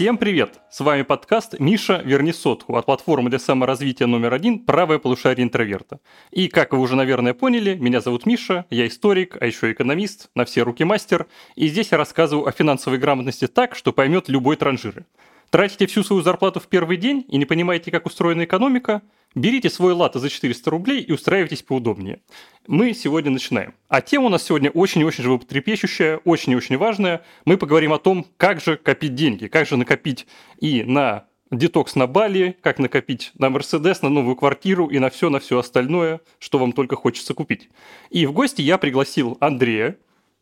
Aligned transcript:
Всем 0.00 0.16
привет! 0.16 0.60
С 0.70 0.80
вами 0.80 1.02
подкаст 1.02 1.60
«Миша, 1.60 2.00
верни 2.02 2.32
сотку» 2.32 2.74
от 2.76 2.86
платформы 2.86 3.28
для 3.28 3.38
саморазвития 3.38 4.06
номер 4.06 4.32
один 4.32 4.60
«Правое 4.60 4.98
полушарие 4.98 5.44
интроверта». 5.44 6.00
И, 6.30 6.48
как 6.48 6.72
вы 6.72 6.78
уже, 6.78 6.96
наверное, 6.96 7.34
поняли, 7.34 7.74
меня 7.74 8.00
зовут 8.00 8.24
Миша, 8.24 8.64
я 8.70 8.86
историк, 8.86 9.36
а 9.38 9.44
еще 9.44 9.70
экономист, 9.70 10.30
на 10.34 10.46
все 10.46 10.62
руки 10.62 10.84
мастер, 10.84 11.26
и 11.54 11.68
здесь 11.68 11.92
я 11.92 11.98
рассказываю 11.98 12.46
о 12.46 12.50
финансовой 12.50 12.98
грамотности 12.98 13.46
так, 13.46 13.74
что 13.74 13.92
поймет 13.92 14.30
любой 14.30 14.56
транжиры. 14.56 15.04
Тратите 15.50 15.86
всю 15.86 16.02
свою 16.02 16.22
зарплату 16.22 16.60
в 16.60 16.68
первый 16.68 16.96
день 16.96 17.26
и 17.28 17.36
не 17.36 17.44
понимаете, 17.44 17.90
как 17.90 18.06
устроена 18.06 18.44
экономика? 18.44 19.02
Берите 19.36 19.70
свой 19.70 19.92
латте 19.92 20.18
за 20.18 20.28
400 20.28 20.70
рублей 20.70 21.02
и 21.02 21.12
устраивайтесь 21.12 21.62
поудобнее. 21.62 22.20
Мы 22.66 22.92
сегодня 22.94 23.30
начинаем. 23.30 23.74
А 23.88 24.00
тема 24.00 24.26
у 24.26 24.28
нас 24.28 24.42
сегодня 24.42 24.70
очень-очень 24.70 25.22
животрепещущая, 25.22 26.20
очень 26.24 26.52
и 26.52 26.56
очень 26.56 26.76
важная. 26.76 27.22
Мы 27.44 27.56
поговорим 27.56 27.92
о 27.92 28.00
том, 28.00 28.26
как 28.36 28.60
же 28.60 28.76
копить 28.76 29.14
деньги, 29.14 29.46
как 29.46 29.68
же 29.68 29.76
накопить 29.76 30.26
и 30.58 30.82
на 30.82 31.26
детокс 31.52 31.94
на 31.94 32.08
Бали, 32.08 32.56
как 32.60 32.80
накопить 32.80 33.30
на 33.38 33.50
Мерседес, 33.50 34.02
на 34.02 34.08
новую 34.08 34.34
квартиру 34.34 34.88
и 34.88 34.98
на 34.98 35.10
все, 35.10 35.30
на 35.30 35.38
все 35.38 35.58
остальное, 35.58 36.20
что 36.40 36.58
вам 36.58 36.72
только 36.72 36.96
хочется 36.96 37.32
купить. 37.32 37.70
И 38.10 38.26
в 38.26 38.32
гости 38.32 38.62
я 38.62 38.78
пригласил 38.78 39.36
Андрея, 39.38 39.96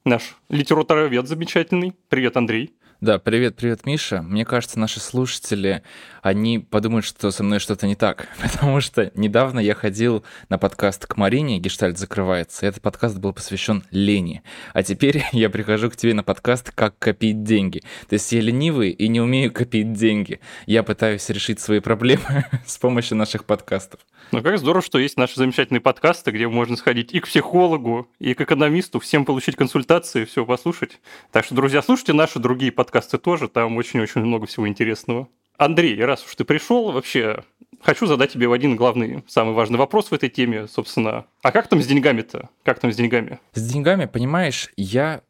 наш 0.06 0.38
литературовед 0.48 1.28
замечательный. 1.28 1.92
Привет, 2.08 2.38
Андрей. 2.38 2.74
Да, 3.00 3.20
привет, 3.20 3.54
привет, 3.54 3.86
Миша. 3.86 4.22
Мне 4.22 4.44
кажется, 4.44 4.76
наши 4.76 4.98
слушатели, 4.98 5.84
они 6.20 6.58
подумают, 6.58 7.04
что 7.06 7.30
со 7.30 7.44
мной 7.44 7.60
что-то 7.60 7.86
не 7.86 7.94
так, 7.94 8.26
потому 8.42 8.80
что 8.80 9.12
недавно 9.14 9.60
я 9.60 9.76
ходил 9.76 10.24
на 10.48 10.58
подкаст 10.58 11.06
к 11.06 11.16
Марине, 11.16 11.60
Гештальт 11.60 11.96
закрывается, 11.96 12.66
и 12.66 12.68
этот 12.68 12.82
подкаст 12.82 13.18
был 13.18 13.32
посвящен 13.32 13.84
лени. 13.92 14.42
А 14.74 14.82
теперь 14.82 15.22
я 15.32 15.48
прихожу 15.48 15.90
к 15.90 15.96
тебе 15.96 16.12
на 16.12 16.24
подкаст 16.24 16.72
«Как 16.74 16.98
копить 16.98 17.44
деньги». 17.44 17.82
То 18.08 18.14
есть 18.14 18.32
я 18.32 18.40
ленивый 18.40 18.90
и 18.90 19.06
не 19.06 19.20
умею 19.20 19.52
копить 19.52 19.92
деньги. 19.92 20.40
Я 20.66 20.82
пытаюсь 20.82 21.28
решить 21.28 21.60
свои 21.60 21.78
проблемы 21.78 22.46
с 22.66 22.78
помощью 22.78 23.16
наших 23.16 23.44
подкастов. 23.44 24.00
Ну 24.32 24.42
как 24.42 24.58
здорово, 24.58 24.82
что 24.82 24.98
есть 24.98 25.16
наши 25.16 25.36
замечательные 25.36 25.80
подкасты, 25.80 26.32
где 26.32 26.48
можно 26.48 26.76
сходить 26.76 27.14
и 27.14 27.20
к 27.20 27.28
психологу, 27.28 28.10
и 28.18 28.34
к 28.34 28.40
экономисту, 28.40 28.98
всем 28.98 29.24
получить 29.24 29.54
консультации, 29.54 30.24
все 30.24 30.44
послушать. 30.44 31.00
Так 31.30 31.44
что, 31.44 31.54
друзья, 31.54 31.80
слушайте 31.80 32.12
наши 32.12 32.40
другие 32.40 32.72
подкасты 32.72 32.87
тоже, 33.18 33.48
там 33.48 33.76
очень-очень 33.76 34.22
много 34.22 34.46
всего 34.46 34.68
интересного. 34.68 35.28
Андрей, 35.56 36.02
раз 36.04 36.24
уж 36.24 36.34
ты 36.36 36.44
пришел, 36.44 36.92
вообще 36.92 37.42
хочу 37.82 38.06
задать 38.06 38.32
тебе 38.32 38.52
один 38.52 38.76
главный, 38.76 39.24
самый 39.26 39.54
важный 39.54 39.78
вопрос 39.78 40.10
в 40.10 40.14
этой 40.14 40.28
теме, 40.28 40.68
собственно. 40.68 41.26
А 41.42 41.52
как 41.52 41.68
там 41.68 41.82
с 41.82 41.86
деньгами-то? 41.86 42.48
Как 42.62 42.78
там 42.78 42.92
с 42.92 42.96
деньгами? 42.96 43.40
С 43.54 43.68
деньгами, 43.68 44.06
понимаешь, 44.06 44.70
я 44.76 45.22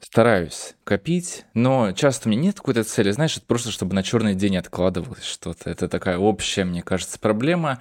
Стараюсь 0.00 0.76
копить, 0.84 1.44
но 1.54 1.90
часто 1.90 2.28
у 2.28 2.30
меня 2.30 2.42
нет 2.42 2.56
какой-то 2.56 2.84
цели, 2.84 3.10
знаешь, 3.10 3.36
это 3.36 3.44
просто 3.44 3.72
чтобы 3.72 3.96
на 3.96 4.04
черный 4.04 4.36
день 4.36 4.56
откладывалось 4.56 5.24
что-то. 5.24 5.68
Это 5.68 5.88
такая 5.88 6.18
общая, 6.18 6.64
мне 6.64 6.82
кажется, 6.82 7.18
проблема. 7.18 7.80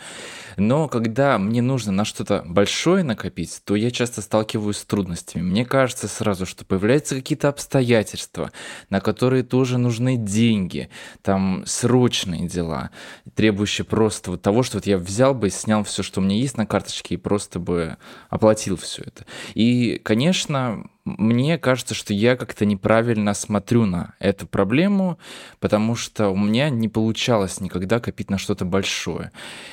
Но 0.58 0.88
когда 0.88 1.38
мне 1.38 1.62
нужно 1.62 1.92
на 1.92 2.06
что-то 2.06 2.44
большое 2.44 3.04
накопить, 3.04 3.62
то 3.64 3.76
я 3.76 3.92
часто 3.92 4.24
сталкиваюсь 4.24 4.78
с 4.78 4.86
трудностями. 4.86 5.44
Мне 5.44 5.64
кажется 5.64 6.08
сразу, 6.08 6.48
что 6.48 6.66
появляются 6.66 7.14
какие-то 7.14 7.50
обстоятельства, 7.50 8.52
на 8.90 9.00
которые 9.00 9.44
тоже 9.44 9.78
нужны 9.78 10.18
деньги, 10.18 10.90
там 11.22 11.64
срочные 11.68 12.48
дела, 12.48 12.90
требующие 13.36 13.86
просто 13.86 14.32
вот 14.32 14.42
того, 14.42 14.64
что 14.64 14.78
вот 14.78 14.88
я 14.88 14.98
взял 14.98 15.36
бы, 15.36 15.52
снял 15.52 15.84
все, 15.84 16.02
что 16.02 16.20
у 16.20 16.24
меня 16.24 16.36
есть 16.36 16.58
на 16.58 16.66
карточке 16.66 17.14
и 17.14 17.18
просто 17.18 17.60
бы 17.60 17.98
оплатил 18.30 18.76
все 18.76 19.04
это. 19.04 19.26
И, 19.54 20.02
конечно, 20.04 20.90
мне 21.08 21.58
кажется, 21.58 21.94
что 21.94 22.14
я 22.14 22.36
как-то 22.36 22.66
неправильно 22.66 23.34
смотрю 23.34 23.86
на 23.86 24.16
эту 24.20 24.46
проблему, 24.46 25.18
потому 25.60 25.96
что 25.96 26.30
у 26.30 26.38
меня 26.38 26.70
не 26.70 26.90
получалось 26.90 27.62
никогда 27.62 28.00
копить 28.00 28.30
на 28.30 28.38
что-то 28.38 28.66
большое. 28.66 29.32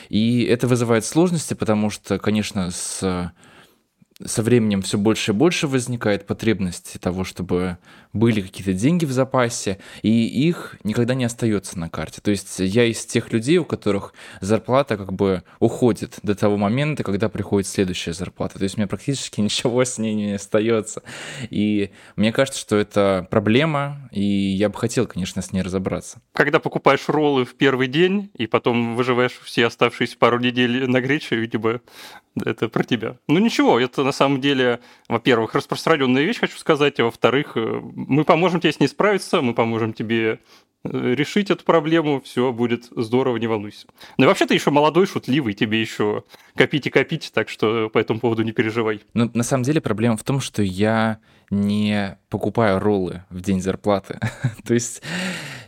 И 0.08 0.44
это 0.44 0.68
вызывает 0.68 1.04
сложности, 1.04 1.54
потому 1.54 1.90
что, 1.90 2.18
конечно, 2.18 2.70
с 2.70 3.32
со 4.22 4.42
временем 4.42 4.82
все 4.82 4.96
больше 4.96 5.32
и 5.32 5.34
больше 5.34 5.66
возникает 5.66 6.26
потребности 6.26 6.98
того, 6.98 7.24
чтобы 7.24 7.78
были 8.12 8.40
какие-то 8.40 8.72
деньги 8.72 9.04
в 9.04 9.10
запасе, 9.10 9.78
и 10.02 10.08
их 10.08 10.76
никогда 10.84 11.14
не 11.14 11.24
остается 11.24 11.78
на 11.78 11.88
карте. 11.88 12.20
То 12.20 12.30
есть 12.30 12.60
я 12.60 12.84
из 12.84 13.04
тех 13.04 13.32
людей, 13.32 13.58
у 13.58 13.64
которых 13.64 14.14
зарплата 14.40 14.96
как 14.96 15.12
бы 15.12 15.42
уходит 15.58 16.20
до 16.22 16.36
того 16.36 16.56
момента, 16.56 17.02
когда 17.02 17.28
приходит 17.28 17.66
следующая 17.66 18.12
зарплата. 18.12 18.58
То 18.58 18.62
есть 18.62 18.76
у 18.76 18.78
меня 18.78 18.86
практически 18.86 19.40
ничего 19.42 19.84
с 19.84 19.98
ней 19.98 20.14
не 20.14 20.34
остается. 20.34 21.02
И 21.50 21.90
мне 22.14 22.32
кажется, 22.32 22.60
что 22.60 22.76
это 22.76 23.26
проблема, 23.30 24.08
и 24.12 24.22
я 24.22 24.68
бы 24.68 24.78
хотел, 24.78 25.08
конечно, 25.08 25.42
с 25.42 25.52
ней 25.52 25.62
разобраться. 25.62 26.20
Когда 26.32 26.60
покупаешь 26.60 27.08
роллы 27.08 27.44
в 27.44 27.54
первый 27.56 27.88
день, 27.88 28.30
и 28.36 28.46
потом 28.46 28.94
выживаешь 28.94 29.40
все 29.42 29.66
оставшиеся 29.66 30.16
пару 30.18 30.38
недель 30.38 30.88
на 30.88 31.00
грече, 31.00 31.34
видимо, 31.34 31.80
это 32.44 32.68
про 32.68 32.84
тебя. 32.84 33.16
Ну 33.28 33.38
ничего, 33.38 33.80
это 33.80 34.03
на 34.04 34.12
самом 34.12 34.40
деле, 34.40 34.80
во-первых, 35.08 35.54
распространенная 35.54 36.22
вещь, 36.22 36.38
хочу 36.38 36.56
сказать, 36.56 37.00
а 37.00 37.04
во-вторых, 37.04 37.56
э, 37.56 37.80
мы 37.94 38.24
поможем 38.24 38.60
тебе 38.60 38.72
с 38.72 38.80
ней 38.80 38.88
справиться, 38.88 39.40
мы 39.40 39.54
поможем 39.54 39.92
тебе 39.92 40.40
э, 40.84 41.14
решить 41.14 41.50
эту 41.50 41.64
проблему, 41.64 42.20
все 42.20 42.52
будет 42.52 42.84
здорово, 42.94 43.36
не 43.38 43.46
волнуйся. 43.46 43.86
Ну 44.18 44.24
и 44.24 44.28
вообще 44.28 44.46
ты 44.46 44.54
еще 44.54 44.70
молодой, 44.70 45.06
шутливый, 45.06 45.54
тебе 45.54 45.80
еще 45.80 46.24
копить 46.54 46.86
и 46.86 46.90
копить, 46.90 47.32
так 47.34 47.48
что 47.48 47.88
по 47.90 47.98
этому 47.98 48.20
поводу 48.20 48.42
не 48.42 48.52
переживай. 48.52 49.00
Ну, 49.14 49.30
на 49.34 49.42
самом 49.42 49.64
деле 49.64 49.80
проблема 49.80 50.16
в 50.16 50.22
том, 50.22 50.40
что 50.40 50.62
я 50.62 51.18
не 51.50 52.18
покупаю 52.30 52.78
роллы 52.78 53.24
в 53.30 53.40
день 53.40 53.60
зарплаты. 53.60 54.18
То 54.64 54.74
есть 54.74 55.02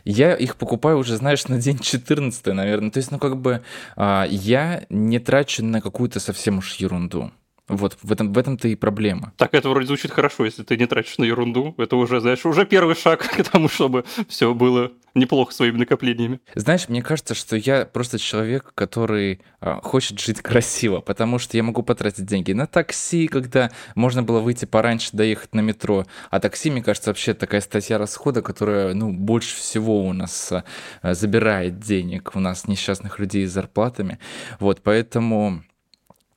я 0.09 0.35
их 0.35 0.55
покупаю 0.55 0.99
уже, 0.99 1.17
знаешь, 1.17 1.47
на 1.47 1.59
день 1.59 1.79
14, 1.79 2.45
наверное. 2.47 2.91
То 2.91 2.97
есть, 2.97 3.11
ну, 3.11 3.19
как 3.19 3.37
бы 3.37 3.61
а, 3.95 4.25
я 4.29 4.85
не 4.89 5.19
трачу 5.19 5.65
на 5.65 5.81
какую-то 5.81 6.19
совсем 6.19 6.59
уж 6.59 6.75
ерунду. 6.75 7.31
Вот 7.67 7.97
в 8.01 8.11
этом, 8.11 8.31
в 8.31 8.37
этом-то 8.37 8.67
и 8.67 8.75
проблема. 8.75 9.33
Так 9.35 9.53
это 9.53 9.69
вроде 9.69 9.87
звучит 9.87 10.11
хорошо, 10.11 10.45
если 10.45 10.63
ты 10.63 10.77
не 10.77 10.85
тратишь 10.85 11.17
на 11.17 11.25
ерунду. 11.25 11.75
Это 11.77 11.97
уже, 11.97 12.21
знаешь, 12.21 12.45
уже 12.45 12.65
первый 12.65 12.95
шаг 12.95 13.19
к 13.37 13.43
тому, 13.43 13.67
чтобы 13.67 14.05
все 14.29 14.53
было 14.53 14.91
неплохо 15.15 15.53
своими 15.53 15.77
накоплениями. 15.77 16.39
Знаешь, 16.55 16.87
мне 16.87 17.01
кажется, 17.01 17.33
что 17.35 17.57
я 17.57 17.85
просто 17.85 18.19
человек, 18.19 18.71
который 18.75 19.41
э, 19.59 19.79
хочет 19.81 20.19
жить 20.19 20.41
красиво, 20.41 21.01
потому 21.01 21.39
что 21.39 21.57
я 21.57 21.63
могу 21.63 21.83
потратить 21.83 22.25
деньги 22.25 22.53
на 22.53 22.67
такси, 22.67 23.27
когда 23.27 23.71
можно 23.95 24.23
было 24.23 24.39
выйти 24.39 24.65
пораньше, 24.65 25.09
доехать 25.13 25.53
на 25.53 25.61
метро. 25.61 26.05
А 26.29 26.39
такси, 26.39 26.69
мне 26.69 26.83
кажется, 26.83 27.09
вообще 27.09 27.33
такая 27.33 27.61
статья 27.61 27.97
расхода, 27.97 28.41
которая, 28.41 28.93
ну, 28.93 29.11
больше 29.11 29.57
всего 29.57 30.05
у 30.05 30.13
нас 30.13 30.51
э, 30.51 31.13
забирает 31.13 31.79
денег 31.79 32.31
у 32.35 32.39
нас 32.39 32.67
несчастных 32.67 33.19
людей 33.19 33.45
с 33.45 33.51
зарплатами. 33.51 34.19
Вот, 34.59 34.81
поэтому 34.83 35.63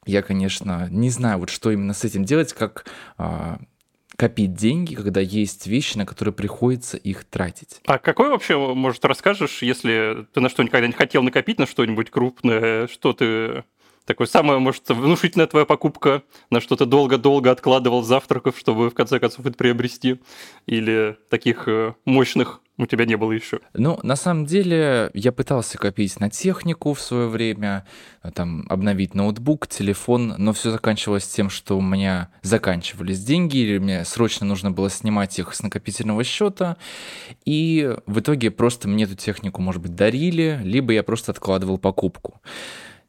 я, 0.06 0.22
конечно, 0.22 0.88
не 0.90 1.10
знаю, 1.10 1.38
вот 1.38 1.50
что 1.50 1.70
именно 1.70 1.94
с 1.94 2.04
этим 2.04 2.24
делать, 2.24 2.52
как 2.52 2.86
а, 3.18 3.58
копить 4.16 4.54
деньги, 4.54 4.94
когда 4.94 5.20
есть 5.20 5.66
вещи, 5.66 5.96
на 5.96 6.06
которые 6.06 6.34
приходится 6.34 6.96
их 6.96 7.24
тратить. 7.24 7.80
А 7.86 7.98
какой 7.98 8.28
вообще, 8.28 8.58
может, 8.58 9.04
расскажешь, 9.04 9.62
если 9.62 10.26
ты 10.32 10.40
на 10.40 10.48
что 10.48 10.62
никогда 10.62 10.86
не 10.86 10.92
хотел 10.92 11.22
накопить, 11.22 11.58
на 11.58 11.66
что-нибудь 11.66 12.10
крупное, 12.10 12.86
что 12.88 13.12
ты 13.12 13.64
такой 14.04 14.26
самая, 14.26 14.58
может, 14.58 14.88
внушительная 14.88 15.46
твоя 15.46 15.64
покупка, 15.64 16.22
на 16.50 16.60
что 16.60 16.76
ты 16.76 16.84
долго-долго 16.84 17.50
откладывал 17.50 18.02
завтраков, 18.02 18.58
чтобы 18.58 18.90
в 18.90 18.94
конце 18.94 19.20
концов 19.20 19.46
это 19.46 19.56
приобрести, 19.56 20.20
или 20.66 21.16
таких 21.28 21.68
э, 21.68 21.94
мощных 22.04 22.60
у 22.82 22.86
тебя 22.86 23.04
не 23.04 23.16
было 23.16 23.32
еще? 23.32 23.60
Ну, 23.74 23.98
на 24.02 24.16
самом 24.16 24.46
деле, 24.46 25.10
я 25.14 25.32
пытался 25.32 25.78
копить 25.78 26.18
на 26.20 26.30
технику 26.30 26.94
в 26.94 27.00
свое 27.00 27.28
время, 27.28 27.86
там, 28.34 28.66
обновить 28.68 29.14
ноутбук, 29.14 29.66
телефон, 29.66 30.34
но 30.38 30.52
все 30.52 30.70
заканчивалось 30.70 31.26
тем, 31.26 31.50
что 31.50 31.78
у 31.78 31.80
меня 31.80 32.28
заканчивались 32.42 33.22
деньги, 33.22 33.58
или 33.58 33.78
мне 33.78 34.04
срочно 34.04 34.46
нужно 34.46 34.70
было 34.70 34.90
снимать 34.90 35.38
их 35.38 35.54
с 35.54 35.62
накопительного 35.62 36.24
счета, 36.24 36.76
и 37.44 37.96
в 38.06 38.20
итоге 38.20 38.50
просто 38.50 38.88
мне 38.88 39.04
эту 39.04 39.14
технику, 39.14 39.62
может 39.62 39.82
быть, 39.82 39.94
дарили, 39.94 40.60
либо 40.62 40.92
я 40.92 41.02
просто 41.02 41.32
откладывал 41.32 41.78
покупку 41.78 42.40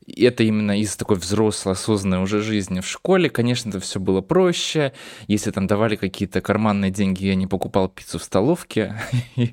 это 0.08 0.44
именно 0.44 0.80
из 0.80 0.96
такой 0.96 1.18
взрослой, 1.18 1.74
осознанной 1.74 2.24
уже 2.24 2.42
жизни 2.42 2.80
в 2.80 2.88
школе. 2.88 3.30
Конечно, 3.30 3.70
это 3.70 3.80
все 3.80 4.00
было 4.00 4.22
проще. 4.22 4.94
Если 5.28 5.52
там 5.52 5.68
давали 5.68 5.96
какие-то 5.96 6.42
карманные 6.42 6.92
деньги, 6.92 7.26
я 7.26 7.36
не 7.36 7.48
покупал 7.48 7.88
пиццу 7.88 8.20
в 8.20 8.24
столовке. 8.24 8.96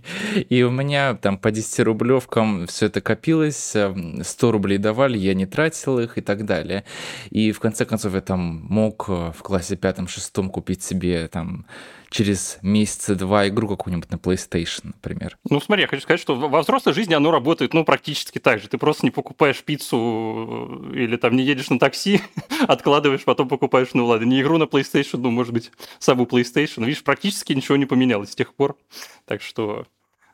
И 0.48 0.62
у 0.62 0.70
меня 0.70 1.14
там 1.14 1.38
по 1.38 1.50
10 1.50 1.80
рублевкам 1.80 2.66
все 2.66 2.86
это 2.86 3.00
копилось. 3.00 3.76
100 4.22 4.52
рублей 4.52 4.78
давали, 4.78 5.18
я 5.18 5.34
не 5.34 5.46
тратил 5.46 5.98
их 5.98 6.18
и 6.18 6.20
так 6.20 6.44
далее. 6.44 6.84
И 7.30 7.52
в 7.52 7.60
конце 7.60 7.84
концов 7.84 8.14
я 8.14 8.20
там 8.20 8.66
мог 8.68 9.08
в 9.08 9.36
классе 9.42 9.76
пятом-шестом 9.76 10.50
купить 10.50 10.82
себе 10.82 11.28
там 11.28 11.66
через 12.10 12.58
месяца 12.62 13.14
два 13.14 13.48
игру 13.48 13.68
какую-нибудь 13.68 14.10
на 14.10 14.16
PlayStation, 14.16 14.80
например. 14.84 15.36
Ну, 15.48 15.60
смотри, 15.60 15.82
я 15.82 15.88
хочу 15.88 16.02
сказать, 16.02 16.20
что 16.20 16.34
во 16.34 16.62
взрослой 16.62 16.94
жизни 16.94 17.14
оно 17.14 17.30
работает, 17.30 17.74
ну, 17.74 17.84
практически 17.84 18.38
так 18.38 18.60
же. 18.60 18.68
Ты 18.68 18.78
просто 18.78 19.04
не 19.04 19.10
покупаешь 19.10 19.62
пиццу 19.62 20.88
э, 20.92 20.96
или 20.96 21.16
там 21.16 21.36
не 21.36 21.42
едешь 21.42 21.70
на 21.70 21.78
такси, 21.78 22.20
откладываешь, 22.68 23.24
потом 23.24 23.48
покупаешь, 23.48 23.94
ну, 23.94 24.06
ладно, 24.06 24.24
не 24.24 24.40
игру 24.40 24.58
на 24.58 24.64
PlayStation, 24.64 25.18
ну, 25.18 25.30
может 25.30 25.52
быть, 25.52 25.70
саму 25.98 26.24
PlayStation. 26.24 26.84
Видишь, 26.84 27.02
практически 27.02 27.52
ничего 27.52 27.76
не 27.76 27.86
поменялось 27.86 28.32
с 28.32 28.36
тех 28.36 28.54
пор. 28.54 28.76
Так 29.26 29.42
что 29.42 29.86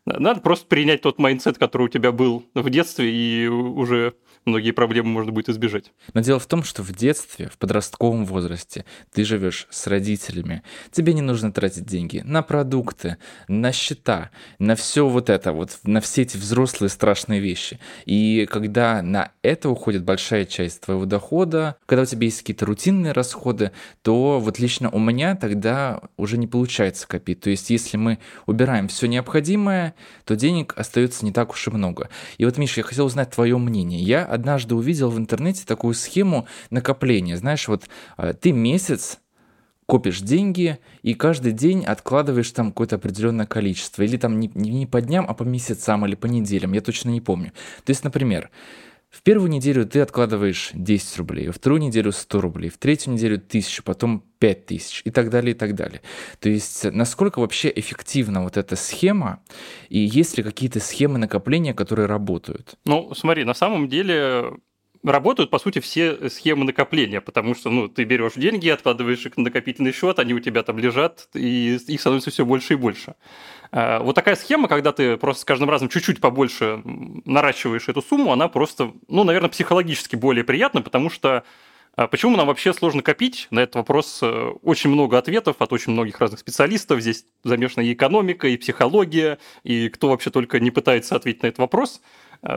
Надо 0.07 0.41
просто 0.41 0.67
принять 0.67 1.01
тот 1.01 1.19
mindset, 1.19 1.59
который 1.59 1.87
у 1.87 1.89
тебя 1.89 2.13
был 2.13 2.45
в 2.55 2.71
детстве, 2.71 3.11
и 3.11 3.47
уже 3.47 4.15
многие 4.45 4.73
проблемы 4.73 5.09
можно 5.09 5.33
будет 5.33 5.49
избежать. 5.49 5.93
Но 6.13 6.21
дело 6.21 6.39
в 6.39 6.47
том, 6.47 6.63
что 6.63 6.83
в 6.83 6.93
детстве, 6.93 7.49
в 7.49 7.59
подростковом 7.59 8.25
возрасте, 8.25 8.85
ты 9.13 9.25
живешь 9.25 9.67
с 9.71 9.87
родителями. 9.87 10.63
Тебе 10.91 11.15
не 11.15 11.23
нужно 11.23 11.53
тратить 11.53 11.87
деньги 11.87 12.23
на 12.25 12.43
продукты, 12.43 13.17
на 13.49 13.73
счета, 13.73 14.31
на 14.59 14.77
все 14.77 15.09
вот 15.09 15.31
это, 15.31 15.53
вот 15.53 15.79
на 15.85 16.01
все 16.01 16.23
эти 16.23 16.37
взрослые 16.37 16.91
страшные 16.91 17.41
вещи. 17.41 17.79
И 18.05 18.47
когда 18.51 19.03
на 19.03 19.33
это 19.43 19.71
уходит 19.71 20.05
большая 20.05 20.45
часть 20.45 20.83
твоего 20.83 21.05
дохода, 21.07 21.77
когда 21.87 22.03
у 22.03 22.07
тебя 22.07 22.27
есть 22.27 22.41
какие-то 22.41 22.67
рутинные 22.67 23.13
расходы, 23.13 23.73
то 24.03 24.41
вот 24.41 24.59
лично 24.59 24.91
у 24.91 24.99
меня 24.99 25.37
тогда 25.37 26.01
уже 26.17 26.39
не 26.39 26.47
получается 26.47 27.07
копить. 27.07 27.41
То 27.41 27.51
есть 27.51 27.71
если 27.71 27.97
мы 27.97 28.19
убираем 28.47 28.89
все 28.89 29.07
необходимое, 29.07 29.95
то 30.25 30.37
денег 30.37 30.75
остается 30.77 31.25
не 31.25 31.33
так 31.33 31.51
уж 31.53 31.67
и 31.67 31.71
много. 31.71 32.09
И 32.39 32.45
вот, 32.45 32.59
Миша, 32.59 32.81
я 32.81 32.85
хотел 32.85 33.07
узнать 33.07 33.31
твое 33.31 33.57
мнение. 33.59 34.01
Я 34.01 34.25
однажды 34.35 34.75
увидел 34.75 35.11
в 35.11 35.19
интернете 35.19 35.65
такую 35.67 35.95
схему 35.95 36.47
накопления. 36.71 37.37
Знаешь, 37.37 37.69
вот 37.69 37.85
э, 38.19 38.35
ты 38.35 38.53
месяц 38.53 39.21
копишь 39.87 40.21
деньги 40.21 40.79
и 41.03 41.15
каждый 41.15 41.53
день 41.53 41.85
откладываешь 41.85 42.51
там 42.51 42.69
какое-то 42.69 42.97
определенное 42.97 43.47
количество. 43.47 44.03
Или 44.03 44.17
там 44.17 44.41
не, 44.41 44.51
не 44.55 44.87
по 44.87 45.01
дням, 45.01 45.27
а 45.29 45.35
по 45.35 45.43
месяцам 45.43 46.07
или 46.07 46.15
по 46.15 46.27
неделям. 46.27 46.73
Я 46.73 46.81
точно 46.81 47.11
не 47.11 47.21
помню. 47.21 47.53
То 47.85 47.91
есть, 47.91 48.05
например, 48.05 48.51
в 49.15 49.23
первую 49.23 49.49
неделю 49.49 49.87
ты 49.87 50.01
откладываешь 50.01 50.71
10 50.75 51.19
рублей, 51.19 51.47
во 51.47 51.53
вторую 51.53 51.81
неделю 51.81 52.11
100 52.11 52.41
рублей, 52.41 52.69
в 52.69 52.79
третью 52.79 53.13
неделю 53.13 53.37
1000, 53.37 53.83
потом 53.85 54.25
5000 54.41 55.03
и 55.05 55.11
так 55.11 55.31
далее, 55.31 55.55
и 55.55 55.59
так 55.59 55.77
далее. 55.77 56.03
То 56.41 56.49
есть 56.49 56.85
насколько 56.93 57.39
вообще 57.39 57.73
эффективна 57.75 58.43
вот 58.43 58.57
эта 58.57 58.75
схема, 58.75 59.41
и 59.89 60.01
есть 60.01 60.37
ли 60.37 60.43
какие-то 60.43 60.81
схемы 60.81 61.19
накопления, 61.19 61.75
которые 61.75 62.07
работают? 62.07 62.75
Ну, 62.85 63.15
смотри, 63.15 63.45
на 63.45 63.55
самом 63.55 63.89
деле 63.89 64.51
работают, 65.05 65.51
по 65.51 65.59
сути, 65.59 65.81
все 65.81 66.31
схемы 66.31 66.65
накопления, 66.65 67.21
потому 67.21 67.55
что, 67.55 67.71
ну, 67.71 67.89
ты 67.89 68.05
берешь 68.05 68.35
деньги, 68.35 68.69
откладываешь 68.69 69.25
их 69.27 69.37
на 69.37 69.45
накопительный 69.45 69.93
счет, 69.93 70.19
они 70.19 70.35
у 70.35 70.41
тебя 70.41 70.63
там 70.63 70.79
лежат, 70.79 71.29
и 71.35 71.79
их 71.87 72.01
становится 72.01 72.31
все 72.31 72.45
больше 72.45 72.75
и 72.75 72.77
больше. 72.77 73.15
Э, 73.71 73.99
вот 73.99 74.15
такая 74.15 74.37
схема, 74.37 74.69
когда 74.69 74.93
ты 74.93 75.17
просто 75.17 75.43
с 75.43 75.45
каждым 75.45 75.69
разом 75.69 75.89
чуть-чуть 75.89 76.21
побольше 76.21 76.81
наращиваешь 77.25 77.89
эту 77.89 78.03
сумму, 78.03 78.33
она 78.33 78.49
просто, 78.49 78.93
ну, 79.09 79.25
наверное, 79.25 79.51
психологически 79.51 80.17
более 80.17 80.45
приятна, 80.45 80.81
потому 80.81 81.11
что 81.11 81.45
э, 81.97 82.07
Почему 82.09 82.37
нам 82.37 82.47
вообще 82.47 82.73
сложно 82.73 83.03
копить? 83.03 83.47
На 83.51 83.61
этот 83.61 83.77
вопрос 83.77 84.21
э, 84.23 84.53
очень 84.63 84.91
много 84.91 85.19
ответов 85.19 85.57
от 85.59 85.73
очень 85.73 85.93
многих 85.93 86.19
разных 86.21 86.41
специалистов. 86.41 87.01
Здесь 87.01 87.27
замешана 87.45 87.85
и 87.85 87.93
экономика, 87.93 88.49
и 88.49 88.57
психология, 88.57 89.39
и 89.65 89.89
кто 89.89 90.09
вообще 90.09 90.31
только 90.31 90.61
не 90.61 90.71
пытается 90.71 91.17
ответить 91.17 91.43
на 91.43 91.49
этот 91.49 91.59
вопрос. 91.59 92.01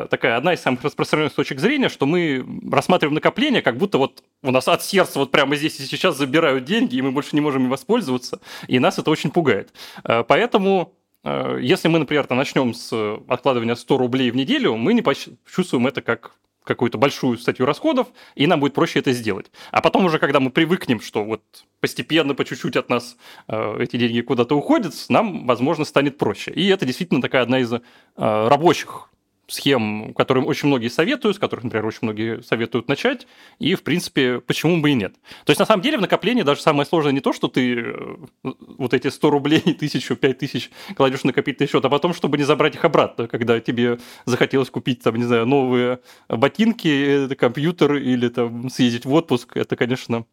Такая 0.09 0.35
одна 0.35 0.53
из 0.53 0.59
самых 0.59 0.83
распространенных 0.83 1.33
точек 1.33 1.59
зрения, 1.59 1.87
что 1.87 2.05
мы 2.05 2.45
рассматриваем 2.69 3.15
накопление, 3.15 3.61
как 3.61 3.77
будто 3.77 3.97
вот 3.97 4.21
у 4.43 4.51
нас 4.51 4.67
от 4.67 4.83
сердца 4.83 5.19
вот 5.19 5.31
прямо 5.31 5.55
здесь 5.55 5.79
и 5.79 5.83
сейчас 5.83 6.17
забирают 6.17 6.65
деньги, 6.65 6.97
и 6.97 7.01
мы 7.01 7.11
больше 7.11 7.29
не 7.33 7.41
можем 7.41 7.63
им 7.63 7.69
воспользоваться, 7.69 8.41
и 8.67 8.79
нас 8.79 8.99
это 8.99 9.09
очень 9.11 9.31
пугает. 9.31 9.71
Поэтому 10.03 10.93
Э, 11.27 11.57
если 11.61 11.89
мы, 11.89 11.99
например, 11.99 12.25
начнем 12.29 12.73
с 12.73 13.19
откладывания 13.27 13.75
100 13.75 13.97
рублей 13.97 14.31
в 14.31 14.35
неделю, 14.35 14.75
мы 14.75 14.93
не 14.93 15.01
почувствуем 15.01 15.87
это 15.87 16.01
как 16.01 16.31
какую-то 16.63 16.97
большую 16.97 17.37
статью 17.37 17.65
расходов, 17.65 18.07
и 18.35 18.45
нам 18.45 18.59
будет 18.59 18.73
проще 18.73 18.99
это 18.99 19.13
сделать. 19.13 19.49
А 19.71 19.81
потом 19.81 20.03
уже, 20.03 20.19
когда 20.19 20.41
мы 20.41 20.49
привыкнем, 20.49 20.99
что 20.99 21.23
вот 21.23 21.41
постепенно, 21.79 22.35
по 22.35 22.43
чуть-чуть 22.43 22.75
от 22.75 22.89
нас 22.89 23.17
э, 23.47 23.77
эти 23.79 23.97
деньги 23.97 24.21
куда-то 24.21 24.55
уходят, 24.55 24.93
нам, 25.09 25.45
возможно, 25.47 25.85
станет 25.85 26.17
проще. 26.17 26.51
И 26.51 26.67
это 26.67 26.85
действительно 26.85 27.21
такая 27.21 27.43
одна 27.43 27.59
из 27.59 27.71
э, 27.71 27.79
рабочих 28.17 29.09
схем, 29.47 30.13
которым 30.13 30.45
очень 30.45 30.67
многие 30.67 30.89
советуют, 30.89 31.37
с 31.37 31.39
которых, 31.39 31.63
например, 31.63 31.85
очень 31.85 31.99
многие 32.01 32.41
советуют 32.43 32.87
начать, 32.87 33.27
и, 33.59 33.75
в 33.75 33.83
принципе, 33.83 34.41
почему 34.41 34.81
бы 34.81 34.91
и 34.91 34.93
нет. 34.93 35.13
То 35.45 35.51
есть, 35.51 35.59
на 35.59 35.65
самом 35.65 35.81
деле, 35.81 35.97
в 35.97 36.01
накоплении 36.01 36.43
даже 36.43 36.61
самое 36.61 36.85
сложное 36.85 37.13
не 37.13 37.21
то, 37.21 37.33
что 37.33 37.47
ты 37.47 37.79
э, 37.79 38.15
вот 38.43 38.93
эти 38.93 39.07
100 39.07 39.29
рублей, 39.29 39.59
тысячу, 39.79 40.15
пять 40.15 40.39
тысяч 40.39 40.69
кладешь 40.95 41.21
в 41.21 41.25
накопительный 41.25 41.69
счет, 41.69 41.83
а 41.83 41.89
потом, 41.89 42.13
чтобы 42.13 42.37
не 42.37 42.43
забрать 42.43 42.75
их 42.75 42.83
обратно, 42.83 43.27
когда 43.27 43.59
тебе 43.59 43.99
захотелось 44.25 44.69
купить, 44.69 45.01
там, 45.01 45.15
не 45.15 45.23
знаю, 45.23 45.45
новые 45.45 45.99
ботинки, 46.27 47.33
компьютер 47.35 47.95
или 47.95 48.27
там 48.27 48.69
съездить 48.69 49.05
в 49.05 49.13
отпуск, 49.13 49.55
это, 49.55 49.75
конечно, 49.75 50.25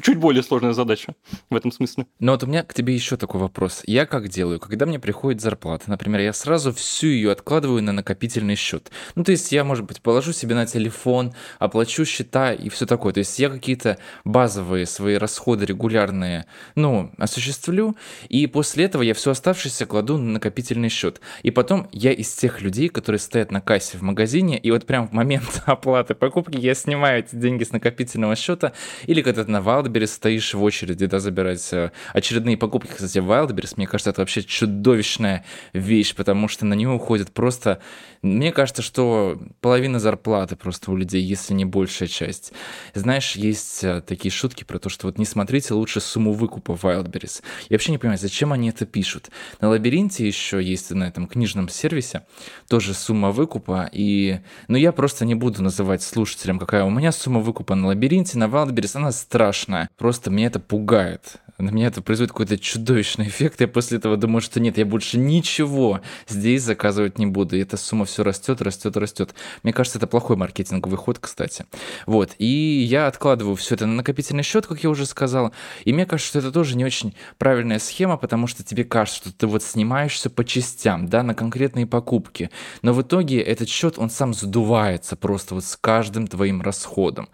чуть 0.00 0.18
более 0.18 0.42
сложная 0.42 0.72
задача 0.72 1.14
в 1.50 1.56
этом 1.56 1.72
смысле. 1.72 2.06
Но 2.18 2.32
вот 2.32 2.42
у 2.44 2.46
меня 2.46 2.62
к 2.62 2.74
тебе 2.74 2.94
еще 2.94 3.16
такой 3.16 3.40
вопрос. 3.40 3.82
Я 3.86 4.06
как 4.06 4.28
делаю? 4.28 4.60
Когда 4.60 4.86
мне 4.86 4.98
приходит 4.98 5.40
зарплата, 5.40 5.84
например, 5.88 6.20
я 6.20 6.32
сразу 6.32 6.72
всю 6.72 7.08
ее 7.08 7.32
откладываю 7.32 7.82
на 7.82 7.92
накопительный 7.92 8.56
счет. 8.56 8.90
Ну, 9.14 9.24
то 9.24 9.32
есть 9.32 9.52
я, 9.52 9.64
может 9.64 9.84
быть, 9.84 10.00
положу 10.02 10.32
себе 10.32 10.54
на 10.54 10.66
телефон, 10.66 11.32
оплачу 11.58 12.04
счета 12.04 12.52
и 12.52 12.68
все 12.68 12.86
такое. 12.86 13.12
То 13.12 13.18
есть 13.18 13.38
я 13.38 13.48
какие-то 13.48 13.98
базовые 14.24 14.86
свои 14.86 15.16
расходы 15.16 15.66
регулярные, 15.66 16.46
ну, 16.74 17.12
осуществлю, 17.18 17.96
и 18.28 18.46
после 18.46 18.84
этого 18.84 19.02
я 19.02 19.14
все 19.14 19.30
оставшееся 19.30 19.86
кладу 19.86 20.18
на 20.18 20.32
накопительный 20.32 20.88
счет. 20.88 21.20
И 21.42 21.50
потом 21.50 21.88
я 21.92 22.12
из 22.12 22.32
тех 22.34 22.60
людей, 22.60 22.88
которые 22.88 23.18
стоят 23.18 23.50
на 23.50 23.60
кассе 23.60 23.98
в 23.98 24.02
магазине, 24.02 24.58
и 24.58 24.70
вот 24.70 24.86
прям 24.86 25.08
в 25.08 25.12
момент 25.12 25.62
оплаты 25.66 26.14
покупки 26.14 26.56
я 26.56 26.74
снимаю 26.74 27.20
эти 27.20 27.36
деньги 27.36 27.64
с 27.64 27.72
накопительного 27.72 28.36
счета, 28.36 28.72
или 29.06 29.22
когда-то 29.22 29.50
на 29.50 29.60
Wildberries 29.80 30.06
стоишь 30.06 30.54
в 30.54 30.62
очереди, 30.62 31.06
да, 31.06 31.18
забирать 31.18 31.68
э, 31.72 31.90
очередные 32.12 32.56
покупки. 32.56 32.90
Кстати, 32.92 33.18
Wildberries, 33.18 33.74
мне 33.76 33.86
кажется, 33.86 34.10
это 34.10 34.22
вообще 34.22 34.42
чудовищная 34.42 35.44
вещь, 35.72 36.14
потому 36.14 36.48
что 36.48 36.64
на 36.66 36.74
нее 36.74 36.90
уходит 36.90 37.32
просто... 37.32 37.80
Мне 38.26 38.50
кажется, 38.50 38.82
что 38.82 39.38
половина 39.60 40.00
зарплаты 40.00 40.56
просто 40.56 40.90
у 40.90 40.96
людей, 40.96 41.22
если 41.22 41.54
не 41.54 41.64
большая 41.64 42.08
часть. 42.08 42.52
Знаешь, 42.92 43.36
есть 43.36 43.84
э, 43.84 44.02
такие 44.02 44.32
шутки 44.32 44.64
про 44.64 44.78
то, 44.78 44.88
что 44.88 45.06
вот 45.06 45.18
не 45.18 45.24
смотрите 45.24 45.74
лучше 45.74 46.00
сумму 46.00 46.32
выкупа 46.32 46.76
в 46.76 46.84
Wildberries. 46.84 47.42
Я 47.68 47.74
вообще 47.74 47.92
не 47.92 47.98
понимаю, 47.98 48.18
зачем 48.18 48.52
они 48.52 48.70
это 48.70 48.84
пишут. 48.84 49.30
На 49.60 49.68
лабиринте 49.68 50.26
еще 50.26 50.62
есть 50.62 50.90
на 50.90 51.04
этом 51.04 51.28
книжном 51.28 51.68
сервисе 51.68 52.26
тоже 52.68 52.94
сумма 52.94 53.30
выкупа, 53.30 53.88
и... 53.92 54.40
Ну, 54.66 54.76
я 54.76 54.90
просто 54.90 55.24
не 55.24 55.36
буду 55.36 55.62
называть 55.62 56.02
слушателям, 56.02 56.58
какая 56.58 56.84
у 56.84 56.90
меня 56.90 57.12
сумма 57.12 57.40
выкупа 57.40 57.76
на 57.76 57.86
лабиринте, 57.86 58.38
на 58.38 58.44
Wildberries, 58.44 58.96
она 58.96 59.12
страшная. 59.12 59.88
Просто 59.96 60.30
меня 60.30 60.48
это 60.48 60.58
пугает. 60.58 61.36
На 61.58 61.70
меня 61.70 61.86
это 61.86 62.02
производит 62.02 62.32
какой-то 62.32 62.58
чудовищный 62.58 63.28
эффект. 63.28 63.60
Я 63.60 63.68
после 63.68 63.98
этого 63.98 64.16
думаю, 64.16 64.42
что 64.42 64.60
нет, 64.60 64.76
я 64.76 64.84
больше 64.84 65.18
ничего 65.18 66.00
здесь 66.28 66.62
заказывать 66.62 67.18
не 67.18 67.26
буду. 67.26 67.56
И 67.56 67.60
эта 67.60 67.76
сумма 67.76 68.04
все 68.04 68.22
растет, 68.22 68.60
растет, 68.60 68.96
растет. 68.96 69.34
Мне 69.62 69.72
кажется, 69.72 69.98
это 69.98 70.06
плохой 70.06 70.36
маркетинговый 70.36 70.98
ход, 70.98 71.18
кстати. 71.18 71.64
Вот. 72.04 72.34
И 72.38 72.46
я 72.46 73.06
откладываю 73.06 73.56
все 73.56 73.74
это 73.74 73.86
на 73.86 73.94
накопительный 73.94 74.42
счет, 74.42 74.66
как 74.66 74.82
я 74.84 74.90
уже 74.90 75.06
сказал. 75.06 75.52
И 75.84 75.92
мне 75.92 76.04
кажется, 76.04 76.28
что 76.28 76.38
это 76.40 76.52
тоже 76.52 76.76
не 76.76 76.84
очень 76.84 77.14
правильная 77.38 77.78
схема, 77.78 78.18
потому 78.18 78.46
что 78.46 78.62
тебе 78.62 78.84
кажется, 78.84 79.20
что 79.20 79.32
ты 79.32 79.46
вот 79.46 79.62
снимаешься 79.62 80.28
по 80.28 80.44
частям, 80.44 81.08
да, 81.08 81.22
на 81.22 81.34
конкретные 81.34 81.86
покупки. 81.86 82.50
Но 82.82 82.92
в 82.92 83.00
итоге 83.00 83.40
этот 83.40 83.68
счет, 83.68 83.98
он 83.98 84.10
сам 84.10 84.34
задувается 84.34 85.16
просто 85.16 85.54
вот 85.54 85.64
с 85.64 85.76
каждым 85.76 86.26
твоим 86.26 86.60
расходом. 86.60 87.28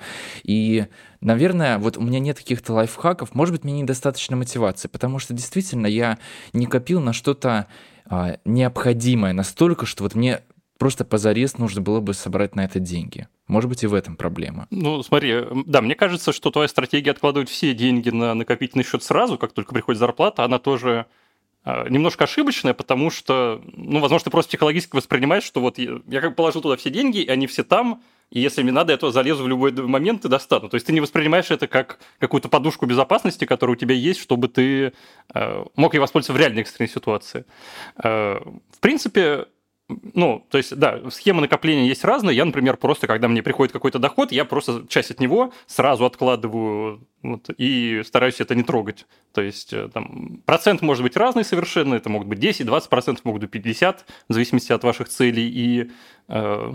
И 0.45 0.87
Наверное, 1.23 1.79
вот 1.79 1.97
у 1.97 2.03
меня 2.03 2.19
нет 2.19 2.37
каких-то 2.37 2.75
лайфхаков, 2.75 3.35
может 3.35 3.55
быть, 3.55 3.65
мне 3.65 3.81
недостаточно 3.81 4.37
мотивации, 4.37 4.89
потому 4.89 5.21
что 5.21 5.33
действительно 5.33 5.87
я 5.87 6.19
не 6.53 6.67
копил 6.67 7.01
на 7.01 7.13
что-то 7.13 7.69
а, 8.07 8.39
необходимое 8.45 9.33
настолько, 9.33 9.87
что 9.87 10.03
вот 10.03 10.17
мне 10.17 10.43
просто 10.79 11.05
позарез 11.05 11.59
нужно 11.59 11.81
было 11.81 12.01
бы 12.01 12.13
собрать 12.13 12.57
на 12.57 12.65
это 12.65 12.81
деньги. 12.81 13.29
Может 13.47 13.71
быть, 13.71 13.85
и 13.85 13.87
в 13.87 13.95
этом 13.95 14.17
проблема. 14.17 14.67
Ну, 14.71 15.01
смотри, 15.05 15.45
да, 15.67 15.81
мне 15.81 15.95
кажется, 15.95 16.33
что 16.33 16.51
твоя 16.51 16.67
стратегия 16.67 17.13
откладывать 17.13 17.49
все 17.49 17.73
деньги 17.73 18.11
на 18.11 18.35
накопительный 18.35 18.85
счет 18.85 19.05
сразу, 19.05 19.39
как 19.39 19.53
только 19.53 19.73
приходит 19.75 20.01
зарплата, 20.01 20.43
она 20.45 20.59
тоже 20.59 21.07
немножко 21.65 22.25
ошибочная, 22.25 22.75
потому 22.75 23.11
что, 23.11 23.63
ну, 23.73 24.01
возможно, 24.01 24.25
ты 24.25 24.31
просто 24.31 24.51
психологически 24.51 24.97
воспринимаешь, 24.97 25.45
что 25.45 25.61
вот 25.61 25.79
я, 25.79 26.01
я 26.09 26.21
как 26.21 26.35
положил 26.35 26.61
туда 26.63 26.77
все 26.77 26.91
деньги, 26.91 27.19
и 27.19 27.29
они 27.29 27.47
все 27.47 27.63
там, 27.63 28.03
и 28.33 28.41
если 28.41 28.63
мне 28.63 28.73
надо, 28.73 28.93
я 28.93 28.99
то 28.99 29.11
залезу 29.11 29.45
в 29.45 29.49
любой 29.49 29.73
момент 29.73 30.25
и 30.25 30.29
достану. 30.29 30.71
То 30.71 30.77
есть 30.77 30.87
ты 30.87 30.93
не 30.95 31.01
воспринимаешь 31.01 31.51
это 31.51 31.67
как 31.67 31.99
какую-то 32.19 32.49
подушку 32.49 32.87
безопасности, 32.87 33.45
которая 33.45 33.77
у 33.77 33.79
тебя 33.79 33.95
есть, 33.95 34.21
чтобы 34.21 34.49
ты 34.49 34.95
э, 35.35 35.65
мог 35.77 35.93
ей 35.93 36.01
воспользоваться 36.01 36.33
в 36.33 36.39
реальной 36.39 36.63
экстренной 36.63 36.89
ситуации. 36.89 37.45
Э, 38.03 38.41
в 38.71 38.81
принципе, 38.81 39.47
ну, 39.89 40.47
то 40.49 40.59
есть, 40.59 40.77
да, 40.77 41.11
схемы 41.11 41.41
накопления 41.41 41.87
есть 41.87 42.05
разные. 42.05 42.37
Я, 42.37 42.45
например, 42.45 42.77
просто, 42.77 43.07
когда 43.07 43.29
мне 43.29 43.43
приходит 43.43 43.73
какой-то 43.73 43.99
доход, 43.99 44.33
я 44.33 44.45
просто 44.45 44.87
часть 44.89 45.11
от 45.11 45.21
него 45.21 45.53
сразу 45.67 46.05
откладываю 46.05 47.07
вот, 47.23 47.51
и 47.57 48.03
стараюсь 48.05 48.41
это 48.41 48.55
не 48.55 48.63
трогать. 48.63 49.07
То 49.33 49.43
есть, 49.43 49.73
э, 49.73 49.89
там, 49.93 50.43
процент 50.47 50.83
может 50.83 51.03
быть 51.03 51.17
разный 51.17 51.45
совершенно. 51.45 51.95
Это 51.95 52.09
могут 52.09 52.29
быть 52.29 52.39
10, 52.39 52.67
20 52.67 52.89
процентов, 52.89 53.25
могут 53.25 53.43
быть 53.43 53.51
50, 53.51 54.05
в 54.29 54.33
зависимости 54.33 54.73
от 54.73 54.83
ваших 54.85 55.09
целей. 55.09 55.49
И 55.49 55.91
э, 56.29 56.75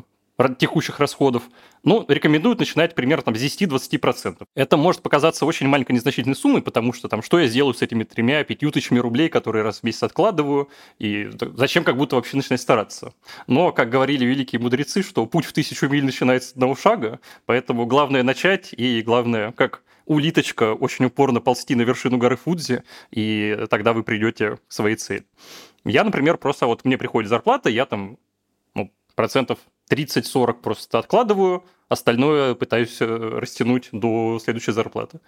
текущих 0.59 0.99
расходов, 0.99 1.43
ну, 1.83 2.05
рекомендуют 2.07 2.59
начинать 2.59 2.93
примерно 2.93 3.23
там, 3.23 3.35
с 3.35 3.41
10-20%. 3.41 4.45
Это 4.55 4.77
может 4.77 5.01
показаться 5.01 5.45
очень 5.45 5.67
маленькой 5.67 5.93
незначительной 5.93 6.35
суммой, 6.35 6.61
потому 6.61 6.93
что 6.93 7.07
там, 7.07 7.23
что 7.23 7.39
я 7.39 7.47
сделаю 7.47 7.73
с 7.73 7.81
этими 7.81 8.03
тремя, 8.03 8.43
пятью 8.43 8.71
тысячами 8.71 8.99
рублей, 8.99 9.29
которые 9.29 9.63
раз 9.63 9.79
в 9.79 9.83
месяц 9.83 10.03
откладываю, 10.03 10.69
и 10.99 11.29
зачем 11.55 11.83
как 11.83 11.97
будто 11.97 12.15
вообще 12.15 12.37
начинать 12.37 12.61
стараться. 12.61 13.13
Но, 13.47 13.71
как 13.71 13.89
говорили 13.89 14.25
великие 14.25 14.61
мудрецы, 14.61 15.01
что 15.01 15.25
путь 15.25 15.45
в 15.45 15.53
тысячу 15.53 15.87
миль 15.87 16.05
начинается 16.05 16.49
с 16.49 16.51
одного 16.53 16.75
шага, 16.75 17.19
поэтому 17.45 17.85
главное 17.87 18.21
начать, 18.21 18.73
и 18.73 19.01
главное, 19.01 19.51
как 19.53 19.81
улиточка 20.05 20.73
очень 20.73 21.05
упорно 21.05 21.41
ползти 21.41 21.75
на 21.75 21.81
вершину 21.81 22.17
горы 22.17 22.37
Фудзи, 22.37 22.83
и 23.11 23.65
тогда 23.69 23.93
вы 23.93 24.03
придете 24.03 24.57
к 24.67 24.71
своей 24.71 24.95
цели. 24.95 25.25
Я, 25.83 26.03
например, 26.03 26.37
просто 26.37 26.67
вот 26.67 26.85
мне 26.85 26.97
приходит 26.97 27.29
зарплата, 27.29 27.69
я 27.69 27.85
там 27.85 28.17
ну, 28.75 28.91
процентов 29.15 29.59
30-40 29.89 30.53
просто 30.61 30.99
откладываю, 30.99 31.63
остальное 31.89 32.55
пытаюсь 32.55 32.97
э, 33.01 33.05
растянуть 33.05 33.89
до 33.91 34.39
следующей 34.43 34.71
зарплаты. 34.71 35.19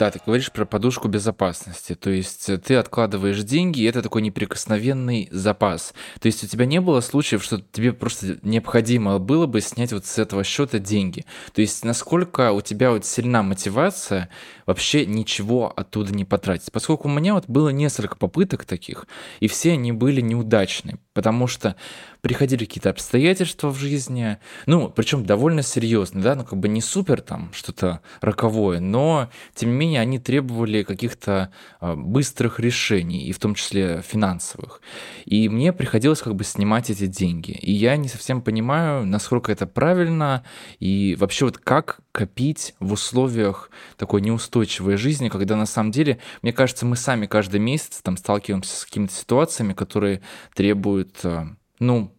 Да, 0.00 0.10
ты 0.10 0.18
говоришь 0.24 0.50
про 0.50 0.64
подушку 0.64 1.08
безопасности. 1.08 1.94
То 1.94 2.08
есть 2.08 2.48
э, 2.48 2.56
ты 2.56 2.76
откладываешь 2.76 3.42
деньги, 3.42 3.82
и 3.82 3.84
это 3.84 4.00
такой 4.00 4.22
неприкосновенный 4.22 5.28
запас. 5.30 5.92
То 6.20 6.24
есть 6.24 6.42
у 6.42 6.46
тебя 6.46 6.64
не 6.64 6.80
было 6.80 7.02
случаев, 7.02 7.44
что 7.44 7.60
тебе 7.60 7.92
просто 7.92 8.38
необходимо 8.40 9.18
было 9.18 9.44
бы 9.44 9.60
снять 9.60 9.92
вот 9.92 10.06
с 10.06 10.18
этого 10.18 10.42
счета 10.42 10.78
деньги. 10.78 11.26
То 11.52 11.60
есть 11.60 11.84
насколько 11.84 12.52
у 12.52 12.62
тебя 12.62 12.92
вот 12.92 13.04
сильна 13.04 13.42
мотивация 13.42 14.30
вообще 14.64 15.04
ничего 15.04 15.70
оттуда 15.76 16.14
не 16.14 16.24
потратить. 16.24 16.72
Поскольку 16.72 17.06
у 17.06 17.10
меня 17.10 17.34
вот 17.34 17.44
было 17.46 17.68
несколько 17.68 18.16
попыток 18.16 18.64
таких, 18.64 19.06
и 19.40 19.48
все 19.48 19.72
они 19.72 19.92
были 19.92 20.22
неудачны, 20.22 20.98
потому 21.12 21.46
что 21.46 21.76
приходили 22.20 22.64
какие-то 22.64 22.90
обстоятельства 22.90 23.70
в 23.70 23.78
жизни, 23.78 24.38
ну, 24.66 24.88
причем 24.88 25.24
довольно 25.24 25.62
серьезные, 25.62 26.22
да, 26.22 26.34
ну, 26.34 26.44
как 26.44 26.58
бы 26.58 26.68
не 26.68 26.80
супер 26.80 27.20
там 27.20 27.50
что-то 27.52 28.00
роковое, 28.20 28.80
но, 28.80 29.30
тем 29.54 29.70
не 29.70 29.76
менее, 29.76 30.00
они 30.00 30.18
требовали 30.18 30.82
каких-то 30.82 31.52
э, 31.80 31.94
быстрых 31.94 32.60
решений, 32.60 33.26
и 33.26 33.32
в 33.32 33.38
том 33.38 33.54
числе 33.54 34.02
финансовых. 34.06 34.80
И 35.24 35.48
мне 35.48 35.72
приходилось 35.72 36.20
как 36.20 36.34
бы 36.34 36.44
снимать 36.44 36.90
эти 36.90 37.06
деньги. 37.06 37.52
И 37.52 37.72
я 37.72 37.96
не 37.96 38.08
совсем 38.08 38.42
понимаю, 38.42 39.06
насколько 39.06 39.52
это 39.52 39.66
правильно, 39.66 40.44
и 40.78 41.16
вообще 41.18 41.46
вот 41.46 41.58
как 41.58 42.00
копить 42.12 42.74
в 42.80 42.92
условиях 42.92 43.70
такой 43.96 44.20
неустойчивой 44.20 44.96
жизни, 44.96 45.28
когда 45.28 45.56
на 45.56 45.66
самом 45.66 45.90
деле, 45.90 46.18
мне 46.42 46.52
кажется, 46.52 46.86
мы 46.86 46.96
сами 46.96 47.26
каждый 47.26 47.60
месяц 47.60 48.00
там 48.02 48.16
сталкиваемся 48.16 48.76
с 48.76 48.84
какими-то 48.84 49.14
ситуациями, 49.14 49.72
которые 49.72 50.20
требуют 50.54 51.18
э, 51.24 51.46
ну, 51.80 52.14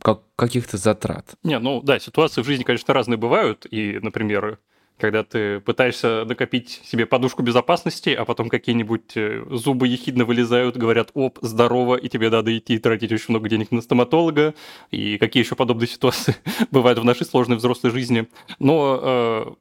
как, 0.00 0.22
каких-то 0.36 0.78
затрат. 0.78 1.34
Не, 1.42 1.58
ну 1.58 1.82
да, 1.82 1.98
ситуации 1.98 2.42
в 2.42 2.46
жизни, 2.46 2.62
конечно, 2.62 2.94
разные 2.94 3.18
бывают. 3.18 3.66
И, 3.70 3.98
например, 4.00 4.58
когда 5.00 5.24
ты 5.24 5.60
пытаешься 5.60 6.24
накопить 6.26 6.82
себе 6.84 7.06
подушку 7.06 7.42
безопасности, 7.42 8.10
а 8.10 8.24
потом 8.24 8.48
какие-нибудь 8.48 9.16
э, 9.16 9.44
зубы 9.50 9.88
ехидно 9.88 10.24
вылезают, 10.24 10.76
говорят, 10.76 11.10
оп, 11.14 11.38
здорово, 11.40 11.96
и 11.96 12.08
тебе 12.08 12.30
надо 12.30 12.56
идти 12.56 12.78
тратить 12.78 13.10
очень 13.10 13.26
много 13.28 13.48
денег 13.48 13.72
на 13.72 13.80
стоматолога, 13.80 14.54
и 14.90 15.18
какие 15.18 15.42
еще 15.42 15.56
подобные 15.56 15.88
ситуации 15.88 16.36
бывают 16.70 16.98
в 16.98 17.04
нашей 17.04 17.26
сложной 17.26 17.56
взрослой 17.56 17.90
жизни. 17.90 18.28
Но 18.58 19.00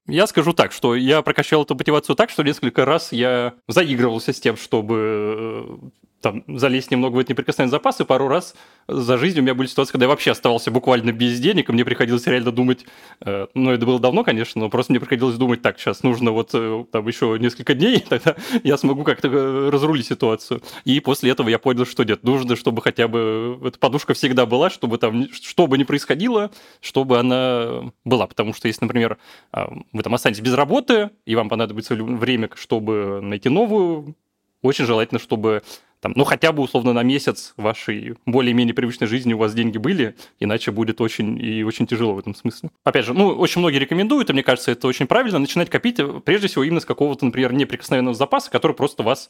э, 0.08 0.12
я 0.12 0.28
скажу 0.28 0.54
так, 0.54 0.72
что 0.72 0.96
я 0.96 1.22
прокачал 1.22 1.64
эту 1.64 1.74
мотивацию 1.76 2.16
так, 2.16 2.30
что 2.30 2.44
несколько 2.44 2.86
раз 2.86 3.12
я 3.12 3.56
заигрывался 3.68 4.34
с 4.34 4.40
тем, 4.40 4.58
чтобы 4.58 5.80
э, 5.84 5.90
там, 6.22 6.44
залезть 6.48 6.92
немного 6.92 7.16
в 7.16 7.20
эти 7.20 7.32
неприкосновенные 7.32 7.72
запасы. 7.72 8.06
Пару 8.06 8.28
раз 8.28 8.56
за 8.88 9.18
жизнь 9.18 9.40
у 9.40 9.42
меня 9.42 9.54
были 9.54 9.68
ситуации, 9.68 9.92
когда 9.92 10.06
я 10.06 10.10
вообще 10.10 10.32
оставался 10.32 10.72
буквально 10.72 11.12
без 11.12 11.40
денег, 11.40 11.70
и 11.70 11.74
мне 11.74 11.86
приходилось 11.86 12.26
реально 12.28 12.52
думать, 12.52 12.86
э, 13.22 13.48
ну, 13.54 13.72
это 13.72 13.86
было 13.86 14.00
давно, 14.00 14.24
конечно, 14.24 14.62
но 14.62 14.70
просто 14.70 14.92
мне 14.92 15.00
приходилось 15.00 15.36
думать, 15.36 15.62
так, 15.62 15.80
сейчас 15.80 16.04
нужно 16.04 16.32
вот 16.32 16.52
э, 16.54 16.86
там 16.92 17.08
еще 17.08 17.38
несколько 17.40 17.74
дней, 17.74 18.00
тогда 18.10 18.36
я 18.64 18.78
смогу 18.78 19.04
как-то 19.04 19.28
э, 19.28 19.70
разрулить 19.70 20.08
ситуацию. 20.08 20.62
И 20.86 21.00
после 21.00 21.32
этого 21.32 21.50
я 21.50 21.60
понял, 21.60 21.86
что 21.86 22.04
нет, 22.04 22.24
нужно, 22.24 22.56
чтобы 22.56 22.82
хотя 22.82 23.08
бы 23.08 23.60
эта 23.64 23.78
подушка 23.80 24.14
всегда 24.14 24.46
была, 24.46 24.70
чтобы 24.70 24.98
там, 24.98 25.28
что 25.32 25.68
бы 25.68 25.78
ни 25.78 25.84
происходило, 25.84 26.52
чтобы 26.82 27.20
она 27.20 27.92
была. 28.04 28.28
Потому 28.28 28.54
что 28.54 28.68
если, 28.68 28.84
например, 28.86 29.18
э, 29.54 29.66
вы 29.94 30.04
там 30.04 30.14
останетесь 30.14 30.42
без 30.42 30.54
работы, 30.54 31.12
и 31.26 31.36
вам 31.36 31.50
понадобится 31.50 31.96
время, 31.96 32.50
чтобы 32.56 33.20
найти 33.22 33.50
новую, 33.50 34.16
очень 34.62 34.86
желательно, 34.86 35.20
чтобы 35.20 35.64
там, 36.02 36.14
ну, 36.16 36.24
хотя 36.24 36.52
бы 36.52 36.64
условно 36.64 36.94
на 36.94 37.04
месяц 37.04 37.54
вашей 37.58 38.16
более-менее 38.26 38.74
привычной 38.74 39.08
жизни 39.08 39.34
у 39.34 39.38
вас 39.38 39.54
деньги 39.54 39.78
были, 39.78 40.16
иначе 40.40 40.72
будет 40.72 41.02
очень 41.02 41.38
и 41.44 41.64
очень 41.64 41.88
тяжело 41.88 42.14
в 42.14 42.20
этом 42.20 42.36
смысле. 42.36 42.70
Опять 42.84 43.06
же, 43.06 43.14
ну, 43.14 43.30
очень 43.30 43.60
многие 43.60 43.80
рекомендуют, 43.80 44.30
и 44.30 44.34
мне 44.34 44.44
кажется, 44.44 44.72
это 44.72 44.88
очень 44.88 45.08
правильно, 45.08 45.40
начинать 45.40 45.70
копить, 45.70 46.00
э, 46.00 46.22
прежде 46.24 46.48
всего, 46.48 46.64
именно 46.64 46.80
с 46.80 46.86
какого-то, 46.86 47.26
например, 47.26 47.54
неприкосновенного 47.54 48.16
запаса, 48.16 48.50
который 48.50 48.74
просто 48.74 49.04
вас 49.04 49.30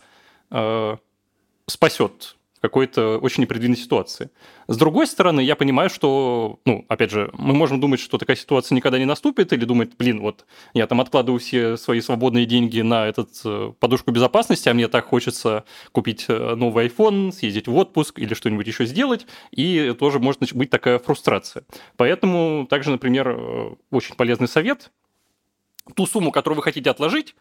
э, 0.51 0.97
спасет 1.65 2.35
какой-то 2.61 3.17
очень 3.17 3.43
непредвиденной 3.43 3.77
ситуации. 3.77 4.29
С 4.67 4.77
другой 4.77 5.07
стороны, 5.07 5.41
я 5.41 5.55
понимаю, 5.55 5.89
что, 5.89 6.59
ну, 6.65 6.85
опять 6.87 7.11
же, 7.11 7.29
мы 7.33 7.53
можем 7.53 7.79
думать, 7.79 7.99
что 7.99 8.17
такая 8.17 8.35
ситуация 8.35 8.75
никогда 8.75 8.99
не 8.99 9.05
наступит, 9.05 9.53
или 9.53 9.65
думать, 9.65 9.91
блин, 9.97 10.21
вот 10.21 10.45
я 10.73 10.87
там 10.87 11.01
откладываю 11.01 11.39
все 11.39 11.77
свои 11.77 12.01
свободные 12.01 12.45
деньги 12.45 12.81
на 12.81 13.07
этот 13.07 13.29
э, 13.45 13.73
подушку 13.79 14.11
безопасности, 14.11 14.69
а 14.69 14.73
мне 14.73 14.87
так 14.87 15.05
хочется 15.05 15.63
купить 15.91 16.25
э, 16.27 16.55
новый 16.55 16.87
iPhone, 16.87 17.31
съездить 17.31 17.67
в 17.67 17.75
отпуск 17.75 18.19
или 18.19 18.33
что-нибудь 18.33 18.67
еще 18.67 18.85
сделать, 18.85 19.25
и 19.51 19.95
тоже 19.97 20.19
может 20.19 20.53
быть 20.53 20.69
такая 20.69 20.99
фрустрация. 20.99 21.63
Поэтому 21.97 22.67
также, 22.69 22.91
например, 22.91 23.29
э, 23.29 23.75
очень 23.91 24.15
полезный 24.15 24.47
совет 24.47 24.91
ту 25.95 26.05
сумму, 26.05 26.31
которую 26.31 26.57
вы 26.57 26.63
хотите 26.63 26.89
отложить, 26.89 27.35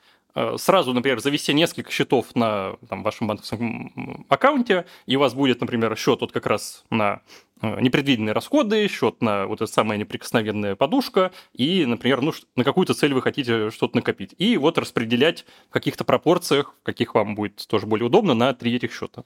сразу, 0.56 0.92
например, 0.92 1.20
завести 1.20 1.52
несколько 1.52 1.90
счетов 1.90 2.34
на 2.34 2.76
там, 2.88 3.02
вашем 3.02 3.26
банковском 3.26 4.26
аккаунте, 4.28 4.86
и 5.06 5.16
у 5.16 5.20
вас 5.20 5.34
будет, 5.34 5.60
например, 5.60 5.96
счет 5.96 6.20
вот 6.20 6.32
как 6.32 6.46
раз 6.46 6.84
на 6.90 7.22
э, 7.60 7.80
непредвиденные 7.80 8.32
расходы, 8.32 8.86
счет 8.88 9.20
на 9.20 9.46
вот 9.46 9.60
эта 9.60 9.70
самая 9.70 9.98
неприкосновенная 9.98 10.76
подушка, 10.76 11.32
и, 11.52 11.84
например, 11.86 12.20
ну, 12.20 12.32
на 12.56 12.64
какую-то 12.64 12.94
цель 12.94 13.14
вы 13.14 13.22
хотите 13.22 13.70
что-то 13.70 13.96
накопить. 13.96 14.34
И 14.38 14.56
вот 14.56 14.78
распределять 14.78 15.44
в 15.68 15.72
каких-то 15.72 16.04
пропорциях, 16.04 16.74
в 16.80 16.84
каких 16.84 17.14
вам 17.14 17.34
будет 17.34 17.66
тоже 17.66 17.86
более 17.86 18.06
удобно, 18.06 18.34
на 18.34 18.52
три 18.54 18.76
этих 18.76 18.92
счета. 18.92 19.24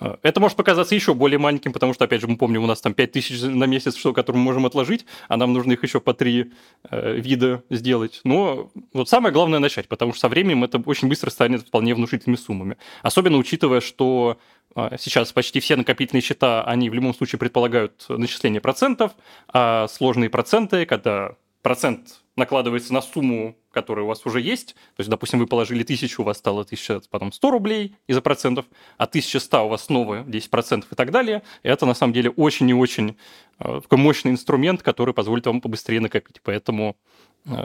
Э, 0.00 0.16
это 0.22 0.40
может 0.40 0.56
показаться 0.56 0.94
еще 0.94 1.14
более 1.14 1.38
маленьким, 1.38 1.72
потому 1.72 1.94
что, 1.94 2.04
опять 2.04 2.20
же, 2.20 2.26
мы 2.26 2.36
помним, 2.36 2.64
у 2.64 2.66
нас 2.66 2.80
там 2.80 2.94
5 2.94 3.12
тысяч 3.12 3.40
на 3.42 3.64
месяц, 3.64 3.96
что, 3.96 4.12
которые 4.12 4.40
мы 4.40 4.44
можем 4.44 4.66
отложить, 4.66 5.06
а 5.28 5.36
нам 5.36 5.52
нужно 5.52 5.72
их 5.72 5.82
еще 5.82 6.00
по 6.00 6.14
три 6.14 6.52
э, 6.90 7.16
вида 7.16 7.62
сделать. 7.70 8.20
Но 8.24 8.70
вот 8.92 9.08
самое 9.08 9.32
главное 9.32 9.58
начать, 9.58 9.88
потому 9.88 10.12
что 10.12 10.20
со 10.20 10.28
временем 10.28 10.64
это 10.64 10.78
очень 10.84 11.08
быстро 11.08 11.30
станет 11.30 11.62
вполне 11.66 11.94
внушительными 11.94 12.36
суммами. 12.36 12.76
Особенно 13.02 13.38
учитывая, 13.38 13.80
что 13.80 14.38
э, 14.74 14.96
сейчас 14.98 15.32
почти 15.32 15.60
все 15.60 15.76
накопительные 15.76 16.22
счета, 16.22 16.64
они 16.64 16.90
в 16.90 16.94
любом 16.94 17.14
случае 17.14 17.38
предполагают 17.38 18.04
начисление 18.08 18.60
процентов, 18.60 19.12
а 19.48 19.86
сложные 19.88 20.30
проценты, 20.30 20.86
когда 20.86 21.36
процент 21.62 22.20
накладывается 22.36 22.92
на 22.92 23.00
сумму, 23.00 23.56
которая 23.74 24.04
у 24.04 24.08
вас 24.08 24.24
уже 24.24 24.40
есть. 24.40 24.74
То 24.96 25.00
есть, 25.00 25.10
допустим, 25.10 25.38
вы 25.38 25.46
положили 25.46 25.82
тысячу, 25.82 26.22
у 26.22 26.24
вас 26.24 26.38
стало 26.38 26.62
1000, 26.62 27.02
потом 27.10 27.32
100 27.32 27.50
рублей 27.50 27.96
из-за 28.06 28.22
процентов, 28.22 28.64
а 28.96 29.04
1100 29.04 29.66
у 29.66 29.68
вас 29.68 29.84
снова 29.84 30.22
10% 30.22 30.84
и 30.90 30.94
так 30.94 31.10
далее. 31.10 31.42
Это, 31.62 31.84
на 31.84 31.94
самом 31.94 32.12
деле, 32.12 32.30
очень 32.30 32.70
и 32.70 32.74
очень 32.74 33.16
э, 33.58 33.80
такой 33.82 33.98
мощный 33.98 34.30
инструмент, 34.30 34.82
который 34.82 35.12
позволит 35.12 35.46
вам 35.46 35.60
побыстрее 35.60 36.00
накопить. 36.00 36.40
Поэтому 36.42 36.96
э, 37.44 37.64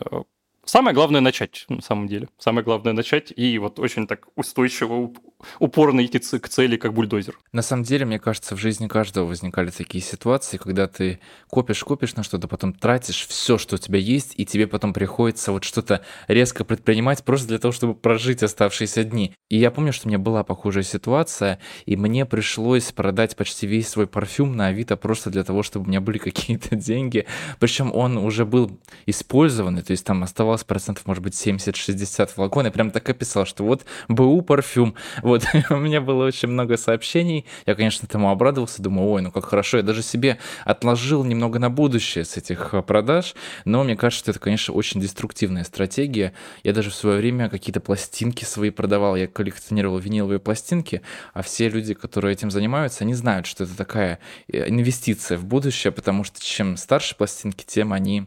Самое 0.70 0.94
главное 0.94 1.20
начать, 1.20 1.66
на 1.68 1.82
самом 1.82 2.08
деле. 2.08 2.30
Самое 2.38 2.64
главное 2.64 2.94
начать 2.94 3.34
и 3.36 3.58
вот 3.58 3.80
очень 3.80 4.06
так 4.06 4.28
устойчиво, 4.36 5.12
упорно 5.58 6.06
идти 6.06 6.20
к 6.20 6.48
цели, 6.48 6.78
как 6.78 6.94
бульдозер. 6.94 7.40
На 7.52 7.64
самом 7.64 7.82
деле, 7.82 8.06
мне 8.06 8.20
кажется, 8.20 8.56
в 8.56 8.60
жизни 8.60 8.88
каждого 8.88 9.26
возникали 9.26 9.72
такие 9.72 10.04
ситуации, 10.04 10.58
когда 10.58 10.88
ты 10.88 11.20
копишь, 11.50 11.84
копишь 11.84 12.16
на 12.16 12.22
что-то, 12.22 12.48
потом 12.48 12.74
тратишь 12.74 13.26
все, 13.28 13.58
что 13.58 13.78
у 13.78 13.80
тебя 13.80 13.98
есть, 13.98 14.36
и 14.38 14.46
тебе 14.46 14.68
потом 14.68 14.94
приходится 14.94 15.52
вот 15.52 15.64
что-то 15.64 16.02
резко 16.28 16.64
предпринимать 16.64 17.24
просто 17.24 17.48
для 17.48 17.58
того, 17.58 17.72
чтобы 17.72 17.96
прожить 17.96 18.44
оставшиеся 18.44 19.04
дни. 19.04 19.34
И 19.50 19.58
я 19.58 19.72
помню, 19.72 19.92
что 19.92 20.08
у 20.08 20.10
меня 20.10 20.20
была 20.20 20.44
похожая 20.44 20.84
ситуация, 20.84 21.58
и 21.88 21.96
мне 21.96 22.28
пришлось 22.28 22.92
продать 22.92 23.36
почти 23.36 23.66
весь 23.66 23.88
свой 23.88 24.06
парфюм 24.06 24.56
на 24.56 24.68
Авито 24.68 24.98
просто 24.98 25.32
для 25.32 25.44
того, 25.44 25.64
чтобы 25.64 25.86
у 25.86 25.90
меня 25.90 26.00
были 26.00 26.18
какие-то 26.20 26.76
деньги. 26.76 27.26
Причем 27.60 27.92
он 27.92 28.18
уже 28.18 28.46
был 28.46 28.80
использованный, 29.08 29.82
то 29.82 29.92
есть 29.92 30.06
там 30.06 30.22
оставался 30.22 30.59
осталось 30.60 30.64
процентов, 30.64 31.06
может 31.08 31.24
быть, 31.24 31.34
70-60 31.34 32.34
флакон. 32.34 32.66
Я 32.66 32.72
прям 32.72 32.92
так 32.92 33.10
описал, 33.10 33.46
что 33.46 33.64
вот 33.64 33.86
БУ 34.08 34.42
парфюм. 34.42 34.96
Вот 35.24 35.44
у 35.70 35.76
меня 35.76 36.02
было 36.02 36.26
очень 36.26 36.50
много 36.50 36.78
сообщений. 36.78 37.46
Я, 37.66 37.76
конечно, 37.76 38.06
этому 38.06 38.30
обрадовался. 38.30 38.82
Думаю, 38.82 39.10
ой, 39.10 39.22
ну 39.22 39.32
как 39.32 39.46
хорошо. 39.46 39.78
Я 39.78 39.84
даже 39.84 40.02
себе 40.02 40.38
отложил 40.66 41.24
немного 41.24 41.60
на 41.60 41.70
будущее 41.70 42.26
с 42.26 42.38
этих 42.38 42.74
э, 42.74 42.82
продаж. 42.82 43.36
Но 43.66 43.84
мне 43.84 43.96
кажется, 43.96 44.24
что 44.24 44.32
это, 44.32 44.40
конечно, 44.40 44.74
очень 44.74 45.02
деструктивная 45.02 45.64
стратегия. 45.64 46.34
Я 46.64 46.74
даже 46.74 46.90
в 46.90 46.96
свое 46.96 47.18
время 47.18 47.50
какие-то 47.50 47.80
пластинки 47.80 48.46
свои 48.46 48.70
продавал. 48.70 49.16
Я 49.16 49.28
коллекционировал 49.28 50.00
виниловые 50.00 50.40
пластинки. 50.40 51.02
А 51.34 51.42
все 51.42 51.70
люди, 51.70 51.94
которые 51.94 52.34
этим 52.34 52.52
занимаются, 52.52 53.04
они 53.04 53.14
знают, 53.14 53.46
что 53.46 53.64
это 53.64 53.76
такая 53.76 54.20
э, 54.48 54.70
инвестиция 54.70 55.38
в 55.38 55.46
будущее, 55.46 55.92
потому 55.92 56.24
что 56.24 56.42
чем 56.42 56.78
старше 56.78 57.16
пластинки, 57.16 57.64
тем 57.66 57.94
они 57.94 58.26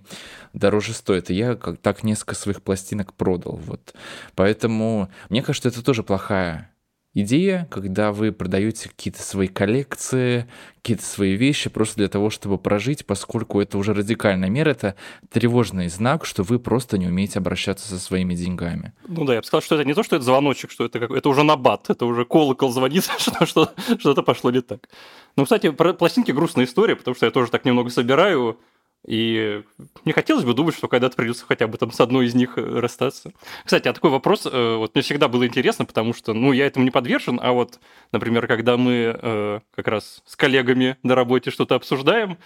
дороже 0.53 0.93
стоят. 0.93 1.31
И 1.31 1.35
я 1.35 1.55
как 1.55 1.79
так 1.79 2.03
несколько 2.13 2.35
своих 2.35 2.63
пластинок 2.63 3.15
продал. 3.15 3.57
Вот. 3.57 3.95
Поэтому 4.35 5.11
мне 5.29 5.43
кажется, 5.43 5.69
это 5.69 5.83
тоже 5.83 6.03
плохая 6.03 6.73
идея, 7.15 7.69
когда 7.71 8.13
вы 8.13 8.33
продаете 8.33 8.89
какие-то 8.89 9.23
свои 9.23 9.49
коллекции, 9.49 10.49
какие-то 10.77 11.05
свои 11.05 11.35
вещи 11.35 11.69
просто 11.69 11.97
для 11.97 12.09
того, 12.09 12.31
чтобы 12.31 12.59
прожить, 12.59 13.05
поскольку 13.05 13.61
это 13.61 13.79
уже 13.79 13.93
радикальная 13.93 14.49
мера, 14.49 14.71
это 14.71 14.97
тревожный 15.31 15.89
знак, 15.89 16.25
что 16.25 16.43
вы 16.43 16.59
просто 16.59 16.99
не 16.99 17.07
умеете 17.07 17.39
обращаться 17.39 17.89
со 17.89 17.99
своими 17.99 18.35
деньгами. 18.35 18.93
Ну 19.07 19.25
да, 19.25 19.35
я 19.35 19.41
бы 19.41 19.47
сказал, 19.47 19.63
что 19.63 19.75
это 19.75 19.85
не 19.85 19.95
то, 19.95 20.03
что 20.03 20.17
это 20.17 20.25
звоночек, 20.25 20.71
что 20.71 20.87
это, 20.87 20.99
как, 21.01 21.11
это 21.11 21.29
уже 21.29 21.43
набат, 21.43 21.91
это 21.91 22.07
уже 22.07 22.25
колокол 22.25 22.71
звонит, 22.71 23.05
что, 23.19 23.47
что 23.47 23.73
что-то 23.99 24.23
пошло 24.23 24.51
не 24.51 24.63
так. 24.63 24.89
Ну, 25.37 25.45
кстати, 25.45 25.71
про 25.71 25.93
пластинки 25.93 26.31
грустная 26.33 26.65
история, 26.65 26.97
потому 26.97 27.15
что 27.15 27.27
я 27.27 27.33
тоже 27.33 27.51
так 27.51 27.65
немного 27.65 27.91
собираю, 27.91 28.59
и 29.07 29.63
не 30.05 30.13
хотелось 30.13 30.45
бы 30.45 30.55
думать, 30.55 30.77
что 30.77 30.87
когда-то 30.87 31.17
придется 31.17 31.45
хотя 31.47 31.67
бы 31.67 31.77
там 31.77 31.91
с 31.91 32.01
одной 32.01 32.27
из 32.27 32.35
них 32.35 32.57
э, 32.57 32.63
расстаться. 32.63 33.33
Кстати, 33.65 33.89
а 33.89 33.93
такой 33.93 34.11
вопрос, 34.11 34.47
э, 34.47 34.77
вот 34.77 34.95
мне 34.95 35.03
всегда 35.03 35.29
было 35.29 35.47
интересно, 35.47 35.85
потому 35.85 36.15
что, 36.15 36.35
ну, 36.35 36.53
я 36.53 36.67
этому 36.67 36.85
не 36.85 36.91
подвержен, 36.91 37.41
а 37.43 37.53
вот, 37.53 37.81
например, 38.13 38.47
когда 38.47 38.77
мы 38.77 39.19
э, 39.21 39.61
как 39.75 39.89
раз 39.89 40.23
с 40.25 40.37
коллегами 40.37 40.97
на 41.03 41.17
работе 41.17 41.51
что-то 41.51 41.75
обсуждаем, 41.75 42.39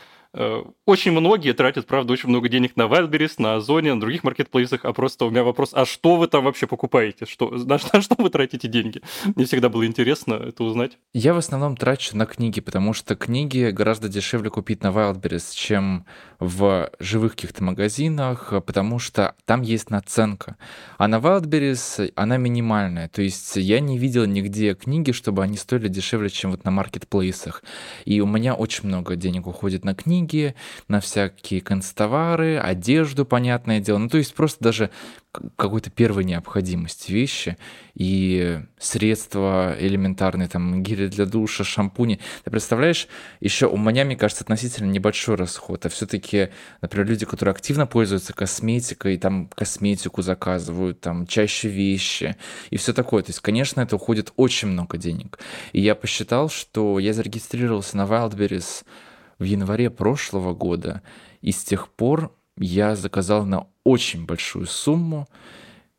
очень 0.84 1.12
многие 1.12 1.52
тратят, 1.52 1.86
правда, 1.86 2.12
очень 2.12 2.28
много 2.28 2.48
денег 2.48 2.76
на 2.76 2.82
Wildberries, 2.82 3.34
на 3.38 3.56
Озоне, 3.56 3.94
на 3.94 4.00
других 4.00 4.22
маркетплейсах, 4.24 4.84
а 4.84 4.92
просто 4.92 5.24
у 5.24 5.30
меня 5.30 5.44
вопрос, 5.44 5.70
а 5.72 5.86
что 5.86 6.16
вы 6.16 6.26
там 6.28 6.44
вообще 6.44 6.66
покупаете? 6.66 7.26
Что, 7.26 7.50
на, 7.50 7.78
на 7.92 8.00
что 8.02 8.14
вы 8.18 8.30
тратите 8.30 8.68
деньги? 8.68 9.00
Мне 9.34 9.46
всегда 9.46 9.68
было 9.68 9.86
интересно 9.86 10.34
это 10.34 10.64
узнать. 10.64 10.98
Я 11.14 11.32
в 11.32 11.38
основном 11.38 11.76
трачу 11.76 12.16
на 12.16 12.26
книги, 12.26 12.60
потому 12.60 12.92
что 12.92 13.16
книги 13.16 13.70
гораздо 13.70 14.08
дешевле 14.08 14.50
купить 14.50 14.82
на 14.82 14.88
Wildberries, 14.88 15.54
чем 15.54 16.04
в 16.38 16.90
живых 16.98 17.32
каких-то 17.32 17.64
магазинах, 17.64 18.52
потому 18.66 18.98
что 18.98 19.34
там 19.44 19.62
есть 19.62 19.90
наценка. 19.90 20.56
А 20.98 21.08
на 21.08 21.16
Wildberries 21.16 22.12
она 22.14 22.36
минимальная, 22.36 23.08
то 23.08 23.22
есть 23.22 23.56
я 23.56 23.80
не 23.80 23.98
видел 23.98 24.26
нигде 24.26 24.74
книги, 24.74 25.12
чтобы 25.12 25.42
они 25.42 25.56
стоили 25.56 25.88
дешевле, 25.88 26.28
чем 26.28 26.50
вот 26.50 26.64
на 26.64 26.70
маркетплейсах. 26.70 27.62
И 28.04 28.20
у 28.20 28.26
меня 28.26 28.54
очень 28.54 28.86
много 28.86 29.16
денег 29.16 29.46
уходит 29.46 29.84
на 29.84 29.94
книги, 29.94 30.25
книги, 30.26 30.54
на 30.88 31.00
всякие 31.00 31.60
констовары, 31.60 32.58
одежду, 32.58 33.24
понятное 33.24 33.80
дело. 33.80 33.98
Ну, 33.98 34.08
то 34.08 34.18
есть 34.18 34.34
просто 34.34 34.62
даже 34.62 34.90
какой-то 35.56 35.90
первой 35.90 36.24
необходимости 36.24 37.12
вещи 37.12 37.58
и 37.94 38.60
средства 38.78 39.76
элементарные, 39.78 40.48
там, 40.48 40.82
гели 40.82 41.08
для 41.08 41.26
душа, 41.26 41.62
шампуни. 41.62 42.20
Ты 42.44 42.50
представляешь, 42.50 43.06
еще 43.40 43.66
у 43.66 43.76
меня, 43.76 44.04
мне 44.04 44.16
кажется, 44.16 44.44
относительно 44.44 44.90
небольшой 44.90 45.36
расход, 45.36 45.84
а 45.84 45.88
все-таки, 45.88 46.48
например, 46.80 47.06
люди, 47.06 47.26
которые 47.26 47.52
активно 47.52 47.86
пользуются 47.86 48.32
косметикой, 48.32 49.18
там, 49.18 49.48
косметику 49.54 50.22
заказывают, 50.22 51.00
там, 51.00 51.26
чаще 51.26 51.68
вещи 51.68 52.36
и 52.70 52.76
все 52.76 52.92
такое. 52.92 53.22
То 53.22 53.30
есть, 53.30 53.40
конечно, 53.40 53.80
это 53.80 53.96
уходит 53.96 54.32
очень 54.36 54.68
много 54.68 54.96
денег. 54.96 55.38
И 55.72 55.80
я 55.80 55.94
посчитал, 55.94 56.48
что 56.48 56.98
я 56.98 57.12
зарегистрировался 57.12 57.96
на 57.96 58.04
Wildberries 58.04 58.84
в 59.38 59.44
январе 59.44 59.90
прошлого 59.90 60.54
года, 60.54 61.02
и 61.40 61.52
с 61.52 61.62
тех 61.64 61.88
пор 61.88 62.32
я 62.56 62.96
заказал 62.96 63.44
на 63.44 63.66
очень 63.84 64.24
большую 64.24 64.66
сумму, 64.66 65.28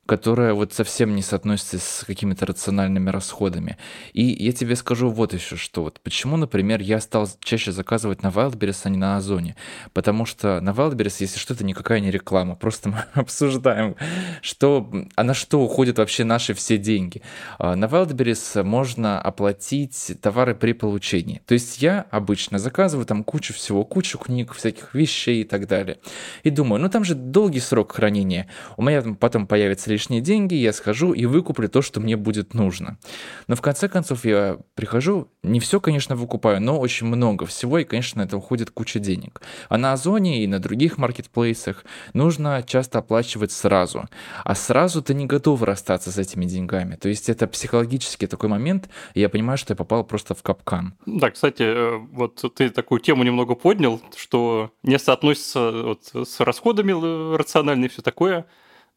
которая 0.08 0.54
вот 0.54 0.74
совсем 0.74 1.16
не 1.16 1.22
соотносится 1.22 1.78
с 1.80 2.04
какими-то 2.06 2.46
рациональными 2.46 3.10
расходами. 3.10 3.78
И 4.14 4.24
я 4.24 4.54
тебе 4.54 4.76
скажу 4.76 5.10
вот 5.10 5.34
еще 5.34 5.58
что. 5.58 5.84
Вот 5.84 6.00
почему, 6.00 6.38
например, 6.38 6.82
я 6.82 7.00
стал 7.02 7.30
чаще 7.42 7.72
заказывать 7.72 8.24
на 8.24 8.28
Wildberries, 8.28 8.80
а 8.84 8.90
не 8.90 8.98
на 8.98 9.18
Озоне. 9.18 9.56
Потому 9.94 10.26
что 10.26 10.62
на 10.62 10.70
Wildberries, 10.70 11.18
если 11.20 11.38
что-то 11.38 11.66
никакая 11.66 12.00
не 12.00 12.10
реклама, 12.10 12.56
просто 12.56 12.90
мы 12.90 13.04
обсуждаем, 13.14 13.96
что, 14.42 14.90
а 15.16 15.24
на 15.24 15.34
что 15.34 15.62
уходят 15.62 15.98
вообще 15.98 16.24
наши 16.24 16.54
все 16.54 16.78
деньги. 16.78 17.22
А 17.60 17.76
на 17.76 17.86
Wildberries 17.86 18.64
можно 18.64 19.22
оплатить 19.22 20.14
товары 20.22 20.56
при 20.56 20.72
получении. 20.72 21.42
То 21.46 21.54
есть 21.54 21.82
я 21.82 22.06
обычно 22.12 22.60
заказываю 22.60 23.06
там 23.06 23.24
кучу 23.24 23.54
всего, 23.54 23.84
кучу 23.84 24.18
книг, 24.18 24.54
всяких 24.54 24.96
вещей 24.96 25.42
и 25.42 25.44
так 25.44 25.68
далее. 25.68 25.98
И 26.44 26.50
думаю, 26.50 26.82
ну 26.82 26.90
там 26.90 27.04
же 27.04 27.14
долгий 27.14 27.60
срок 27.60 27.92
хранения. 27.92 28.48
У 28.78 28.84
меня 28.84 29.04
потом 29.20 29.48
появится 29.48 29.97
лишние 29.98 30.22
деньги, 30.22 30.54
я 30.54 30.74
схожу 30.74 31.12
и 31.12 31.26
выкуплю 31.26 31.68
то, 31.68 31.82
что 31.82 32.00
мне 32.00 32.16
будет 32.16 32.54
нужно. 32.54 33.00
Но 33.48 33.56
в 33.56 33.62
конце 33.62 33.90
концов 33.90 34.26
я 34.26 34.60
прихожу, 34.76 35.28
не 35.42 35.60
все, 35.60 35.80
конечно, 35.80 36.16
выкупаю, 36.16 36.62
но 36.62 36.80
очень 36.80 37.08
много 37.08 37.48
всего, 37.48 37.80
и, 37.80 37.84
конечно, 37.84 38.22
это 38.22 38.38
уходит 38.38 38.70
куча 38.70 39.00
денег. 39.00 39.42
А 39.70 39.78
на 39.80 39.94
Озоне 39.94 40.44
и 40.44 40.48
на 40.48 40.60
других 40.60 41.00
маркетплейсах 41.00 41.84
нужно 42.14 42.64
часто 42.64 43.00
оплачивать 43.00 43.52
сразу. 43.52 44.06
А 44.44 44.54
сразу 44.54 45.02
ты 45.02 45.16
не 45.16 45.26
готов 45.26 45.64
расстаться 45.64 46.12
с 46.12 46.18
этими 46.20 46.46
деньгами. 46.46 46.96
То 46.96 47.10
есть 47.10 47.28
это 47.28 47.48
психологический 47.48 48.28
такой 48.28 48.50
момент, 48.50 48.90
и 49.16 49.22
я 49.22 49.30
понимаю, 49.30 49.58
что 49.58 49.72
я 49.72 49.76
попал 49.76 50.04
просто 50.04 50.36
в 50.36 50.44
капкан. 50.44 50.94
Да, 51.08 51.32
кстати, 51.32 51.64
э, 51.64 51.98
вот 52.12 52.46
ты 52.56 52.70
такую 52.70 53.02
тему 53.02 53.24
немного 53.24 53.56
поднял, 53.56 54.00
что 54.16 54.70
не 54.84 55.00
соотносится 55.00 55.72
вот 55.72 56.12
с 56.14 56.40
расходами 56.40 57.36
рационально 57.36 57.86
и 57.86 57.88
все 57.88 58.04
такое. 58.04 58.46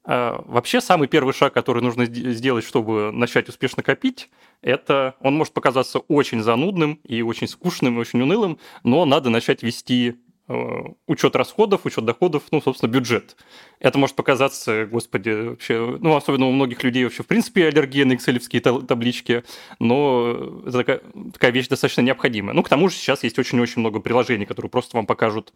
А, 0.05 0.43
вообще, 0.47 0.81
самый 0.81 1.09
первый 1.09 1.35
шаг, 1.35 1.53
который 1.53 1.83
нужно 1.83 2.07
сделать, 2.07 2.65
чтобы 2.65 3.11
начать 3.13 3.49
успешно 3.49 3.83
копить, 3.83 4.31
это 4.63 5.15
он 5.21 5.37
может 5.37 5.53
показаться 5.53 5.99
очень 5.99 6.43
занудным 6.43 7.01
и 7.05 7.23
очень 7.23 7.49
скучным, 7.49 7.97
и 7.97 8.01
очень 8.01 8.21
унылым, 8.23 8.59
но 8.83 9.05
надо 9.05 9.31
начать 9.31 9.63
вести 9.63 10.17
Э, 10.53 10.83
учет 11.07 11.37
расходов, 11.37 11.83
учет 11.87 12.05
доходов, 12.05 12.43
ну, 12.51 12.61
собственно, 12.61 12.91
бюджет. 12.91 13.37
Это 13.79 13.99
может 13.99 14.17
показаться, 14.17 14.85
господи, 14.85 15.31
вообще, 15.31 15.97
ну, 16.01 16.17
особенно 16.17 16.47
у 16.47 16.51
многих 16.51 16.83
людей 16.83 17.05
вообще, 17.05 17.23
в 17.23 17.29
принципе, 17.29 17.69
аллергия 17.69 18.05
на 18.05 18.17
экселевские 18.17 18.61
таблички, 18.61 19.45
но 19.79 20.63
это 20.67 20.79
такая, 20.79 21.03
такая 21.33 21.53
вещь 21.53 21.69
достаточно 21.69 22.01
необходимая. 22.01 22.53
Ну, 22.53 22.65
к 22.65 22.69
тому 22.69 22.89
же 22.89 22.97
сейчас 22.97 23.23
есть 23.23 23.39
очень-очень 23.39 23.79
много 23.79 24.01
приложений, 24.01 24.47
которые 24.47 24.71
просто 24.71 24.97
вам 24.97 25.07
покажут, 25.07 25.53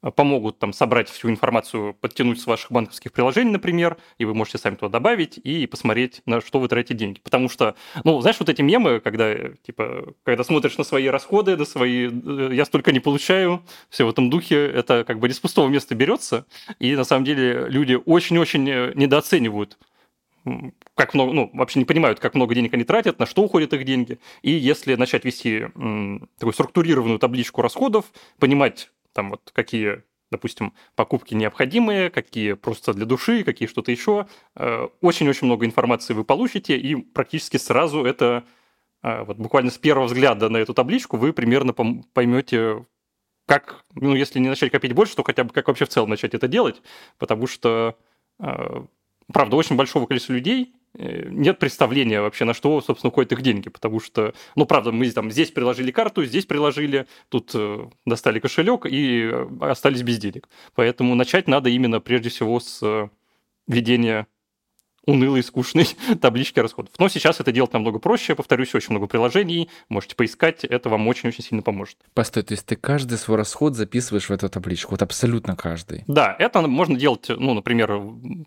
помогут 0.00 0.58
там 0.58 0.72
собрать 0.72 1.08
всю 1.08 1.28
информацию, 1.28 1.94
подтянуть 1.94 2.40
с 2.40 2.46
ваших 2.46 2.70
банковских 2.70 3.12
приложений, 3.12 3.52
например, 3.52 3.96
и 4.18 4.24
вы 4.24 4.34
можете 4.34 4.58
сами 4.58 4.76
туда 4.76 4.88
добавить 4.88 5.38
и 5.42 5.66
посмотреть, 5.66 6.22
на 6.26 6.40
что 6.40 6.60
вы 6.60 6.68
тратите 6.68 6.94
деньги. 6.94 7.20
Потому 7.20 7.48
что, 7.48 7.74
ну, 8.04 8.20
знаешь, 8.20 8.38
вот 8.38 8.48
эти 8.48 8.62
мемы, 8.62 9.00
когда, 9.00 9.34
типа, 9.62 10.14
когда 10.22 10.44
смотришь 10.44 10.78
на 10.78 10.84
свои 10.84 11.06
расходы, 11.06 11.56
на 11.56 11.64
свои, 11.64 12.08
э, 12.08 12.50
я 12.52 12.64
столько 12.64 12.92
не 12.92 13.00
получаю, 13.00 13.62
все 13.90 14.04
в 14.04 14.10
этом 14.10 14.30
духе, 14.30 14.66
это 14.66 15.04
как 15.04 15.18
бы 15.18 15.28
не 15.28 15.34
с 15.34 15.40
пустого 15.40 15.68
места 15.68 15.94
берется, 15.94 16.46
и 16.78 16.94
на 16.94 17.04
самом 17.04 17.24
деле 17.24 17.66
люди 17.68 17.98
очень-очень 18.04 18.68
э, 18.68 18.92
недооценивают 18.94 19.78
как 20.94 21.14
много, 21.14 21.32
ну, 21.32 21.50
вообще 21.52 21.78
не 21.78 21.84
понимают, 21.84 22.20
как 22.20 22.34
много 22.34 22.54
денег 22.54 22.74
они 22.74 22.84
тратят, 22.84 23.18
на 23.18 23.26
что 23.26 23.42
уходят 23.42 23.72
их 23.72 23.84
деньги. 23.84 24.18
И 24.42 24.50
если 24.50 24.94
начать 24.94 25.24
вести 25.24 25.68
м, 25.74 26.28
такую 26.38 26.54
структурированную 26.54 27.18
табличку 27.18 27.62
расходов, 27.62 28.06
понимать, 28.38 28.90
там 29.18 29.30
вот 29.30 29.50
какие, 29.52 30.04
допустим, 30.30 30.74
покупки 30.94 31.34
необходимые, 31.34 32.08
какие 32.08 32.52
просто 32.52 32.94
для 32.94 33.04
души, 33.04 33.42
какие 33.42 33.66
что-то 33.66 33.90
еще, 33.90 34.28
э, 34.54 34.86
очень-очень 35.00 35.48
много 35.48 35.66
информации 35.66 36.14
вы 36.14 36.22
получите, 36.22 36.78
и 36.78 36.94
практически 36.94 37.56
сразу 37.56 38.04
это, 38.04 38.44
э, 39.02 39.24
вот 39.24 39.36
буквально 39.38 39.72
с 39.72 39.78
первого 39.78 40.06
взгляда 40.06 40.48
на 40.50 40.58
эту 40.58 40.72
табличку 40.72 41.16
вы 41.16 41.32
примерно 41.32 41.72
поймете, 42.12 42.86
как, 43.44 43.84
ну, 43.96 44.14
если 44.14 44.38
не 44.38 44.48
начать 44.48 44.70
копить 44.70 44.92
больше, 44.92 45.16
то 45.16 45.24
хотя 45.24 45.42
бы 45.42 45.52
как 45.52 45.66
вообще 45.66 45.84
в 45.84 45.88
целом 45.88 46.10
начать 46.10 46.34
это 46.34 46.46
делать, 46.46 46.80
потому 47.18 47.48
что, 47.48 47.98
э, 48.38 48.84
правда, 49.32 49.56
очень 49.56 49.74
большого 49.74 50.06
количества 50.06 50.34
людей 50.34 50.76
нет 50.94 51.58
представления 51.58 52.20
вообще, 52.20 52.44
на 52.44 52.54
что, 52.54 52.80
собственно, 52.80 53.10
уходят 53.10 53.32
их 53.32 53.42
деньги, 53.42 53.68
потому 53.68 54.00
что, 54.00 54.34
ну, 54.56 54.66
правда, 54.66 54.92
мы 54.92 55.10
там 55.10 55.30
здесь 55.30 55.50
приложили 55.50 55.90
карту, 55.90 56.24
здесь 56.24 56.46
приложили, 56.46 57.06
тут 57.28 57.52
э, 57.54 57.88
достали 58.06 58.40
кошелек 58.40 58.86
и 58.86 59.30
остались 59.60 60.02
без 60.02 60.18
денег. 60.18 60.48
Поэтому 60.74 61.14
начать 61.14 61.48
надо 61.48 61.70
именно 61.70 62.00
прежде 62.00 62.30
всего 62.30 62.60
с 62.60 63.10
ведения 63.66 64.26
унылой, 65.08 65.42
скучной 65.42 65.88
таблички 66.20 66.60
расходов. 66.60 66.92
Но 66.98 67.08
сейчас 67.08 67.40
это 67.40 67.50
делать 67.50 67.72
намного 67.72 67.98
проще. 67.98 68.34
Повторюсь, 68.34 68.74
очень 68.74 68.90
много 68.90 69.06
приложений. 69.06 69.70
Можете 69.88 70.14
поискать. 70.14 70.64
Это 70.64 70.90
вам 70.90 71.08
очень-очень 71.08 71.42
сильно 71.42 71.62
поможет. 71.62 71.96
Постой, 72.14 72.42
то 72.42 72.52
есть 72.52 72.66
ты 72.66 72.76
каждый 72.76 73.16
свой 73.16 73.38
расход 73.38 73.74
записываешь 73.74 74.28
в 74.28 74.30
эту 74.30 74.48
табличку? 74.48 74.92
Вот 74.92 75.02
абсолютно 75.02 75.56
каждый? 75.56 76.04
Да, 76.06 76.36
это 76.38 76.60
можно 76.60 76.96
делать, 76.96 77.26
ну, 77.28 77.54
например, 77.54 78.02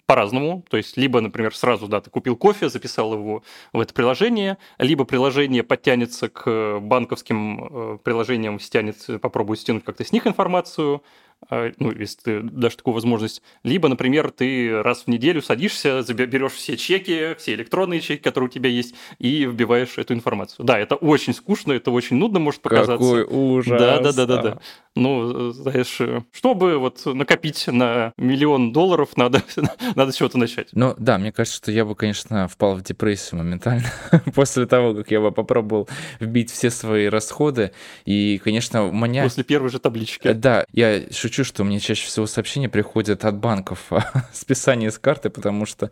по-разному. 0.06 0.64
То 0.70 0.78
есть 0.78 0.98
либо, 0.98 1.20
например, 1.20 1.56
сразу, 1.56 1.88
да, 1.88 2.00
ты 2.00 2.10
купил 2.10 2.36
кофе, 2.36 2.70
записал 2.70 3.14
его 3.14 3.44
в 3.74 3.80
это 3.80 3.94
приложение, 3.94 4.58
либо 4.78 5.04
приложение 5.04 5.64
подтянется 5.64 6.30
к 6.30 6.80
банковским 6.80 7.96
э, 7.96 7.98
приложениям, 8.04 8.60
стянет, 8.60 8.98
попробует 9.22 9.60
стянуть 9.60 9.84
как-то 9.84 10.06
с 10.06 10.12
них 10.12 10.28
информацию, 10.28 11.02
ну, 11.50 11.92
если 11.92 12.22
ты 12.22 12.40
дашь 12.42 12.76
такую 12.76 12.94
возможность. 12.94 13.42
Либо, 13.64 13.88
например, 13.90 14.32
ты 14.32 14.82
раз 14.82 15.04
в 15.04 15.08
неделю 15.08 15.42
садишься, 15.42 16.04
берешь 16.14 16.54
все 16.54 16.78
чеки, 16.78 17.36
все 17.38 17.54
электронные 17.54 18.02
чеки, 18.02 18.22
которые 18.22 18.50
у 18.50 18.52
тебя 18.52 18.70
есть, 18.70 18.96
и 19.20 19.46
вбиваешь 19.46 19.98
эту 19.98 20.14
информацию. 20.14 20.66
Да, 20.66 20.80
это 20.80 20.96
очень 20.96 21.34
скучно, 21.34 21.74
это 21.74 21.92
очень 21.92 22.18
нудно 22.18 22.40
может 22.40 22.62
показаться. 22.62 22.98
Какой 22.98 23.24
ужас! 23.24 23.80
Да, 23.80 24.00
да, 24.00 24.14
да, 24.14 24.26
да, 24.26 24.42
да. 24.42 24.60
Ну, 24.94 25.52
знаешь, 25.52 26.00
чтобы 26.34 26.78
вот 26.78 27.06
накопить 27.06 27.68
на 27.68 28.14
миллион 28.18 28.74
долларов, 28.74 29.16
надо, 29.16 29.42
надо 29.96 30.12
с 30.12 30.16
чего-то 30.16 30.38
начать. 30.38 30.70
Ну, 30.74 30.96
да, 30.98 31.18
мне 31.18 31.32
кажется, 31.32 31.58
что 31.58 31.72
я 31.72 31.86
бы, 31.86 31.96
конечно, 31.96 32.48
впал 32.50 32.76
в 32.76 32.84
депрессию 32.84 33.40
моментально 33.40 33.90
после 34.36 34.66
того, 34.66 34.94
как 34.94 35.10
я 35.10 35.22
бы 35.22 35.32
попробовал 35.32 35.88
вбить 36.20 36.52
все 36.52 36.70
свои 36.70 37.06
расходы. 37.06 37.72
И, 38.06 38.42
конечно, 38.44 38.84
у 38.84 38.92
меня... 38.92 39.24
После 39.24 39.46
первой 39.46 39.70
же 39.70 39.80
таблички. 39.80 40.34
Да, 40.34 40.66
я 40.74 41.02
шучу 41.12 41.31
шучу, 41.32 41.46
что 41.46 41.64
мне 41.64 41.80
чаще 41.80 42.06
всего 42.06 42.28
сообщения 42.28 42.68
приходят 42.68 43.24
от 43.24 43.38
банков 43.38 43.88
о 43.94 44.04
списании 44.34 44.90
с 44.90 45.00
карты, 45.00 45.30
потому 45.30 45.66
что, 45.66 45.90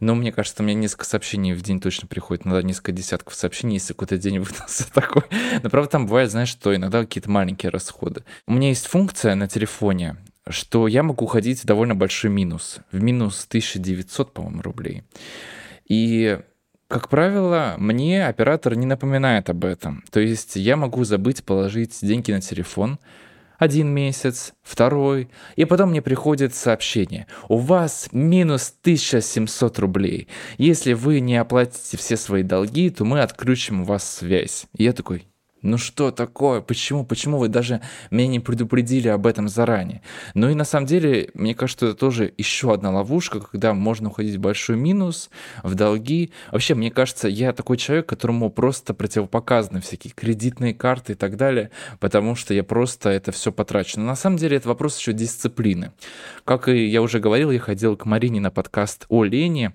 ну, 0.00 0.14
мне 0.14 0.32
кажется, 0.32 0.62
у 0.62 0.66
меня 0.66 0.74
несколько 0.74 1.04
сообщений 1.04 1.52
в 1.52 1.60
день 1.60 1.78
точно 1.78 2.08
приходит, 2.08 2.46
иногда 2.46 2.62
несколько 2.62 2.92
десятков 2.92 3.34
сообщений, 3.34 3.74
если 3.74 3.92
какой-то 3.92 4.16
день 4.16 4.38
выдался 4.40 4.90
такой. 4.92 5.24
Но 5.62 5.68
правда 5.68 5.90
там 5.90 6.06
бывает, 6.06 6.30
знаешь, 6.30 6.48
что 6.48 6.74
иногда 6.74 7.02
какие-то 7.02 7.30
маленькие 7.30 7.70
расходы. 7.70 8.24
У 8.46 8.54
меня 8.54 8.68
есть 8.68 8.86
функция 8.86 9.34
на 9.34 9.46
телефоне, 9.46 10.16
что 10.48 10.88
я 10.88 11.02
могу 11.02 11.26
уходить 11.26 11.62
в 11.62 11.66
довольно 11.66 11.94
большой 11.94 12.30
минус. 12.30 12.78
В 12.90 13.02
минус 13.02 13.44
1900, 13.46 14.32
по-моему, 14.32 14.62
рублей. 14.62 15.02
И 15.86 16.38
как 16.88 17.10
правило, 17.10 17.74
мне 17.76 18.26
оператор 18.26 18.74
не 18.74 18.86
напоминает 18.86 19.50
об 19.50 19.66
этом. 19.66 20.02
То 20.10 20.20
есть 20.20 20.56
я 20.56 20.76
могу 20.76 21.04
забыть 21.04 21.44
положить 21.44 21.98
деньги 22.00 22.32
на 22.32 22.40
телефон, 22.40 22.98
один 23.58 23.88
месяц, 23.88 24.54
второй, 24.62 25.28
и 25.56 25.64
потом 25.64 25.90
мне 25.90 26.00
приходит 26.00 26.54
сообщение. 26.54 27.26
У 27.48 27.58
вас 27.58 28.08
минус 28.12 28.72
1700 28.82 29.78
рублей. 29.78 30.28
Если 30.56 30.94
вы 30.94 31.20
не 31.20 31.36
оплатите 31.36 31.96
все 31.96 32.16
свои 32.16 32.42
долги, 32.42 32.88
то 32.88 33.04
мы 33.04 33.20
отключим 33.20 33.82
у 33.82 33.84
вас 33.84 34.08
связь. 34.08 34.66
И 34.74 34.84
я 34.84 34.92
такой, 34.92 35.27
ну 35.62 35.76
что 35.76 36.10
такое? 36.10 36.60
Почему? 36.60 37.04
Почему 37.04 37.38
вы 37.38 37.48
даже 37.48 37.80
меня 38.10 38.28
не 38.28 38.40
предупредили 38.40 39.08
об 39.08 39.26
этом 39.26 39.48
заранее? 39.48 40.02
Ну 40.34 40.48
и 40.48 40.54
на 40.54 40.64
самом 40.64 40.86
деле, 40.86 41.30
мне 41.34 41.54
кажется, 41.54 41.86
это 41.86 41.94
тоже 41.96 42.32
еще 42.36 42.72
одна 42.72 42.90
ловушка, 42.90 43.40
когда 43.40 43.74
можно 43.74 44.08
уходить 44.10 44.36
в 44.36 44.40
большой 44.40 44.76
минус, 44.76 45.30
в 45.62 45.74
долги. 45.74 46.32
Вообще, 46.52 46.74
мне 46.74 46.90
кажется, 46.90 47.28
я 47.28 47.52
такой 47.52 47.76
человек, 47.76 48.06
которому 48.06 48.50
просто 48.50 48.94
противопоказаны 48.94 49.80
всякие 49.80 50.12
кредитные 50.14 50.74
карты 50.74 51.12
и 51.12 51.16
так 51.16 51.36
далее, 51.36 51.70
потому 51.98 52.36
что 52.36 52.54
я 52.54 52.62
просто 52.62 53.10
это 53.10 53.32
все 53.32 53.50
потрачу. 53.50 53.98
Но 53.98 54.06
на 54.06 54.16
самом 54.16 54.36
деле 54.36 54.56
это 54.56 54.68
вопрос 54.68 54.98
еще 54.98 55.12
дисциплины. 55.12 55.92
Как 56.44 56.68
и 56.68 56.86
я 56.86 57.02
уже 57.02 57.18
говорил, 57.18 57.50
я 57.50 57.58
ходил 57.58 57.96
к 57.96 58.04
Марине 58.04 58.40
на 58.40 58.50
подкаст 58.50 59.06
о 59.08 59.24
лени, 59.24 59.72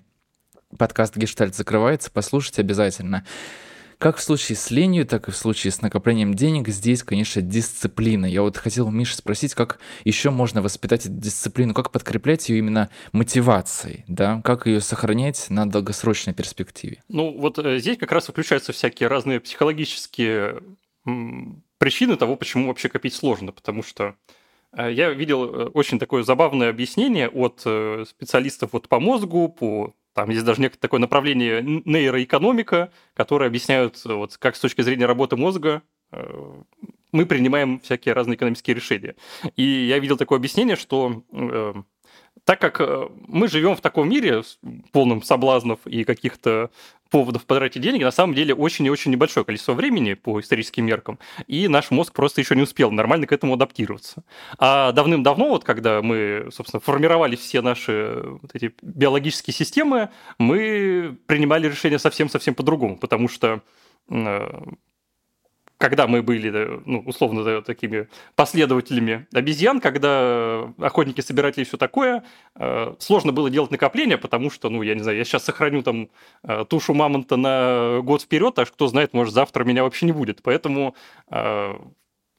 подкаст 0.78 1.16
«Гештальт» 1.16 1.54
закрывается, 1.54 2.10
послушайте 2.10 2.62
обязательно. 2.62 3.24
Как 3.98 4.16
в 4.16 4.22
случае 4.22 4.56
с 4.56 4.70
ленью, 4.70 5.06
так 5.06 5.28
и 5.28 5.30
в 5.30 5.36
случае 5.36 5.70
с 5.70 5.80
накоплением 5.82 6.34
денег, 6.34 6.68
здесь, 6.68 7.02
конечно, 7.02 7.42
дисциплина. 7.42 8.26
Я 8.26 8.42
вот 8.42 8.56
хотел 8.56 8.88
у 8.88 8.90
Миши 8.90 9.16
спросить, 9.16 9.54
как 9.54 9.78
еще 10.04 10.30
можно 10.30 10.62
воспитать 10.62 11.06
эту 11.06 11.14
дисциплину, 11.14 11.74
как 11.74 11.90
подкреплять 11.90 12.48
ее 12.48 12.58
именно 12.58 12.90
мотивацией, 13.12 14.04
да, 14.08 14.40
как 14.44 14.66
ее 14.66 14.80
сохранять 14.80 15.50
на 15.50 15.68
долгосрочной 15.68 16.34
перспективе. 16.34 17.02
Ну, 17.08 17.36
вот 17.38 17.58
э, 17.58 17.78
здесь 17.78 17.98
как 17.98 18.12
раз 18.12 18.28
выключаются 18.28 18.72
всякие 18.72 19.08
разные 19.08 19.40
психологические 19.40 20.62
причины 21.78 22.16
того, 22.16 22.36
почему 22.36 22.68
вообще 22.68 22.88
копить 22.88 23.14
сложно, 23.14 23.52
потому 23.52 23.82
что 23.82 24.14
э, 24.76 24.92
я 24.92 25.10
видел 25.10 25.44
э, 25.44 25.64
очень 25.66 25.98
такое 25.98 26.22
забавное 26.22 26.70
объяснение 26.70 27.28
от 27.28 27.60
специалистов 27.60 28.70
вот 28.72 28.88
по 28.88 29.00
мозгу, 29.00 29.48
по 29.48 29.94
там 30.14 30.30
есть 30.30 30.44
даже 30.44 30.60
некое 30.60 30.78
такое 30.78 31.00
направление 31.00 31.62
нейроэкономика, 31.62 32.90
которое 33.14 33.46
объясняют, 33.46 34.00
вот, 34.04 34.36
как 34.38 34.56
с 34.56 34.60
точки 34.60 34.80
зрения 34.80 35.06
работы 35.06 35.36
мозга 35.36 35.82
э, 36.12 36.52
мы 37.12 37.26
принимаем 37.26 37.80
всякие 37.80 38.14
разные 38.14 38.36
экономические 38.36 38.76
решения. 38.76 39.16
И 39.56 39.62
я 39.62 39.98
видел 39.98 40.16
такое 40.16 40.38
объяснение, 40.38 40.76
что 40.76 41.24
э, 41.32 41.74
так 42.44 42.60
как 42.60 42.80
э, 42.80 43.08
мы 43.26 43.48
живем 43.48 43.74
в 43.76 43.80
таком 43.80 44.08
мире, 44.08 44.42
полном 44.92 45.22
соблазнов 45.22 45.80
и 45.86 46.04
каких-то 46.04 46.70
поводов 47.10 47.46
потратить 47.46 47.80
деньги, 47.80 48.02
на 48.02 48.10
самом 48.10 48.34
деле 48.34 48.54
очень 48.54 48.84
и 48.86 48.90
очень 48.90 49.12
небольшое 49.12 49.46
количество 49.46 49.72
времени 49.72 50.14
по 50.14 50.40
историческим 50.40 50.84
меркам, 50.84 51.18
и 51.46 51.68
наш 51.68 51.90
мозг 51.90 52.12
просто 52.12 52.40
еще 52.40 52.56
не 52.56 52.62
успел 52.62 52.90
нормально 52.90 53.26
к 53.26 53.32
этому 53.32 53.54
адаптироваться. 53.54 54.24
А 54.58 54.92
давным-давно, 54.92 55.48
вот 55.48 55.64
когда 55.64 56.02
мы, 56.02 56.48
собственно, 56.50 56.80
формировали 56.80 57.36
все 57.36 57.62
наши 57.62 58.20
вот 58.42 58.50
эти 58.54 58.74
биологические 58.82 59.54
системы, 59.54 60.10
мы 60.38 61.16
принимали 61.26 61.68
решения 61.68 61.98
совсем-совсем 61.98 62.54
по-другому, 62.54 62.98
потому 62.98 63.28
что 63.28 63.60
э, 64.10 64.62
когда 65.84 66.06
мы 66.06 66.22
были, 66.22 66.80
ну, 66.86 67.00
условно, 67.00 67.60
такими 67.60 68.08
последователями 68.36 69.26
обезьян, 69.34 69.80
когда 69.80 70.72
охотники, 70.78 71.20
собиратели 71.20 71.64
и 71.64 71.66
все 71.66 71.76
такое, 71.76 72.24
э, 72.56 72.94
сложно 72.98 73.32
было 73.32 73.50
делать 73.50 73.70
накопления, 73.70 74.16
потому 74.16 74.50
что, 74.50 74.70
ну, 74.70 74.80
я 74.80 74.94
не 74.94 75.02
знаю, 75.02 75.18
я 75.18 75.24
сейчас 75.24 75.44
сохраню 75.44 75.82
там 75.82 76.08
э, 76.42 76.64
тушу 76.70 76.94
мамонта 76.94 77.36
на 77.36 78.00
год 78.00 78.22
вперед, 78.22 78.58
а 78.58 78.64
кто 78.64 78.86
знает, 78.86 79.12
может, 79.12 79.34
завтра 79.34 79.64
меня 79.64 79.82
вообще 79.82 80.06
не 80.06 80.12
будет. 80.12 80.40
Поэтому 80.42 80.94
э, 81.30 81.74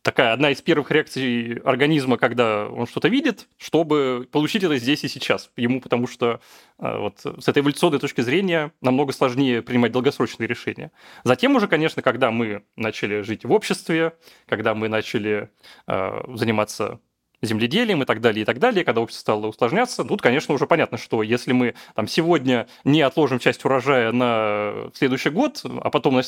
такая 0.06 0.34
одна 0.34 0.52
из 0.52 0.62
первых 0.62 0.92
реакций 0.92 1.56
организма, 1.66 2.18
когда 2.18 2.68
он 2.68 2.86
что-то 2.86 3.08
видит, 3.08 3.48
чтобы 3.58 4.30
получить 4.32 4.64
это 4.64 4.78
здесь 4.78 5.04
и 5.04 5.08
сейчас. 5.08 5.50
Ему 5.58 5.82
потому 5.82 6.08
что 6.08 6.40
э, 6.78 6.98
вот 6.98 7.22
с 7.22 7.48
этой 7.48 7.64
эволюционной 7.64 7.98
точки 7.98 8.22
зрения 8.22 8.72
намного 8.82 9.14
сложнее 9.14 9.64
принимать 9.64 9.92
долгосрочные 9.92 10.48
решения. 10.48 10.92
Затем 11.24 11.56
уже, 11.56 11.68
конечно, 11.68 12.04
когда 12.04 12.30
мы 12.30 12.64
начали 12.76 13.22
жить 13.22 13.46
в 13.46 13.52
обществе, 13.52 14.14
когда 14.46 14.76
мы 14.76 14.90
начали 14.90 15.50
э, 15.88 16.36
заниматься 16.36 17.00
земледелием 17.42 18.02
и 18.02 18.06
так 18.06 18.22
далее, 18.22 18.44
и 18.44 18.46
так 18.46 18.60
далее, 18.60 18.84
когда 18.84 19.02
общество 19.02 19.22
стало 19.22 19.48
усложняться, 19.48 20.04
тут, 20.04 20.22
конечно, 20.22 20.54
уже 20.54 20.68
понятно, 20.68 20.98
что 20.98 21.24
если 21.24 21.54
мы 21.54 21.76
там 21.94 22.08
сегодня 22.08 22.68
не 22.84 23.02
отложим 23.02 23.40
часть 23.40 23.64
урожая 23.66 24.12
на 24.12 24.90
следующий 24.94 25.30
год, 25.30 25.62
а 25.64 25.90
потом 25.90 26.22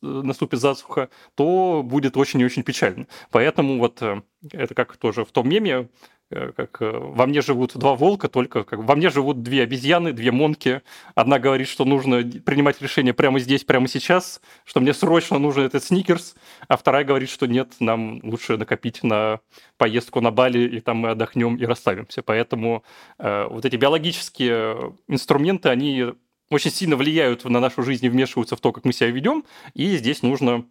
наступит 0.00 0.60
засуха, 0.60 1.10
то 1.34 1.82
будет 1.84 2.16
очень 2.16 2.40
и 2.40 2.44
очень 2.44 2.62
печально. 2.62 3.06
Поэтому 3.30 3.78
вот 3.78 4.02
э, 4.02 4.22
это 4.52 4.74
как 4.74 4.96
тоже 4.96 5.24
в 5.24 5.32
том 5.32 5.48
меме, 5.48 5.88
как 6.30 6.80
э, 6.80 6.90
во 6.90 7.26
мне 7.26 7.40
живут 7.40 7.76
два 7.76 7.94
волка, 7.94 8.28
только 8.28 8.62
как 8.64 8.78
во 8.80 8.94
мне 8.94 9.10
живут 9.10 9.42
две 9.42 9.62
обезьяны, 9.62 10.12
две 10.12 10.30
монки. 10.30 10.82
Одна 11.14 11.38
говорит, 11.38 11.68
что 11.68 11.84
нужно 11.84 12.22
принимать 12.22 12.80
решение 12.80 13.12
прямо 13.12 13.40
здесь, 13.40 13.64
прямо 13.64 13.88
сейчас, 13.88 14.40
что 14.64 14.80
мне 14.80 14.94
срочно 14.94 15.38
нужен 15.38 15.64
этот 15.64 15.82
сникерс, 15.82 16.36
а 16.68 16.76
вторая 16.76 17.04
говорит, 17.04 17.30
что 17.30 17.46
нет, 17.46 17.72
нам 17.80 18.20
лучше 18.22 18.56
накопить 18.56 19.02
на 19.02 19.40
поездку 19.76 20.20
на 20.20 20.30
Бали, 20.30 20.60
и 20.60 20.80
там 20.80 20.98
мы 20.98 21.10
отдохнем 21.10 21.56
и 21.56 21.64
расставимся. 21.64 22.22
Поэтому 22.22 22.84
э, 23.18 23.46
вот 23.50 23.64
эти 23.64 23.76
биологические 23.76 24.94
инструменты, 25.08 25.68
они 25.68 26.12
очень 26.48 26.70
сильно 26.70 26.96
влияют 26.96 27.44
на 27.44 27.60
нашу 27.60 27.82
жизнь 27.82 28.06
и 28.06 28.08
вмешиваются 28.08 28.56
в 28.56 28.60
то, 28.60 28.72
как 28.72 28.84
мы 28.84 28.92
себя 28.92 29.10
ведем, 29.10 29.44
и 29.74 29.96
здесь 29.96 30.22
нужно 30.22 30.64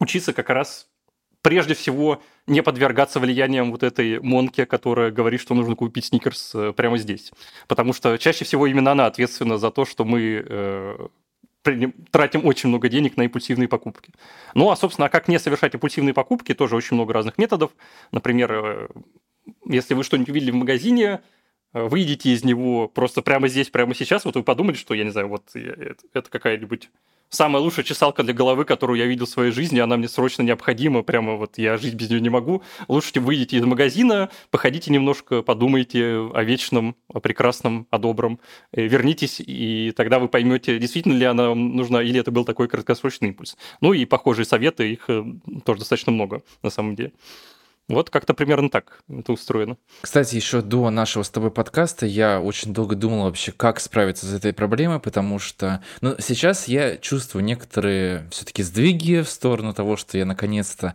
учиться 0.00 0.32
как 0.32 0.50
раз 0.50 0.88
прежде 1.42 1.74
всего 1.74 2.22
не 2.46 2.62
подвергаться 2.62 3.20
влияниям 3.20 3.70
вот 3.70 3.82
этой 3.82 4.20
Монки, 4.20 4.64
которая 4.64 5.10
говорит, 5.10 5.40
что 5.40 5.54
нужно 5.54 5.76
купить 5.76 6.06
сникерс 6.06 6.54
э, 6.54 6.72
прямо 6.72 6.98
здесь. 6.98 7.32
Потому 7.66 7.92
что 7.92 8.16
чаще 8.18 8.44
всего 8.44 8.66
именно 8.66 8.92
она 8.92 9.06
ответственна 9.06 9.58
за 9.58 9.70
то, 9.70 9.84
что 9.84 10.04
мы 10.04 10.44
э, 10.46 11.08
тратим 12.10 12.44
очень 12.46 12.68
много 12.68 12.88
денег 12.88 13.16
на 13.16 13.22
импульсивные 13.22 13.68
покупки. 13.68 14.12
Ну, 14.54 14.70
а, 14.70 14.76
собственно, 14.76 15.06
а 15.06 15.10
как 15.10 15.28
не 15.28 15.38
совершать 15.38 15.74
импульсивные 15.74 16.14
покупки, 16.14 16.54
тоже 16.54 16.76
очень 16.76 16.94
много 16.94 17.12
разных 17.12 17.38
методов. 17.38 17.72
Например, 18.12 18.52
э, 18.52 18.88
если 19.66 19.94
вы 19.94 20.04
что-нибудь 20.04 20.30
увидели 20.30 20.50
в 20.50 20.56
магазине, 20.56 21.20
э, 21.72 21.82
выйдите 21.82 22.30
из 22.30 22.44
него 22.44 22.88
просто 22.88 23.22
прямо 23.22 23.48
здесь, 23.48 23.68
прямо 23.70 23.94
сейчас, 23.94 24.24
вот 24.24 24.36
вы 24.36 24.42
подумали, 24.42 24.76
что, 24.76 24.94
я 24.94 25.04
не 25.04 25.10
знаю, 25.10 25.28
вот 25.28 25.54
это 25.54 26.30
какая-нибудь 26.30 26.90
самая 27.30 27.62
лучшая 27.62 27.84
чесалка 27.84 28.22
для 28.22 28.34
головы, 28.34 28.64
которую 28.64 28.98
я 28.98 29.06
видел 29.06 29.26
в 29.26 29.30
своей 29.30 29.52
жизни, 29.52 29.78
она 29.78 29.96
мне 29.96 30.08
срочно 30.08 30.42
необходима, 30.42 31.02
прямо 31.02 31.34
вот 31.34 31.58
я 31.58 31.76
жить 31.76 31.94
без 31.94 32.10
нее 32.10 32.20
не 32.20 32.30
могу. 32.30 32.62
Лучше 32.88 33.20
выйдите 33.20 33.56
из 33.56 33.64
магазина, 33.64 34.30
походите 34.50 34.90
немножко, 34.92 35.42
подумайте 35.42 36.30
о 36.32 36.42
вечном, 36.42 36.96
о 37.12 37.20
прекрасном, 37.20 37.86
о 37.90 37.98
добром, 37.98 38.40
э, 38.72 38.86
вернитесь, 38.86 39.40
и 39.40 39.92
тогда 39.96 40.18
вы 40.18 40.28
поймете, 40.28 40.78
действительно 40.78 41.14
ли 41.14 41.24
она 41.24 41.48
вам 41.48 41.76
нужна, 41.76 42.02
или 42.02 42.20
это 42.20 42.30
был 42.30 42.44
такой 42.44 42.68
краткосрочный 42.68 43.28
импульс. 43.28 43.56
Ну 43.80 43.92
и 43.92 44.04
похожие 44.04 44.44
советы, 44.44 44.92
их 44.92 45.04
э, 45.08 45.24
тоже 45.64 45.80
достаточно 45.80 46.12
много 46.12 46.42
на 46.62 46.70
самом 46.70 46.94
деле. 46.94 47.12
Вот 47.88 48.10
как-то 48.10 48.34
примерно 48.34 48.68
так 48.68 49.00
это 49.08 49.32
устроено. 49.32 49.78
Кстати, 50.02 50.36
еще 50.36 50.60
до 50.60 50.90
нашего 50.90 51.22
с 51.22 51.30
тобой 51.30 51.50
подкаста 51.50 52.04
я 52.04 52.40
очень 52.40 52.74
долго 52.74 52.94
думал 52.94 53.24
вообще, 53.24 53.50
как 53.50 53.80
справиться 53.80 54.26
с 54.26 54.34
этой 54.34 54.52
проблемой, 54.52 55.00
потому 55.00 55.38
что 55.38 55.82
ну, 56.02 56.14
сейчас 56.18 56.68
я 56.68 56.98
чувствую 56.98 57.44
некоторые 57.44 58.28
все-таки 58.30 58.62
сдвиги 58.62 59.22
в 59.22 59.28
сторону 59.30 59.72
того, 59.72 59.96
что 59.96 60.18
я 60.18 60.26
наконец-то 60.26 60.94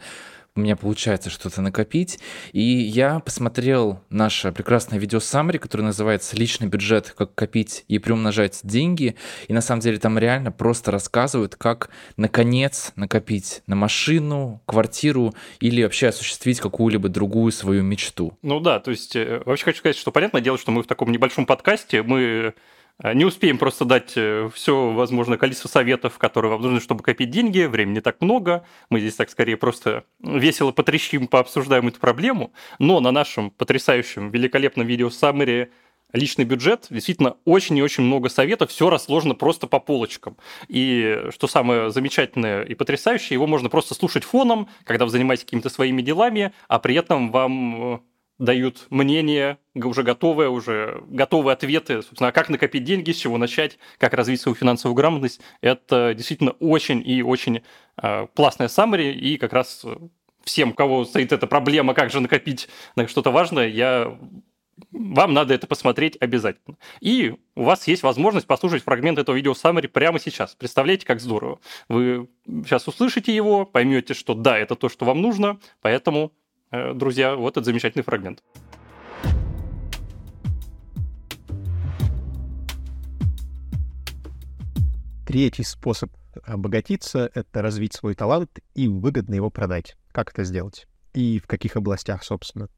у 0.56 0.60
меня 0.60 0.76
получается 0.76 1.30
что-то 1.30 1.62
накопить. 1.62 2.20
И 2.52 2.62
я 2.62 3.20
посмотрел 3.20 4.02
наше 4.10 4.52
прекрасное 4.52 5.00
видео 5.00 5.18
Summary, 5.18 5.58
которое 5.58 5.84
называется 5.84 6.36
«Личный 6.36 6.68
бюджет. 6.68 7.14
Как 7.18 7.34
копить 7.34 7.86
и 7.88 7.98
приумножать 7.98 8.60
деньги». 8.64 9.16
И 9.48 9.54
на 9.54 9.62
самом 9.62 9.82
деле 9.82 9.98
там 9.98 10.20
реально 10.20 10.52
просто 10.52 10.92
рассказывают, 10.92 11.56
как 11.56 11.90
наконец 12.18 12.92
накопить 12.96 13.64
на 13.66 13.76
машину, 13.76 14.62
квартиру 14.66 15.34
или 15.60 15.82
вообще 15.82 16.10
осуществить 16.10 16.60
какую-либо 16.60 17.10
другую 17.10 17.52
свою 17.52 17.82
мечту. 17.82 18.38
Ну 18.44 18.60
да, 18.60 18.80
то 18.80 18.92
есть 18.92 19.16
э, 19.16 19.42
вообще 19.46 19.66
хочу 19.66 19.80
сказать, 19.80 19.98
что 19.98 20.12
понятное 20.12 20.42
дело, 20.42 20.60
что 20.60 20.72
мы 20.72 20.84
в 20.84 20.88
таком 20.88 21.12
небольшом 21.12 21.48
подкасте, 21.48 22.04
мы 22.04 22.54
не 23.02 23.26
успеем 23.26 23.58
просто 23.58 23.86
дать 23.86 24.14
э, 24.16 24.50
все 24.54 24.92
возможное 24.92 25.38
количество 25.38 25.68
советов, 25.68 26.18
которые 26.18 26.52
вам 26.52 26.62
нужны, 26.62 26.80
чтобы 26.80 27.04
копить 27.04 27.32
деньги. 27.32 27.64
Времени 27.64 28.00
так 28.00 28.22
много. 28.22 28.66
Мы 28.90 29.00
здесь 29.00 29.16
так 29.16 29.30
скорее 29.30 29.58
просто 29.58 30.06
весело 30.20 30.72
потрещим, 30.72 31.28
пообсуждаем 31.28 31.88
эту 31.88 32.00
проблему. 32.00 32.54
Но 32.80 33.00
на 33.00 33.12
нашем 33.12 33.50
потрясающем, 33.50 34.30
великолепном 34.30 34.86
видео 34.86 35.08
Summary 35.08 35.70
личный 36.14 36.46
бюджет, 36.46 36.88
действительно 36.90 37.38
очень 37.44 37.78
и 37.78 37.82
очень 37.82 38.04
много 38.04 38.30
советов, 38.30 38.70
все 38.70 38.90
расложено 38.90 39.34
просто 39.34 39.68
по 39.68 39.80
полочкам. 39.80 40.38
И 40.68 41.24
что 41.32 41.48
самое 41.48 41.90
замечательное 41.90 42.62
и 42.62 42.76
потрясающее, 42.76 43.34
его 43.34 43.48
можно 43.48 43.70
просто 43.70 43.96
слушать 43.96 44.24
фоном, 44.24 44.70
когда 44.86 45.06
вы 45.06 45.12
занимаетесь 45.12 45.44
какими-то 45.44 45.70
своими 45.70 46.02
делами, 46.02 46.54
а 46.68 46.80
при 46.80 46.96
этом 46.96 47.32
вам 47.32 47.96
э, 47.96 48.00
дают 48.40 48.88
мнение, 48.90 49.58
уже 49.76 50.04
готовые, 50.04 50.50
уже 50.50 51.04
готовые 51.08 51.54
ответы, 51.54 52.02
собственно, 52.02 52.32
как 52.32 52.50
накопить 52.50 52.84
деньги, 52.84 53.12
с 53.12 53.18
чего 53.18 53.38
начать, 53.38 53.78
как 53.98 54.14
развить 54.14 54.42
свою 54.42 54.56
финансовую 54.56 54.96
грамотность. 54.96 55.40
Это 55.62 56.14
действительно 56.16 56.52
очень 56.52 57.02
и 57.08 57.22
очень 57.22 57.62
э, 58.02 58.28
классная 58.36 58.68
summary, 58.68 59.12
и 59.14 59.38
как 59.38 59.54
раз 59.54 59.82
э, 59.86 59.96
всем, 60.44 60.72
у 60.72 60.74
кого 60.74 61.06
стоит 61.06 61.32
эта 61.32 61.48
проблема, 61.48 61.94
как 61.94 62.12
же 62.12 62.20
накопить 62.20 62.68
на 62.96 63.08
что-то 63.08 63.32
важное, 63.32 63.68
я 63.68 64.18
вам 64.92 65.34
надо 65.34 65.54
это 65.54 65.68
посмотреть 65.68 66.18
обязательно. 66.20 66.78
И 67.00 67.36
у 67.56 67.64
вас 67.64 67.88
есть 67.88 68.04
возможность 68.04 68.48
послушать 68.48 68.84
фрагмент 68.84 69.20
этого 69.20 69.36
видео 69.36 69.54
summary 69.54 69.88
прямо 69.88 70.20
сейчас. 70.20 70.56
Представляете, 70.56 71.06
как 71.06 71.20
здорово. 71.20 71.60
Вы 71.90 72.28
сейчас 72.48 72.88
услышите 72.88 73.36
его, 73.36 73.66
поймете, 73.66 74.14
что 74.14 74.34
да, 74.34 74.58
это 74.58 74.76
то, 74.76 74.90
что 74.90 75.06
вам 75.06 75.22
нужно, 75.22 75.60
поэтому 75.82 76.34
друзья, 76.94 77.36
вот 77.36 77.54
этот 77.54 77.66
замечательный 77.66 78.04
фрагмент. 78.04 78.44
Третий 85.28 85.64
способ 85.64 86.12
обогатиться— 86.44 87.30
это 87.34 87.62
развить 87.62 87.94
свой 87.94 88.16
талант 88.16 88.60
и 88.74 88.88
выгодно 88.88 89.36
его 89.36 89.50
продать. 89.52 89.96
Как 90.12 90.32
это 90.32 90.44
сделать? 90.44 90.88
И 91.14 91.40
в 91.40 91.48
каких 91.48 91.76
областях, 91.76 92.24
собственно? 92.24 92.70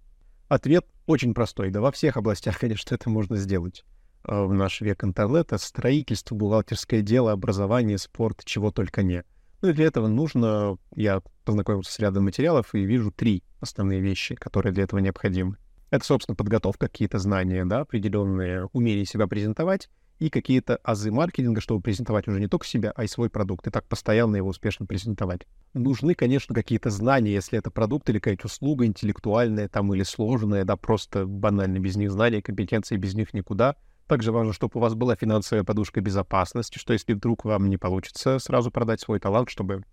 Ответ 0.50 0.86
очень 1.06 1.34
простой. 1.34 1.70
Да 1.70 1.80
во 1.80 1.92
всех 1.92 2.18
областях, 2.18 2.60
конечно, 2.60 2.96
это 2.96 3.10
можно 3.10 3.38
сделать. 3.38 3.86
Э, 4.28 4.44
в 4.44 4.54
наш 4.54 4.82
век 4.82 5.04
интернета 5.06 5.58
строительство, 5.58 6.36
бухгалтерское 6.36 7.02
дело, 7.02 7.32
образование, 7.32 7.98
спорт, 7.98 8.44
чего 8.44 8.72
только 8.72 9.04
не— 9.04 9.24
ну 9.66 9.72
и 9.72 9.74
для 9.74 9.86
этого 9.86 10.08
нужно, 10.08 10.78
я 10.96 11.24
познакомился 11.44 11.92
с 11.92 11.98
рядом 11.98 12.26
материалов 12.26 12.76
и 12.76 12.86
вижу 12.86 13.12
три 13.12 13.42
основные 13.62 14.00
вещи, 14.00 14.36
которые 14.36 14.72
для 14.74 14.84
этого 14.84 15.00
необходимы. 15.00 15.58
Это, 15.90 16.06
собственно, 16.06 16.36
подготовка, 16.36 16.88
какие-то 16.88 17.18
знания, 17.18 17.66
да, 17.66 17.80
определенные 17.80 18.68
умение 18.74 19.06
себя 19.06 19.26
презентовать 19.26 19.90
и 20.20 20.30
какие-то 20.30 20.76
азы 20.84 21.12
маркетинга, 21.12 21.62
чтобы 21.62 21.82
презентовать 21.82 22.28
уже 22.28 22.40
не 22.40 22.48
только 22.48 22.68
себя, 22.68 22.94
а 22.96 23.06
и 23.06 23.08
свой 23.08 23.32
продукт, 23.32 23.66
и 23.66 23.72
так 23.72 23.88
постоянно 23.88 24.36
его 24.36 24.50
успешно 24.50 24.86
презентовать. 24.86 25.48
Нужны, 25.74 26.14
конечно, 26.14 26.54
какие-то 26.54 26.92
знания, 26.92 27.34
если 27.34 27.58
это 27.58 27.72
продукт 27.72 28.08
или 28.12 28.20
какая-то 28.20 28.46
услуга 28.46 28.86
интеллектуальная 28.86 29.68
там 29.68 29.92
или 29.96 30.04
сложная, 30.04 30.64
да, 30.64 30.76
просто 30.76 31.26
банально 31.26 31.80
без 31.80 31.96
них 31.96 32.12
знания, 32.12 32.44
компетенции 32.44 32.98
без 32.98 33.16
них 33.16 33.34
никуда— 33.34 33.78
также 34.08 34.32
важно, 34.32 34.54
чтобы 34.54 34.74
у 34.76 34.80
вас 34.80 34.94
была 34.94 35.16
финансовая 35.16 35.64
подушка 35.64 36.02
безопасности, 36.02 36.78
что 36.78 36.94
если 36.94 37.14
вдруг 37.14 37.46
вам 37.46 37.70
не 37.70 37.78
получится 37.78 38.40
сразу 38.40 38.72
продать 38.72 39.02
свой 39.02 39.20
талант, 39.20 39.50
чтобы 39.50 39.84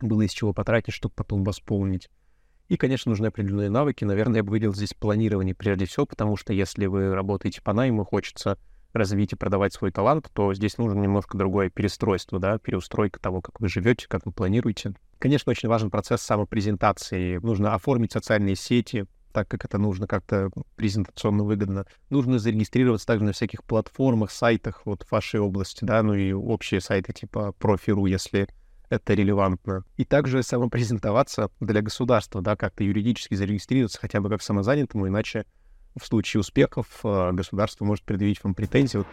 было 0.00 0.22
из 0.22 0.32
чего 0.32 0.52
потратить, 0.52 0.94
чтобы 0.94 1.14
потом 1.14 1.44
восполнить. 1.44 2.10
И, 2.68 2.76
конечно, 2.76 3.10
нужны 3.10 3.26
определенные 3.26 3.70
навыки. 3.70 4.04
Наверное, 4.04 4.36
я 4.36 4.42
бы 4.44 4.50
выделил 4.50 4.74
здесь 4.74 4.94
планирование 4.94 5.54
прежде 5.54 5.84
всего, 5.86 6.06
потому 6.06 6.36
что 6.36 6.52
если 6.52 6.86
вы 6.86 7.14
работаете 7.14 7.62
по 7.62 7.72
найму, 7.72 8.04
хочется 8.04 8.58
развить 8.94 9.32
и 9.32 9.36
продавать 9.36 9.74
свой 9.74 9.90
талант, 9.90 10.30
то 10.32 10.54
здесь 10.54 10.78
нужно 10.78 11.00
немножко 11.00 11.36
другое 11.36 11.68
перестройство, 11.68 12.38
да, 12.38 12.58
переустройка 12.58 13.20
того, 13.20 13.42
как 13.42 13.60
вы 13.60 13.68
живете, 13.68 14.06
как 14.08 14.24
вы 14.24 14.32
планируете. 14.32 14.94
Конечно, 15.18 15.50
очень 15.50 15.68
важен 15.68 15.90
процесс 15.90 16.22
самопрезентации. 16.22 17.38
Нужно 17.38 17.74
оформить 17.74 18.12
социальные 18.12 18.56
сети, 18.56 19.06
так 19.34 19.48
как 19.48 19.64
это 19.64 19.78
нужно 19.78 20.06
как-то 20.06 20.50
презентационно 20.76 21.42
выгодно. 21.42 21.86
Нужно 22.08 22.38
зарегистрироваться 22.38 23.06
также 23.06 23.24
на 23.24 23.32
всяких 23.32 23.64
платформах, 23.64 24.30
сайтах 24.30 24.82
вот 24.86 25.02
в 25.02 25.10
вашей 25.10 25.40
области, 25.40 25.84
да, 25.84 26.02
ну 26.04 26.14
и 26.14 26.32
общие 26.32 26.80
сайты 26.80 27.12
типа 27.12 27.52
профи.ру, 27.58 28.06
если 28.06 28.48
это 28.88 29.14
релевантно. 29.14 29.84
И 29.96 30.04
также 30.04 30.44
самопрезентоваться 30.44 31.50
для 31.58 31.82
государства, 31.82 32.40
да, 32.40 32.54
как-то 32.54 32.84
юридически 32.84 33.34
зарегистрироваться 33.34 33.98
хотя 34.00 34.20
бы 34.20 34.28
как 34.28 34.40
самозанятому, 34.40 35.08
иначе 35.08 35.46
в 36.00 36.06
случае 36.06 36.40
успехов 36.40 37.00
э, 37.02 37.32
государство 37.32 37.84
может 37.84 38.04
предъявить 38.04 38.42
вам 38.44 38.54
претензии. 38.54 39.04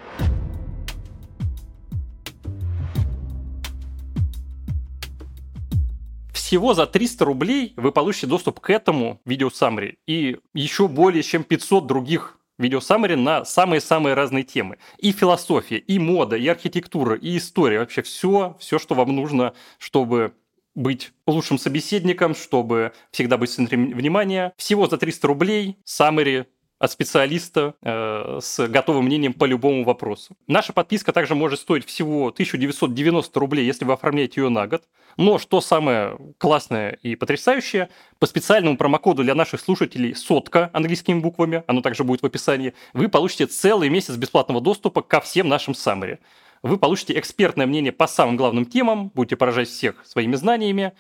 Всего 6.52 6.74
за 6.74 6.86
300 6.86 7.24
рублей 7.24 7.74
вы 7.78 7.94
получите 7.94 8.28
доступ 8.28 8.60
к 8.60 8.70
этому 8.72 9.22
видео 9.24 9.48
summary 9.48 9.96
и 10.06 10.36
еще 10.54 10.90
более 10.90 11.24
чем 11.24 11.46
500 11.46 11.88
других 11.88 12.40
видео 12.58 12.80
summary 12.80 13.16
на 13.16 13.46
самые-самые 13.46 14.16
разные 14.16 14.44
темы. 14.44 14.78
И 14.98 15.14
философия, 15.14 15.78
и 15.78 15.98
мода, 15.98 16.36
и 16.36 16.46
архитектура, 16.50 17.16
и 17.16 17.38
история. 17.38 17.80
Вообще 17.80 18.02
все, 18.02 18.58
все, 18.60 18.80
что 18.80 18.96
вам 18.96 19.16
нужно, 19.16 19.54
чтобы 19.78 20.34
быть 20.76 21.14
лучшим 21.26 21.58
собеседником, 21.58 22.36
чтобы 22.36 22.92
всегда 23.12 23.38
быть 23.38 23.50
в 23.50 23.54
центре 23.54 23.78
внимания. 23.78 24.52
Всего 24.58 24.88
за 24.88 24.98
300 24.98 25.28
рублей 25.30 25.78
summary 25.86 26.48
от 26.82 26.92
специалиста 26.92 27.76
э, 27.84 28.40
с 28.42 28.68
готовым 28.68 29.06
мнением 29.06 29.34
по 29.34 29.46
любому 29.46 29.84
вопросу. 29.84 30.36
Наша 30.48 30.74
подписка 30.74 31.14
также 31.14 31.36
может 31.36 31.60
стоить 31.60 31.86
всего 31.86 32.30
1990 32.30 33.40
рублей, 33.40 33.68
если 33.68 33.86
вы 33.86 33.94
оформляете 33.94 34.42
ее 34.42 34.50
на 34.50 34.66
год. 34.66 34.82
Но 35.16 35.38
что 35.38 35.62
самое 35.62 36.18
классное 36.40 36.98
и 37.04 37.16
потрясающее, 37.16 37.90
по 38.18 38.26
специальному 38.26 38.78
промокоду 38.78 39.24
для 39.24 39.36
наших 39.36 39.62
слушателей 39.62 40.16
сотка 40.16 40.72
английскими 40.74 41.20
буквами, 41.20 41.64
оно 41.68 41.82
также 41.82 42.04
будет 42.04 42.24
в 42.24 42.26
описании, 42.26 42.74
вы 42.94 43.10
получите 43.10 43.46
целый 43.46 43.90
месяц 43.90 44.16
бесплатного 44.16 44.60
доступа 44.60 45.04
ко 45.04 45.22
всем 45.22 45.48
нашим 45.48 45.76
саммари. 45.76 46.18
Вы 46.64 46.80
получите 46.80 47.18
экспертное 47.20 47.68
мнение 47.68 47.92
по 47.92 48.08
самым 48.08 48.38
главным 48.38 48.66
темам, 48.66 49.12
будете 49.14 49.36
поражать 49.36 49.68
всех 49.68 50.04
своими 50.04 50.34
знаниями. 50.34 50.94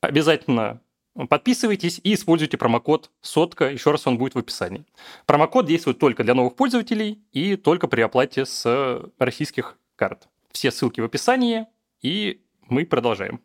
Обязательно 0.00 0.80
Подписывайтесь 1.28 2.00
и 2.02 2.14
используйте 2.14 2.56
промокод 2.56 3.10
сотка, 3.20 3.70
еще 3.70 3.90
раз 3.90 4.06
он 4.06 4.18
будет 4.18 4.34
в 4.34 4.38
описании. 4.38 4.84
Промокод 5.26 5.66
действует 5.66 5.98
только 5.98 6.24
для 6.24 6.34
новых 6.34 6.56
пользователей 6.56 7.20
и 7.32 7.56
только 7.56 7.88
при 7.88 8.00
оплате 8.00 8.46
с 8.46 9.02
российских 9.18 9.78
карт. 9.96 10.28
Все 10.52 10.70
ссылки 10.70 11.00
в 11.00 11.04
описании, 11.04 11.66
и 12.02 12.40
мы 12.68 12.86
продолжаем. 12.86 13.40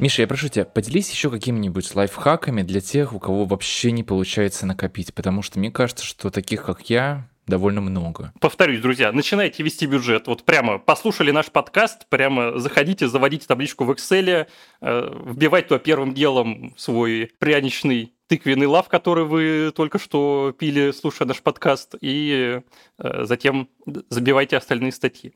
Миша, 0.00 0.22
я 0.22 0.26
прошу 0.26 0.48
тебя, 0.48 0.64
поделись 0.64 1.10
еще 1.10 1.30
какими-нибудь 1.30 1.94
лайфхаками 1.94 2.62
для 2.62 2.80
тех, 2.80 3.12
у 3.12 3.18
кого 3.18 3.44
вообще 3.44 3.92
не 3.92 4.02
получается 4.02 4.64
накопить, 4.64 5.12
потому 5.12 5.42
что 5.42 5.58
мне 5.58 5.70
кажется, 5.70 6.06
что 6.06 6.30
таких, 6.30 6.64
как 6.64 6.88
я, 6.88 7.28
довольно 7.46 7.82
много. 7.82 8.32
Повторюсь, 8.40 8.80
друзья, 8.80 9.12
начинайте 9.12 9.62
вести 9.62 9.84
бюджет. 9.84 10.26
Вот 10.26 10.44
прямо 10.44 10.78
послушали 10.78 11.32
наш 11.32 11.50
подкаст, 11.50 12.06
прямо 12.08 12.58
заходите, 12.58 13.08
заводите 13.08 13.46
табличку 13.46 13.84
в 13.84 13.90
Excel, 13.90 14.46
э, 14.80 15.22
вбивайте 15.26 15.68
туда 15.68 15.78
первым 15.78 16.14
делом 16.14 16.72
свой 16.78 17.30
пряничный 17.38 18.14
тыквенный 18.30 18.66
лав, 18.66 18.88
который 18.88 19.24
вы 19.24 19.72
только 19.74 19.98
что 19.98 20.54
пили, 20.56 20.92
слушая 20.92 21.26
наш 21.26 21.42
подкаст, 21.42 21.96
и 22.00 22.60
э, 22.98 23.24
затем 23.24 23.68
забивайте 24.08 24.56
остальные 24.56 24.92
статьи. 24.92 25.32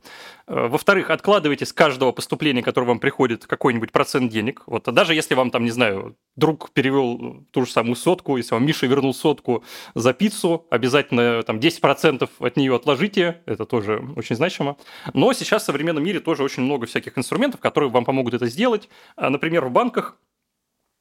Э, 0.46 0.68
во-вторых, 0.68 1.10
откладывайте 1.10 1.66
с 1.66 1.72
каждого 1.72 2.12
поступления, 2.12 2.62
которое 2.62 2.86
вам 2.86 3.00
приходит, 3.00 3.46
какой-нибудь 3.46 3.90
процент 3.90 4.30
денег. 4.30 4.62
Вот, 4.66 4.86
а 4.86 4.92
даже 4.92 5.12
если 5.12 5.34
вам 5.34 5.50
там, 5.50 5.64
не 5.64 5.72
знаю, 5.72 6.16
друг 6.36 6.70
перевел 6.70 7.44
ту 7.50 7.66
же 7.66 7.72
самую 7.72 7.96
сотку, 7.96 8.36
если 8.36 8.54
вам 8.54 8.64
Миша 8.64 8.86
вернул 8.86 9.12
сотку 9.12 9.64
за 9.96 10.12
пиццу, 10.12 10.64
обязательно 10.70 11.42
там 11.42 11.58
10% 11.58 12.30
от 12.38 12.56
нее 12.56 12.76
отложите, 12.76 13.42
это 13.46 13.64
тоже 13.66 14.04
очень 14.14 14.36
значимо. 14.36 14.76
Но 15.14 15.32
сейчас 15.32 15.64
в 15.64 15.66
современном 15.66 16.04
мире 16.04 16.20
тоже 16.20 16.44
очень 16.44 16.62
много 16.62 16.86
всяких 16.86 17.18
инструментов, 17.18 17.60
которые 17.60 17.90
вам 17.90 18.04
помогут 18.04 18.34
это 18.34 18.46
сделать. 18.46 18.88
А, 19.16 19.30
например, 19.30 19.64
в 19.64 19.72
банках 19.72 20.16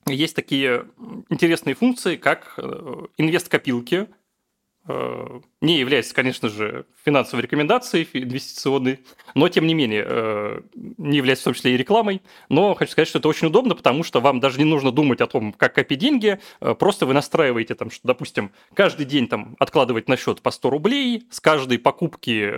есть 0.08 0.36
такие 0.36 0.86
интересные 1.30 1.76
функции, 1.76 2.16
как 2.16 2.56
э, 2.58 3.06
инвест-копилки, 3.18 4.08
э, 4.88 5.40
не 5.62 5.78
является, 5.78 6.14
конечно 6.14 6.50
же, 6.50 6.86
финансовой 7.04 7.44
рекомендацией 7.44 8.08
инвестиционной, 8.14 9.00
но, 9.34 9.48
тем 9.50 9.66
не 9.66 9.74
менее, 9.74 10.06
э, 10.06 10.62
не 10.98 11.18
является 11.18 11.44
в 11.44 11.46
том 11.46 11.54
числе 11.54 11.74
и 11.74 11.78
рекламой. 11.78 12.22
Но 12.50 12.74
хочу 12.74 12.92
сказать, 12.92 13.08
что 13.08 13.20
это 13.20 13.30
очень 13.30 13.48
удобно, 13.48 13.76
потому 13.76 14.04
что 14.04 14.20
вам 14.20 14.40
даже 14.40 14.58
не 14.58 14.66
нужно 14.66 14.92
думать 14.92 15.22
о 15.22 15.28
том, 15.28 15.54
как 15.54 15.76
копить 15.76 16.00
деньги, 16.00 16.40
просто 16.80 17.06
вы 17.06 17.14
настраиваете, 17.14 17.76
там, 17.76 17.90
что, 17.90 18.08
допустим, 18.08 18.52
каждый 18.74 19.06
день 19.06 19.28
там, 19.28 19.56
откладывать 19.60 20.10
на 20.10 20.18
счет 20.18 20.42
по 20.42 20.52
100 20.52 20.70
рублей, 20.70 21.28
с 21.30 21.40
каждой 21.40 21.80
покупки 21.80 22.54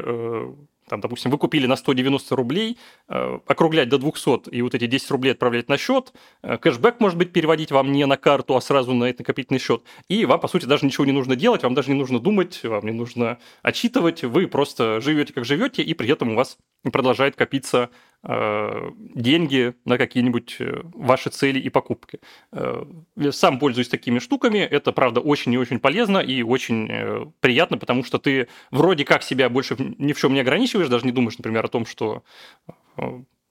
там, 0.87 1.01
допустим, 1.01 1.31
вы 1.31 1.37
купили 1.37 1.65
на 1.67 1.75
190 1.75 2.35
рублей, 2.35 2.77
э, 3.09 3.39
округлять 3.47 3.89
до 3.89 3.97
200 3.97 4.49
и 4.49 4.61
вот 4.61 4.75
эти 4.75 4.87
10 4.87 5.11
рублей 5.11 5.31
отправлять 5.31 5.69
на 5.69 5.77
счет, 5.77 6.13
э, 6.43 6.57
кэшбэк, 6.57 6.99
может 6.99 7.17
быть, 7.17 7.33
переводить 7.33 7.71
вам 7.71 7.91
не 7.91 8.05
на 8.05 8.17
карту, 8.17 8.55
а 8.55 8.61
сразу 8.61 8.93
на 8.93 9.05
этот 9.05 9.19
накопительный 9.19 9.59
счет, 9.59 9.83
и 10.07 10.25
вам, 10.25 10.39
по 10.39 10.47
сути, 10.47 10.65
даже 10.65 10.85
ничего 10.85 11.05
не 11.05 11.11
нужно 11.11 11.35
делать, 11.35 11.63
вам 11.63 11.73
даже 11.73 11.89
не 11.89 11.97
нужно 11.97 12.19
думать, 12.19 12.63
вам 12.63 12.85
не 12.85 12.91
нужно 12.91 13.39
отчитывать, 13.63 14.23
вы 14.23 14.47
просто 14.47 15.01
живете, 15.01 15.33
как 15.33 15.45
живете, 15.45 15.81
и 15.81 15.93
при 15.93 16.09
этом 16.09 16.31
у 16.31 16.35
вас 16.35 16.57
продолжает 16.91 17.35
копиться 17.35 17.89
деньги 18.25 19.75
на 19.85 19.97
какие-нибудь 19.97 20.55
э, 20.59 20.81
ваши 20.93 21.29
цели 21.29 21.59
и 21.59 21.69
покупки. 21.69 22.19
Э, 22.51 22.83
сам 23.31 23.59
пользуюсь 23.59 23.87
такими 23.87 24.19
штуками. 24.19 24.57
Это, 24.57 24.91
правда, 24.91 25.19
очень 25.19 25.53
и 25.53 25.57
очень 25.57 25.79
полезно 25.79 26.17
и 26.17 26.41
очень 26.41 27.31
приятно, 27.39 27.77
потому 27.77 28.03
что 28.03 28.17
ты 28.17 28.47
вроде 28.71 29.05
как 29.05 29.21
себя 29.21 29.49
больше 29.49 29.75
ни 29.77 30.13
в 30.13 30.19
чем 30.19 30.33
не 30.33 30.39
ограничиваешь, 30.39 30.89
даже 30.89 31.05
не 31.05 31.11
думаешь, 31.11 31.37
например, 31.37 31.65
о 31.65 31.67
том, 31.67 31.85
что 31.85 32.23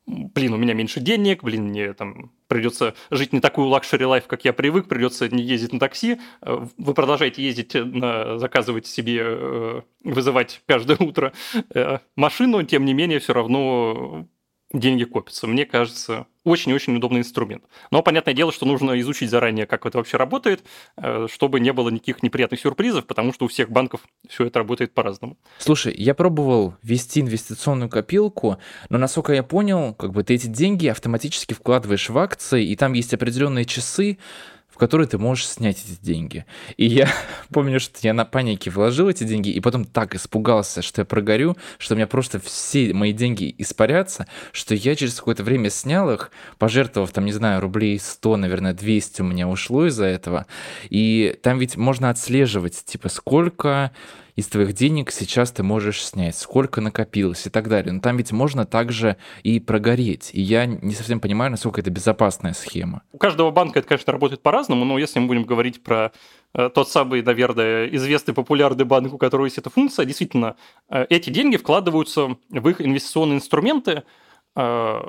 блин, 0.06 0.52
у 0.52 0.56
меня 0.56 0.74
меньше 0.74 1.00
денег, 1.00 1.42
блин, 1.42 1.68
мне 1.68 1.94
там 1.94 2.32
придется 2.46 2.94
жить 3.10 3.32
не 3.32 3.40
такую 3.40 3.68
luxury 3.68 4.04
life, 4.04 4.26
как 4.26 4.44
я 4.44 4.52
привык, 4.52 4.86
придется 4.86 5.28
не 5.28 5.42
ездить 5.42 5.72
на 5.72 5.80
такси. 5.80 6.20
Вы 6.42 6.94
продолжаете 6.94 7.42
ездить, 7.42 7.74
на, 7.74 8.38
заказывать 8.38 8.86
себе, 8.86 9.82
вызывать 10.02 10.62
каждое 10.66 10.98
утро 10.98 11.32
машину, 12.16 12.62
тем 12.64 12.84
не 12.84 12.92
менее, 12.92 13.18
все 13.18 13.32
равно 13.32 14.26
деньги 14.78 15.04
копятся. 15.04 15.46
Мне 15.46 15.64
кажется, 15.64 16.26
очень-очень 16.44 16.96
удобный 16.96 17.20
инструмент. 17.20 17.64
Но 17.90 18.02
понятное 18.02 18.34
дело, 18.34 18.52
что 18.52 18.66
нужно 18.66 19.00
изучить 19.00 19.30
заранее, 19.30 19.66
как 19.66 19.86
это 19.86 19.98
вообще 19.98 20.16
работает, 20.16 20.62
э, 20.96 21.26
чтобы 21.32 21.60
не 21.60 21.72
было 21.72 21.88
никаких 21.88 22.22
неприятных 22.22 22.60
сюрпризов, 22.60 23.06
потому 23.06 23.32
что 23.32 23.46
у 23.46 23.48
всех 23.48 23.70
банков 23.70 24.02
все 24.28 24.46
это 24.46 24.58
работает 24.58 24.92
по-разному. 24.92 25.38
Слушай, 25.58 25.94
я 25.96 26.14
пробовал 26.14 26.74
ввести 26.82 27.20
инвестиционную 27.20 27.88
копилку, 27.88 28.58
но 28.90 28.98
насколько 28.98 29.32
я 29.32 29.42
понял, 29.42 29.94
как 29.94 30.12
бы 30.12 30.22
ты 30.22 30.34
эти 30.34 30.46
деньги 30.46 30.86
автоматически 30.86 31.54
вкладываешь 31.54 32.10
в 32.10 32.18
акции, 32.18 32.66
и 32.66 32.76
там 32.76 32.92
есть 32.92 33.14
определенные 33.14 33.64
часы, 33.64 34.18
в 34.74 34.78
который 34.78 35.06
ты 35.06 35.18
можешь 35.18 35.46
снять 35.46 35.78
эти 35.78 36.04
деньги. 36.04 36.44
И 36.76 36.86
я 36.86 37.08
помню, 37.52 37.78
что 37.78 37.98
я 38.02 38.12
на 38.12 38.24
панике 38.24 38.70
вложил 38.70 39.08
эти 39.08 39.22
деньги, 39.22 39.50
и 39.50 39.60
потом 39.60 39.84
так 39.84 40.16
испугался, 40.16 40.82
что 40.82 41.02
я 41.02 41.04
прогорю, 41.04 41.56
что 41.78 41.94
у 41.94 41.96
меня 41.96 42.08
просто 42.08 42.40
все 42.40 42.92
мои 42.92 43.12
деньги 43.12 43.54
испарятся, 43.58 44.26
что 44.50 44.74
я 44.74 44.96
через 44.96 45.14
какое-то 45.14 45.44
время 45.44 45.70
снял 45.70 46.10
их, 46.10 46.32
пожертвовав 46.58 47.12
там, 47.12 47.24
не 47.24 47.32
знаю, 47.32 47.60
рублей 47.60 47.98
100, 48.00 48.36
наверное, 48.36 48.74
200 48.74 49.22
у 49.22 49.24
меня 49.24 49.48
ушло 49.48 49.86
из-за 49.86 50.06
этого. 50.06 50.46
И 50.90 51.38
там 51.42 51.58
ведь 51.58 51.76
можно 51.76 52.10
отслеживать, 52.10 52.84
типа, 52.84 53.08
сколько 53.08 53.92
из 54.36 54.48
твоих 54.48 54.72
денег 54.72 55.10
сейчас 55.12 55.52
ты 55.52 55.62
можешь 55.62 56.04
снять, 56.04 56.36
сколько 56.36 56.80
накопилось 56.80 57.46
и 57.46 57.50
так 57.50 57.68
далее. 57.68 57.92
Но 57.92 58.00
там 58.00 58.16
ведь 58.16 58.32
можно 58.32 58.66
также 58.66 59.16
и 59.42 59.60
прогореть. 59.60 60.30
И 60.32 60.40
я 60.40 60.66
не 60.66 60.94
совсем 60.94 61.20
понимаю, 61.20 61.50
насколько 61.50 61.80
это 61.80 61.90
безопасная 61.90 62.52
схема. 62.52 63.02
У 63.12 63.18
каждого 63.18 63.50
банка 63.50 63.78
это, 63.78 63.88
конечно, 63.88 64.12
работает 64.12 64.42
по-разному, 64.42 64.84
но 64.84 64.98
если 64.98 65.20
мы 65.20 65.28
будем 65.28 65.44
говорить 65.44 65.82
про 65.82 66.12
э, 66.54 66.68
тот 66.68 66.88
самый, 66.88 67.22
наверное, 67.22 67.86
известный 67.86 68.34
популярный 68.34 68.84
банк, 68.84 69.12
у 69.12 69.18
которого 69.18 69.46
есть 69.46 69.58
эта 69.58 69.70
функция, 69.70 70.04
действительно, 70.04 70.56
э, 70.90 71.06
эти 71.10 71.30
деньги 71.30 71.56
вкладываются 71.56 72.36
в 72.50 72.68
их 72.68 72.80
инвестиционные 72.80 73.36
инструменты, 73.36 74.02
э, 74.56 75.00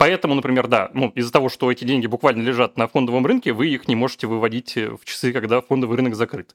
Поэтому, 0.00 0.36
например, 0.36 0.68
да, 0.68 0.92
ну, 0.94 1.08
из-за 1.16 1.32
того, 1.32 1.48
что 1.48 1.72
эти 1.72 1.82
деньги 1.84 2.06
буквально 2.06 2.42
лежат 2.42 2.76
на 2.76 2.86
фондовом 2.86 3.26
рынке, 3.26 3.52
вы 3.52 3.66
их 3.66 3.88
не 3.88 3.96
можете 3.96 4.28
выводить 4.28 4.76
в 4.76 5.04
часы, 5.04 5.32
когда 5.32 5.60
фондовый 5.60 5.96
рынок 5.96 6.14
закрыт. 6.14 6.54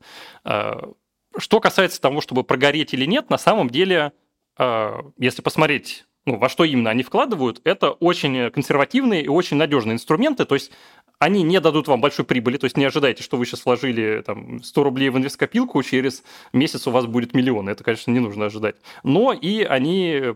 Что 1.38 1.60
касается 1.60 2.02
того, 2.02 2.22
чтобы 2.22 2.44
прогореть 2.44 2.94
или 2.94 3.06
нет, 3.06 3.30
на 3.30 3.38
самом 3.38 3.70
деле, 3.70 4.14
э, 4.58 4.92
если 5.18 5.42
посмотреть, 5.42 6.06
ну, 6.26 6.38
во 6.38 6.50
что 6.50 6.64
именно 6.64 6.90
они 6.90 7.04
вкладывают, 7.04 7.62
это 7.64 7.92
очень 7.92 8.52
консервативные 8.52 9.24
и 9.24 9.28
очень 9.28 9.58
надежные 9.58 9.96
инструменты, 9.96 10.46
то 10.46 10.56
есть 10.56 10.72
они 11.20 11.44
не 11.44 11.60
дадут 11.60 11.88
вам 11.88 12.02
большой 12.02 12.26
прибыли, 12.26 12.58
то 12.58 12.66
есть 12.66 12.78
не 12.78 12.86
ожидайте, 12.86 13.24
что 13.24 13.38
вы 13.38 13.46
сейчас 13.46 13.66
вложили 13.66 14.22
там, 14.26 14.62
100 14.62 14.84
рублей 14.84 15.10
в 15.10 15.18
инвесткопилку, 15.18 15.82
через 15.84 16.24
месяц 16.52 16.86
у 16.88 16.92
вас 16.92 17.06
будет 17.06 17.34
миллион. 17.34 17.70
Это, 17.70 17.84
конечно, 17.84 18.12
не 18.12 18.20
нужно 18.20 18.46
ожидать. 18.46 18.76
Но 19.04 19.32
и 19.32 19.64
они 19.64 20.36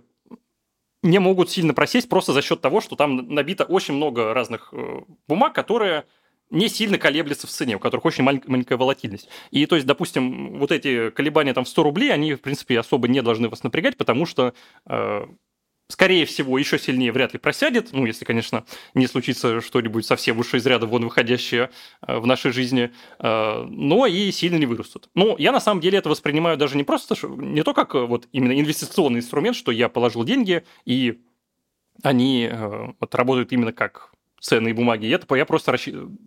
не 1.04 1.20
могут 1.20 1.50
сильно 1.50 1.74
просесть 1.74 2.10
просто 2.10 2.34
за 2.34 2.42
счет 2.42 2.62
того, 2.62 2.82
что 2.82 2.96
там 2.96 3.34
набито 3.34 3.64
очень 3.64 3.96
много 3.96 4.34
разных 4.34 4.70
э, 4.72 5.02
бумаг, 5.28 5.54
которые 5.54 6.06
не 6.50 6.70
сильно 6.70 6.98
колеблется 6.98 7.48
в 7.48 7.50
цене, 7.50 7.76
у 7.76 7.80
которых 7.80 8.06
очень 8.06 8.24
маленькая 8.24 8.78
волатильность. 8.78 9.30
И 9.52 9.66
то 9.66 9.76
есть, 9.76 9.88
допустим, 9.88 10.60
вот 10.60 10.72
эти 10.72 11.10
колебания 11.10 11.54
там 11.54 11.66
в 11.66 11.70
100 11.70 11.84
рублей, 11.84 12.14
они, 12.14 12.34
в 12.34 12.42
принципе, 12.42 12.80
особо 12.80 13.08
не 13.08 13.22
должны 13.22 13.50
вас 13.50 13.64
напрягать, 13.64 13.98
потому 13.98 14.26
что 14.26 14.54
э, 14.86 15.26
скорее 15.90 16.26
всего, 16.26 16.58
еще 16.58 16.78
сильнее 16.78 17.12
вряд 17.12 17.34
ли 17.34 17.40
просядет, 17.40 17.90
ну, 17.92 18.06
если, 18.06 18.26
конечно, 18.26 18.66
не 18.94 19.08
случится 19.08 19.62
что-нибудь 19.62 20.06
совсем 20.06 20.40
уж 20.40 20.54
из 20.54 20.66
ряда 20.66 20.86
вон 20.86 21.04
выходящее 21.04 21.70
э, 22.06 22.18
в 22.18 22.26
нашей 22.26 22.52
жизни, 22.52 22.92
э, 23.20 23.64
но 23.70 24.06
и 24.06 24.32
сильно 24.32 24.58
не 24.58 24.66
вырастут. 24.66 25.10
Но 25.16 25.36
я 25.38 25.52
на 25.52 25.60
самом 25.60 25.82
деле 25.82 25.98
это 25.98 26.10
воспринимаю 26.10 26.58
даже 26.58 26.78
не 26.78 26.84
просто, 26.84 27.16
не 27.28 27.64
то 27.64 27.74
как 27.74 27.94
вот 27.94 28.28
именно 28.32 28.58
инвестиционный 28.60 29.20
инструмент, 29.20 29.56
что 29.56 29.72
я 29.72 29.90
положил 29.90 30.24
деньги, 30.24 30.64
и 30.86 31.20
они 32.04 32.48
э, 32.52 32.94
вот, 33.00 33.16
работают 33.16 33.52
именно 33.52 33.72
как 33.72 34.12
ценные 34.40 34.74
бумаги. 34.74 35.14
Это 35.14 35.36
я 35.36 35.46
просто 35.46 35.76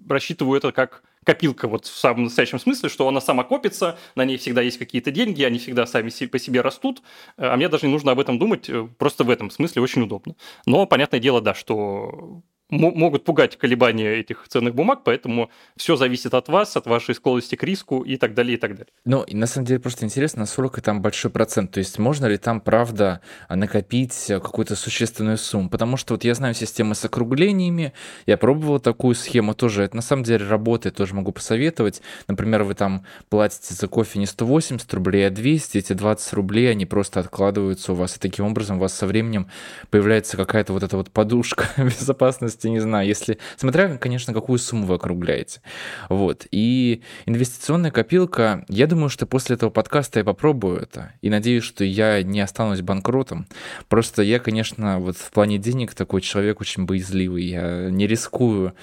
рассчитываю 0.09 0.57
это 0.57 0.73
как 0.73 1.03
копилка 1.25 1.68
вот 1.68 1.87
в 1.87 1.96
самом 1.96 2.25
настоящем 2.25 2.59
смысле, 2.59 2.88
что 2.88 3.07
она 3.07 3.20
сама 3.20 3.44
копится, 3.44 3.99
на 4.14 4.25
ней 4.25 4.38
всегда 4.38 4.62
есть 4.62 4.79
какие-то 4.79 5.11
деньги, 5.11 5.42
они 5.42 5.59
всегда 5.59 5.87
сами 5.87 6.11
по 6.27 6.38
себе 6.38 6.61
растут, 6.61 7.03
а 7.37 7.57
мне 7.57 7.68
даже 7.68 7.87
не 7.87 7.92
нужно 7.92 8.12
об 8.12 8.20
этом 8.20 8.38
думать, 8.38 8.68
э, 8.68 8.88
просто 8.99 9.25
в 9.25 9.31
этом 9.31 9.51
смысле 9.51 9.83
очень 9.83 10.03
удобно. 10.03 10.35
Но 10.66 10.87
понятное 10.87 11.20
дело, 11.20 11.40
да, 11.40 11.55
что 11.55 12.42
могут 12.70 13.24
пугать 13.24 13.56
колебания 13.56 14.20
этих 14.20 14.46
ценных 14.48 14.74
бумаг, 14.74 15.00
поэтому 15.04 15.50
все 15.76 15.96
зависит 15.96 16.35
от 16.35 16.48
вас, 16.48 16.76
от 16.76 16.87
вашей 16.87 17.14
склонности 17.14 17.56
к 17.56 17.62
риску 17.62 18.02
и 18.02 18.16
так 18.16 18.35
далее, 18.35 18.56
и 18.56 18.61
так 18.61 18.72
далее. 18.72 18.87
Ну, 19.04 19.24
на 19.28 19.46
самом 19.46 19.66
деле 19.66 19.80
просто 19.80 20.04
интересно, 20.04 20.40
насколько 20.40 20.80
там 20.80 21.02
большой 21.02 21.30
процент, 21.30 21.72
то 21.72 21.78
есть 21.78 21.98
можно 21.98 22.26
ли 22.26 22.38
там, 22.38 22.61
правда, 22.61 23.20
накопить 23.48 24.26
какую-то 24.28 24.76
существенную 24.76 25.38
сумму, 25.38 25.68
потому 25.68 25.96
что 25.96 26.14
вот 26.14 26.24
я 26.24 26.35
знаю 26.35 26.54
системы 26.54 26.94
с 26.94 27.04
округлениями, 27.04 27.92
я 28.26 28.37
пробовал 28.37 28.80
такую 28.80 29.14
схему 29.14 29.54
тоже, 29.54 29.85
это 29.85 29.96
на 29.96 30.02
самом 30.02 30.22
деле 30.22 30.46
работает, 30.46 30.96
тоже 30.96 31.14
могу 31.14 31.33
посоветовать, 31.33 32.02
например, 32.28 32.62
вы 32.62 32.74
там 32.74 33.04
платите 33.28 33.74
за 33.74 33.88
кофе 33.88 34.18
не 34.18 34.26
180 34.26 34.92
рублей, 34.94 35.26
а 35.26 35.30
200, 35.30 35.78
эти 35.78 35.92
20 35.92 36.33
рублей, 36.35 36.70
они 36.70 36.87
просто 36.87 37.20
откладываются 37.20 37.92
у 37.92 37.96
вас, 37.96 38.16
и 38.16 38.20
таким 38.20 38.46
образом 38.46 38.76
у 38.76 38.80
вас 38.80 38.94
со 38.94 39.06
временем 39.06 39.48
появляется 39.90 40.37
какая-то 40.37 40.72
вот 40.72 40.83
эта 40.83 40.96
вот 40.96 41.11
подушка 41.11 41.68
безопасности 41.76 42.60
есть, 42.68 42.73
не 42.73 42.81
знаю, 42.81 43.07
если... 43.07 43.38
Смотря, 43.57 43.96
конечно, 43.96 44.35
какую 44.35 44.59
сумму 44.59 44.87
вы 44.87 44.94
округляете. 44.94 45.62
Вот. 46.09 46.46
И 46.51 47.03
инвестиционная 47.27 47.90
копилка, 47.90 48.64
я 48.68 48.87
думаю, 48.87 49.09
что 49.09 49.27
после 49.27 49.57
этого 49.57 49.70
подкаста 49.70 50.20
я 50.20 50.25
попробую 50.25 50.81
это. 50.81 51.12
И 51.20 51.31
надеюсь, 51.31 51.64
что 51.64 51.85
я 51.85 52.23
не 52.23 52.40
останусь 52.40 52.81
банкротом. 52.83 53.46
Просто 53.88 54.23
я, 54.23 54.38
конечно, 54.38 54.99
вот 54.99 55.16
в 55.16 55.31
плане 55.31 55.59
денег 55.59 55.94
такой 55.94 56.20
человек 56.20 56.61
очень 56.61 56.85
боязливый. 56.85 57.44
Я 57.44 57.90
не 57.90 58.07
рискую 58.07 58.75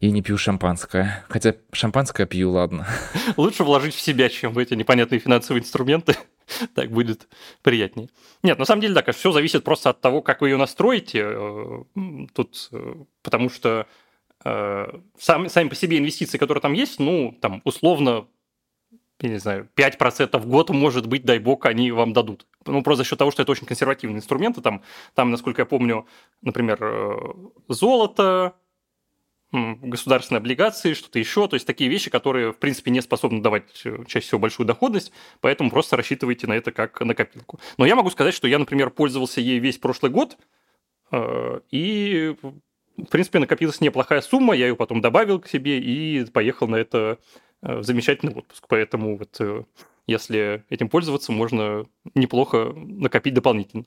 и 0.00 0.10
не 0.10 0.22
пью 0.22 0.36
шампанское. 0.36 1.24
Хотя 1.28 1.54
шампанское 1.72 2.26
пью, 2.26 2.50
ладно. 2.50 2.86
Лучше 3.36 3.64
вложить 3.64 3.94
в 3.94 4.00
себя, 4.00 4.28
чем 4.28 4.52
в 4.52 4.58
эти 4.58 4.74
непонятные 4.74 5.18
финансовые 5.18 5.62
инструменты. 5.62 6.16
Так 6.74 6.90
будет 6.90 7.28
приятнее. 7.62 8.08
Нет, 8.42 8.58
на 8.58 8.64
самом 8.64 8.82
деле, 8.82 8.94
да, 8.94 9.02
конечно, 9.02 9.20
все 9.20 9.32
зависит 9.32 9.64
просто 9.64 9.90
от 9.90 10.00
того, 10.00 10.22
как 10.22 10.40
вы 10.40 10.50
ее 10.50 10.56
настроите. 10.56 11.22
Э, 11.24 11.84
тут, 12.32 12.68
э, 12.72 12.94
потому 13.22 13.50
что 13.50 13.86
э, 14.44 15.00
сами, 15.18 15.48
сами 15.48 15.68
по 15.68 15.74
себе 15.74 15.98
инвестиции, 15.98 16.38
которые 16.38 16.62
там 16.62 16.72
есть, 16.72 16.98
ну, 16.98 17.36
там, 17.40 17.62
условно, 17.64 18.26
я 19.20 19.28
не 19.28 19.38
знаю, 19.38 19.68
5% 19.76 20.38
в 20.38 20.46
год, 20.46 20.70
может 20.70 21.06
быть, 21.06 21.24
дай 21.24 21.38
бог, 21.38 21.66
они 21.66 21.92
вам 21.92 22.12
дадут. 22.12 22.46
Ну, 22.66 22.82
просто 22.82 23.04
за 23.04 23.08
счет 23.08 23.18
того, 23.18 23.30
что 23.30 23.42
это 23.42 23.52
очень 23.52 23.66
консервативные 23.66 24.18
инструменты. 24.18 24.60
Там, 24.60 24.82
там 25.14 25.30
насколько 25.30 25.62
я 25.62 25.66
помню, 25.66 26.06
например, 26.42 27.34
золото, 27.68 28.54
государственные 29.54 30.38
облигации, 30.38 30.94
что-то 30.94 31.18
еще, 31.18 31.48
то 31.48 31.54
есть 31.54 31.66
такие 31.66 31.88
вещи, 31.88 32.10
которые, 32.10 32.52
в 32.52 32.58
принципе, 32.58 32.90
не 32.90 33.00
способны 33.00 33.40
давать 33.40 33.82
э, 33.84 34.04
чаще 34.06 34.26
всего 34.26 34.40
большую 34.40 34.66
доходность, 34.66 35.12
поэтому 35.40 35.70
просто 35.70 35.96
рассчитывайте 35.96 36.46
на 36.46 36.54
это 36.54 36.72
как 36.72 37.00
на 37.00 37.14
копилку. 37.14 37.60
Но 37.78 37.86
я 37.86 37.94
могу 37.94 38.10
сказать, 38.10 38.34
что 38.34 38.48
я, 38.48 38.58
например, 38.58 38.90
пользовался 38.90 39.40
ей 39.40 39.58
весь 39.58 39.78
прошлый 39.78 40.10
год, 40.10 40.36
э, 41.12 41.60
и, 41.70 42.34
в 42.42 43.06
принципе, 43.10 43.38
накопилась 43.38 43.80
неплохая 43.80 44.20
сумма, 44.20 44.54
я 44.54 44.68
ее 44.68 44.76
потом 44.76 45.00
добавил 45.00 45.40
к 45.40 45.48
себе 45.48 45.78
и 45.78 46.24
поехал 46.26 46.68
на 46.68 46.76
это 46.76 47.18
э, 47.62 47.82
замечательный 47.82 48.34
отпуск. 48.34 48.64
Поэтому 48.68 49.16
вот 49.16 49.66
если 50.06 50.64
этим 50.68 50.88
пользоваться, 50.88 51.32
можно 51.32 51.86
неплохо 52.14 52.72
накопить 52.74 53.34
дополнительно. 53.34 53.84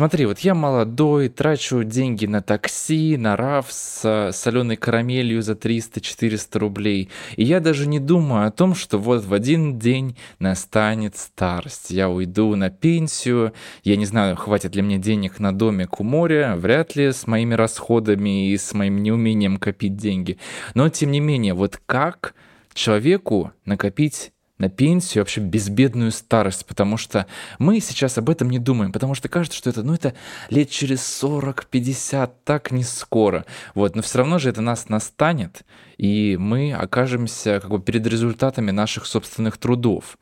Смотри, 0.00 0.24
вот 0.24 0.38
я 0.38 0.54
молодой, 0.54 1.28
трачу 1.28 1.84
деньги 1.84 2.24
на 2.24 2.40
такси, 2.40 3.18
на 3.18 3.36
раф 3.36 3.66
с 3.68 4.30
соленой 4.32 4.76
карамелью 4.76 5.42
за 5.42 5.52
300-400 5.52 6.58
рублей. 6.58 7.10
И 7.36 7.44
я 7.44 7.60
даже 7.60 7.86
не 7.86 7.98
думаю 7.98 8.46
о 8.46 8.50
том, 8.50 8.74
что 8.74 8.96
вот 8.96 9.26
в 9.26 9.34
один 9.34 9.78
день 9.78 10.16
настанет 10.38 11.18
старость. 11.18 11.90
Я 11.90 12.08
уйду 12.08 12.56
на 12.56 12.70
пенсию, 12.70 13.52
я 13.84 13.96
не 13.96 14.06
знаю, 14.06 14.36
хватит 14.36 14.74
ли 14.74 14.80
мне 14.80 14.96
денег 14.96 15.38
на 15.38 15.52
домик 15.54 16.00
у 16.00 16.02
моря, 16.02 16.54
вряд 16.56 16.96
ли 16.96 17.12
с 17.12 17.26
моими 17.26 17.52
расходами 17.52 18.52
и 18.52 18.56
с 18.56 18.72
моим 18.72 19.02
неумением 19.02 19.58
копить 19.58 19.98
деньги. 19.98 20.38
Но 20.72 20.88
тем 20.88 21.10
не 21.10 21.20
менее, 21.20 21.52
вот 21.52 21.78
как 21.84 22.34
человеку 22.72 23.52
накопить 23.66 24.32
на 24.60 24.68
пенсию, 24.68 25.22
вообще 25.22 25.40
безбедную 25.40 26.12
старость, 26.12 26.66
потому 26.66 26.96
что 26.96 27.26
мы 27.58 27.80
сейчас 27.80 28.18
об 28.18 28.30
этом 28.30 28.50
не 28.50 28.58
думаем, 28.58 28.92
потому 28.92 29.14
что 29.14 29.28
кажется, 29.28 29.58
что 29.58 29.70
это, 29.70 29.82
ну, 29.82 29.94
это 29.94 30.14
лет 30.50 30.70
через 30.70 31.00
40-50, 31.00 32.30
так 32.44 32.70
не 32.70 32.84
скоро. 32.84 33.46
Вот, 33.74 33.96
но 33.96 34.02
все 34.02 34.18
равно 34.18 34.38
же 34.38 34.50
это 34.50 34.60
нас 34.60 34.88
настанет, 34.88 35.62
и 35.96 36.36
мы 36.38 36.72
окажемся 36.72 37.60
как 37.60 37.70
бы 37.70 37.80
перед 37.80 38.06
результатами 38.06 38.70
наших 38.70 39.06
собственных 39.06 39.56
трудов 39.56 40.18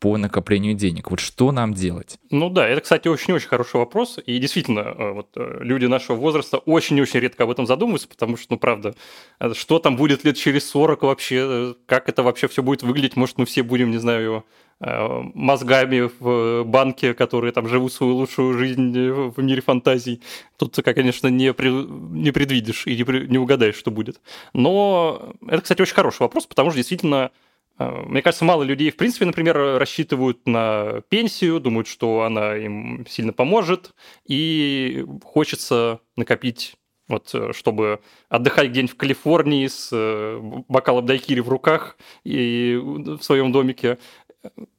по 0.00 0.16
накоплению 0.16 0.74
денег. 0.74 1.10
Вот 1.10 1.18
что 1.20 1.50
нам 1.50 1.74
делать? 1.74 2.18
Ну 2.30 2.50
да, 2.50 2.68
это, 2.68 2.80
кстати, 2.80 3.08
очень-очень 3.08 3.48
хороший 3.48 3.76
вопрос. 3.76 4.18
И 4.24 4.38
действительно, 4.38 4.80
э, 4.80 5.12
вот 5.12 5.28
э, 5.36 5.58
люди 5.60 5.86
нашего 5.86 6.16
возраста 6.16 6.58
очень-очень 6.58 7.20
редко 7.20 7.44
об 7.44 7.50
этом 7.50 7.66
задумываются, 7.66 8.08
потому 8.08 8.36
что, 8.36 8.46
ну 8.50 8.58
правда, 8.58 8.94
э, 9.40 9.52
что 9.54 9.78
там 9.80 9.96
будет 9.96 10.24
лет 10.24 10.36
через 10.36 10.68
40 10.70 11.02
вообще, 11.02 11.74
как 11.86 12.08
это 12.08 12.22
вообще 12.22 12.46
все 12.46 12.62
будет 12.62 12.82
выглядеть, 12.82 13.16
может, 13.16 13.38
мы 13.38 13.46
все 13.46 13.62
будем, 13.62 13.90
не 13.90 13.98
знаю, 13.98 14.44
мозгами 14.80 16.08
в 16.20 16.62
банке, 16.62 17.12
которые 17.12 17.50
там 17.50 17.66
живут 17.66 17.92
свою 17.92 18.14
лучшую 18.14 18.56
жизнь 18.56 19.10
в 19.10 19.42
мире 19.42 19.60
фантазий. 19.60 20.22
Тут, 20.56 20.76
конечно, 20.76 21.26
не, 21.26 21.52
при, 21.52 21.70
не 21.70 22.30
предвидишь 22.30 22.86
и 22.86 22.96
не, 22.96 23.26
не 23.26 23.38
угадаешь, 23.38 23.74
что 23.74 23.90
будет. 23.90 24.20
Но 24.52 25.34
это, 25.48 25.62
кстати, 25.62 25.82
очень 25.82 25.94
хороший 25.94 26.20
вопрос, 26.20 26.46
потому 26.46 26.70
что 26.70 26.76
действительно 26.76 27.32
мне 27.78 28.22
кажется, 28.22 28.44
мало 28.44 28.64
людей, 28.64 28.90
в 28.90 28.96
принципе, 28.96 29.24
например, 29.24 29.56
рассчитывают 29.78 30.46
на 30.46 31.02
пенсию, 31.08 31.60
думают, 31.60 31.86
что 31.86 32.22
она 32.22 32.56
им 32.56 33.06
сильно 33.08 33.32
поможет, 33.32 33.94
и 34.26 35.04
хочется 35.22 36.00
накопить 36.16 36.74
вот, 37.06 37.30
э, 37.34 37.52
чтобы 37.52 38.00
отдыхать 38.28 38.68
где-нибудь 38.70 38.94
в 38.94 38.96
Калифорнии 38.96 39.66
с 39.66 39.90
э, 39.92 40.38
бокалом 40.68 41.06
дайкири 41.06 41.40
в 41.40 41.48
руках 41.48 41.96
и 42.24 42.78
в 42.82 43.22
своем 43.22 43.52
домике. 43.52 43.98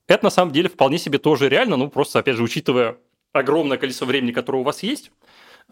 Это 0.07 0.25
на 0.25 0.29
самом 0.29 0.51
деле 0.51 0.69
вполне 0.69 0.97
себе 0.97 1.17
тоже 1.17 1.49
реально, 1.49 1.77
ну 1.77 1.89
просто, 1.89 2.19
опять 2.19 2.35
же, 2.35 2.43
учитывая 2.43 2.97
огромное 3.33 3.77
количество 3.77 4.05
времени, 4.05 4.31
которое 4.31 4.59
у 4.59 4.63
вас 4.63 4.83
есть, 4.83 5.11
Э, 5.11 5.18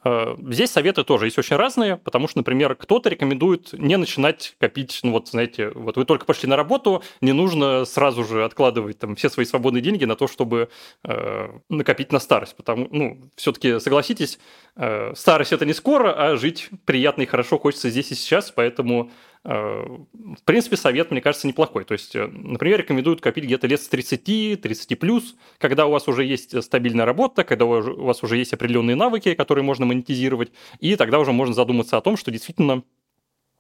здесь 0.04 0.72
советы 0.72 1.04
тоже 1.04 1.26
есть 1.26 1.38
очень 1.38 1.56
разные, 1.56 1.98
потому 1.98 2.28
что, 2.28 2.40
например, 2.40 2.76
кто-то 2.76 3.10
рекомендует 3.10 3.74
не 3.74 3.98
начинать 3.98 4.56
копить, 4.60 5.00
ну 5.04 5.12
вот, 5.12 5.30
знаете, 5.30 5.72
вот 5.74 5.98
вы 5.98 6.06
только 6.06 6.26
пошли 6.26 6.48
на 6.48 6.56
работу, 6.56 7.04
не 7.22 7.34
нужно 7.34 7.86
сразу 7.86 8.24
же 8.24 8.46
откладывать 8.46 9.00
там 9.00 9.16
все 9.16 9.30
свои 9.30 9.46
свободные 9.46 9.82
деньги 9.82 10.06
на 10.06 10.16
то, 10.16 10.28
чтобы 10.28 10.70
э, 11.04 11.50
накопить 11.70 12.12
на 12.12 12.20
старость, 12.20 12.56
потому, 12.56 12.88
ну, 12.92 13.22
все-таки 13.36 13.80
согласитесь, 13.80 14.40
э, 14.76 15.14
старость 15.16 15.54
это 15.54 15.66
не 15.66 15.74
скоро, 15.74 16.14
а 16.14 16.38
жить 16.38 16.70
приятно 16.86 17.24
и 17.24 17.26
хорошо 17.26 17.58
хочется 17.58 17.90
здесь 17.90 18.12
и 18.12 18.16
сейчас, 18.16 18.52
поэтому 18.52 19.10
Э, 19.10 19.12
в 19.44 20.44
принципе, 20.44 20.78
совет, 20.78 21.12
мне 21.12 21.22
кажется, 21.22 21.48
неплохой. 21.48 21.86
То 21.86 21.94
есть, 21.94 22.16
э, 22.16 22.28
например, 22.28 22.80
рекомендуют 22.80 23.22
копить 23.22 23.46
где-то 23.46 23.68
лет 23.68 23.82
с 23.82 23.88
30, 23.88 24.62
30 24.62 25.00
плюс, 25.00 25.36
когда 25.58 25.86
у 25.86 25.92
вас 25.92 26.08
уже 26.08 26.26
есть 26.26 26.62
стабильная 26.64 27.06
работа, 27.06 27.44
когда 27.44 27.66
у 27.66 28.04
вас 28.04 28.24
уже 28.24 28.38
есть 28.38 28.54
определенные 28.54 28.96
навыки, 28.96 29.34
которые 29.36 29.64
можно 29.64 29.86
монетизировать, 29.86 30.52
и 30.80 30.96
тогда 30.96 31.20
уже 31.20 31.32
можно 31.32 31.54
задуматься 31.54 31.98
о 31.98 32.02
том, 32.02 32.18
что 32.18 32.32
действительно 32.32 32.84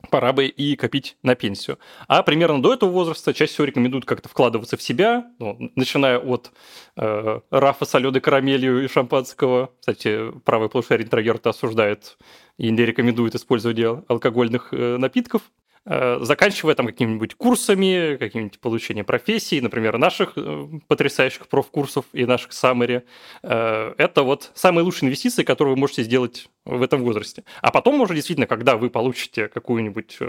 пора 0.10 0.32
бы 0.32 0.46
и 0.46 0.76
копить 0.76 1.18
на 1.24 1.36
пенсию. 1.36 1.80
А 2.08 2.24
примерно 2.24 2.62
до 2.62 2.74
этого 2.74 2.90
возраста 2.90 3.34
чаще 3.34 3.52
всего 3.52 3.66
рекомендуют 3.66 4.06
как-то 4.06 4.30
вкладываться 4.30 4.78
в 4.78 4.82
себя, 4.82 5.32
ну, 5.40 5.72
начиная 5.76 6.20
от 6.20 6.52
э, 6.96 7.40
рафа 7.50 7.86
с 7.86 7.96
алёдой 7.96 8.22
карамелью 8.22 8.84
и 8.84 8.88
шампанского. 8.88 9.72
Кстати, 9.80 10.32
правый 10.46 10.70
полушарий 10.70 11.06
интроверта 11.06 11.50
осуждает 11.50 12.18
и 12.58 12.70
не 12.70 12.86
рекомендует 12.86 13.36
использование 13.36 14.04
алкогольных 14.08 14.70
э, 14.72 14.98
напитков. 14.98 15.42
Э, 15.90 16.18
заканчивая 16.20 16.76
там 16.76 16.86
какими-нибудь 16.86 17.36
курсами, 17.36 18.18
каким-нибудь 18.18 18.60
получением 18.60 19.06
профессий, 19.06 19.62
например, 19.62 19.98
наших 19.98 20.34
э, 20.36 20.68
потрясающих 20.88 21.48
профкурсов 21.48 22.04
и 22.12 22.26
наших 22.26 22.52
саммари. 22.52 23.04
Э, 23.42 23.94
это 23.98 24.24
вот 24.24 24.52
самые 24.54 24.84
лучшие 24.84 25.08
инвестиции, 25.08 25.44
которые 25.44 25.76
вы 25.76 25.80
можете 25.80 26.04
сделать 26.04 26.50
в 26.66 26.82
этом 26.82 27.02
возрасте. 27.04 27.46
А 27.62 27.72
потом 27.72 28.02
уже 28.02 28.16
действительно, 28.16 28.48
когда 28.48 28.76
вы 28.76 28.90
получите 28.90 29.48
какую-нибудь 29.48 30.20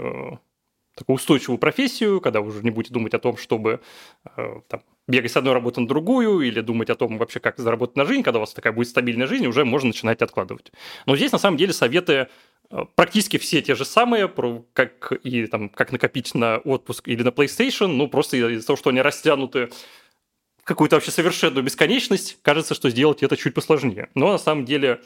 такую 0.95 1.15
устойчивую 1.15 1.57
профессию, 1.57 2.21
когда 2.21 2.39
вы 2.39 2.49
уже 2.49 2.63
не 2.63 2.71
будете 2.71 2.93
думать 2.93 3.13
о 3.13 3.19
том, 3.19 3.35
чтобы 3.35 3.81
там, 4.35 4.81
бегать 5.07 5.31
с 5.31 5.37
одной 5.37 5.53
работы 5.53 5.81
на 5.81 5.87
другую, 5.87 6.41
или 6.41 6.61
думать 6.61 6.89
о 6.89 6.95
том 6.95 7.17
вообще, 7.17 7.39
как 7.39 7.57
заработать 7.57 7.95
на 7.95 8.05
жизнь, 8.05 8.21
когда 8.21 8.39
у 8.39 8.41
вас 8.41 8.53
такая 8.53 8.73
будет 8.73 8.87
стабильная 8.87 9.27
жизнь, 9.27 9.47
уже 9.47 9.65
можно 9.65 9.87
начинать 9.87 10.21
откладывать. 10.21 10.71
Но 11.05 11.15
здесь, 11.15 11.31
на 11.31 11.37
самом 11.37 11.57
деле, 11.57 11.73
советы 11.73 12.27
практически 12.95 13.37
все 13.37 13.61
те 13.61 13.75
же 13.75 13.85
самые, 13.85 14.31
как 14.73 15.11
и 15.23 15.47
там, 15.47 15.69
как 15.69 15.91
накопить 15.91 16.35
на 16.35 16.57
отпуск 16.57 17.07
или 17.07 17.23
на 17.23 17.29
PlayStation, 17.29 17.87
ну 17.87 18.07
просто 18.07 18.37
из-за 18.37 18.65
того, 18.65 18.77
что 18.77 18.89
они 18.89 19.01
растянуты 19.01 19.69
в 20.57 20.63
какую-то 20.63 20.95
вообще 20.95 21.11
совершенную 21.11 21.63
бесконечность, 21.63 22.37
кажется, 22.41 22.75
что 22.75 22.89
сделать 22.89 23.23
это 23.23 23.35
чуть 23.37 23.53
посложнее. 23.53 24.09
Но 24.13 24.31
на 24.31 24.37
самом 24.37 24.65
деле 24.65 25.01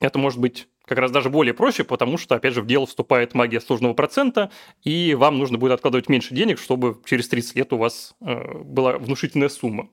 это 0.00 0.18
может 0.18 0.38
быть 0.38 0.68
как 0.84 0.98
раз 0.98 1.10
даже 1.10 1.30
более 1.30 1.54
проще, 1.54 1.82
потому 1.82 2.18
что, 2.18 2.34
опять 2.34 2.52
же, 2.52 2.60
в 2.60 2.66
дело 2.66 2.86
вступает 2.86 3.32
магия 3.32 3.60
сложного 3.60 3.94
процента, 3.94 4.50
и 4.82 5.14
вам 5.14 5.38
нужно 5.38 5.56
будет 5.56 5.72
откладывать 5.72 6.10
меньше 6.10 6.34
денег, 6.34 6.58
чтобы 6.58 7.00
через 7.06 7.28
30 7.28 7.56
лет 7.56 7.72
у 7.72 7.78
вас 7.78 8.14
э, 8.20 8.58
была 8.58 8.98
внушительная 8.98 9.48
сумма. 9.48 9.88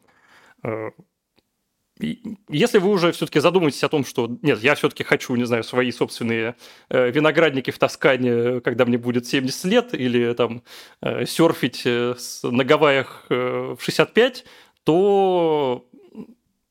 Если 2.49 2.77
вы 2.79 2.89
уже 2.89 3.11
все-таки 3.11 3.39
задумаетесь 3.39 3.83
о 3.83 3.89
том, 3.89 4.05
что 4.05 4.37
нет, 4.41 4.59
я 4.61 4.75
все-таки 4.75 5.03
хочу, 5.03 5.35
не 5.35 5.45
знаю, 5.45 5.63
свои 5.63 5.91
собственные 5.91 6.55
э, 6.89 7.11
виноградники 7.11 7.71
в 7.71 7.77
Тоскане, 7.77 8.61
когда 8.61 8.85
мне 8.85 8.97
будет 8.97 9.27
70 9.27 9.65
лет, 9.65 9.93
или 9.93 10.33
там 10.33 10.63
э, 11.01 11.25
серфить 11.25 11.83
э, 11.85 12.15
на 12.43 12.63
Гавайях 12.63 13.25
в 13.29 13.77
65, 13.79 14.45
то 14.83 15.85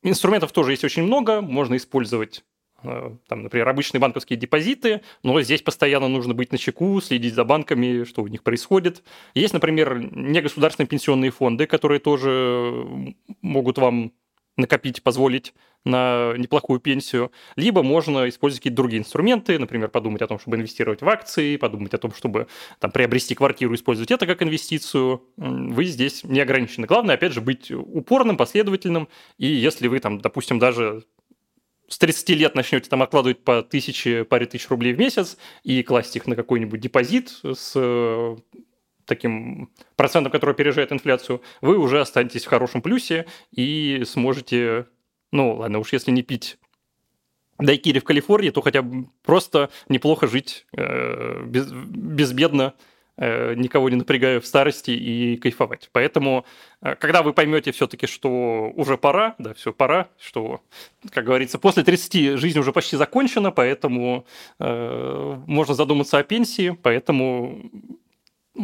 инструментов 0.03 0.53
тоже 0.53 0.73
есть 0.73 0.85
очень 0.85 1.05
много, 1.05 1.41
можно 1.41 1.77
использовать 1.77 2.45
там, 2.83 3.43
например, 3.43 3.69
обычные 3.69 4.01
банковские 4.01 4.39
депозиты, 4.39 5.03
но 5.23 5.39
здесь 5.43 5.61
постоянно 5.61 6.09
нужно 6.09 6.33
быть 6.33 6.51
на 6.51 6.57
чеку, 6.57 6.99
следить 7.03 7.35
за 7.35 7.45
банками, 7.45 8.05
что 8.05 8.23
у 8.23 8.27
них 8.27 8.43
происходит. 8.43 9.03
Есть, 9.35 9.53
например, 9.53 9.99
негосударственные 9.99 10.89
пенсионные 10.89 11.31
фонды, 11.31 11.67
которые 11.67 12.01
тоже 12.01 13.15
могут 13.43 13.77
вам 13.77 14.13
накопить, 14.57 15.03
позволить 15.03 15.55
на 15.85 16.35
неплохую 16.37 16.79
пенсию, 16.79 17.33
либо 17.57 17.83
можно 17.83 18.29
использовать 18.29 18.61
какие-то 18.61 18.77
другие 18.77 19.01
инструменты, 19.01 19.59
например, 19.59 19.89
подумать 19.89 20.21
о 20.21 20.27
том, 20.27 20.39
чтобы 20.39 20.57
инвестировать 20.57 21.01
в 21.01 21.09
акции, 21.09 21.57
подумать 21.57 21.95
о 21.95 21.99
том, 21.99 22.13
чтобы 22.13 22.49
там, 22.79 22.91
приобрести 22.91 23.35
квартиру, 23.35 23.75
использовать 23.75 24.11
это 24.11 24.27
как 24.27 24.43
инвестицию. 24.43 25.23
Вы 25.37 25.87
здесь 25.87 26.23
не 26.25 26.41
ограничены. 26.41 26.87
Главное, 26.87 27.15
опять 27.15 27.33
же, 27.33 27.41
быть 27.41 27.71
упорным, 27.71 28.37
последовательным, 28.37 29.09
и 29.39 29.47
если 29.47 29.89
вы 29.89 30.01
там, 30.01 30.21
допустим, 30.21 30.59
даже 30.59 31.05
с 31.89 31.99
30 31.99 32.29
лет 32.31 32.55
начнете 32.55 32.89
там 32.89 33.03
откладывать 33.03 33.43
по 33.43 33.63
тысяче, 33.63 34.25
паре 34.25 34.47
тысяч 34.47 34.69
рублей 34.69 34.93
в 34.93 34.99
месяц 34.99 35.37
и 35.65 35.83
класть 35.83 36.15
их 36.15 36.27
на 36.27 36.37
какой-нибудь 36.37 36.81
депозит 36.81 37.41
с 37.43 38.37
таким 39.11 39.71
процентом, 39.97 40.33
который 40.33 40.53
опережает 40.53 40.93
инфляцию, 40.93 41.43
вы 41.61 41.77
уже 41.77 42.01
останетесь 42.01 42.45
в 42.45 42.49
хорошем 42.49 42.81
плюсе 42.81 43.27
и 43.53 44.03
сможете, 44.07 44.87
ну 45.33 45.57
ладно, 45.57 45.79
уж 45.79 45.93
если 45.93 46.11
не 46.13 46.23
пить 46.23 46.59
дайкири 47.59 47.99
в 47.99 48.05
Калифорнии, 48.05 48.51
то 48.51 48.63
хотя 48.63 48.81
бы 48.81 49.09
просто 49.23 49.69
неплохо 49.89 50.27
жить 50.27 50.67
э, 50.77 51.45
без, 51.45 51.71
безбедно 51.71 52.75
Э, 53.23 53.53
никого 53.55 53.91
не 53.91 53.97
напрягая 53.97 54.41
в 54.41 54.47
старости 54.47 54.93
и 54.93 55.37
кайфовать. 55.37 55.91
Поэтому, 55.93 56.47
э, 56.81 56.95
когда 56.95 57.23
вы 57.23 57.35
поймете 57.35 57.71
все-таки, 57.71 58.07
что 58.07 58.73
уже 58.75 58.97
пора, 58.97 59.35
да, 59.39 59.53
все 59.53 59.75
пора, 59.75 60.09
что, 60.19 60.63
как 61.11 61.27
говорится, 61.27 61.59
после 61.59 61.83
30 61.83 62.39
жизнь 62.39 62.59
уже 62.59 62.73
почти 62.73 62.97
закончена, 62.97 63.51
поэтому 63.51 64.25
э, 64.59 65.39
можно 65.47 65.75
задуматься 65.75 66.17
о 66.17 66.23
пенсии, 66.23 66.71
поэтому 66.83 67.71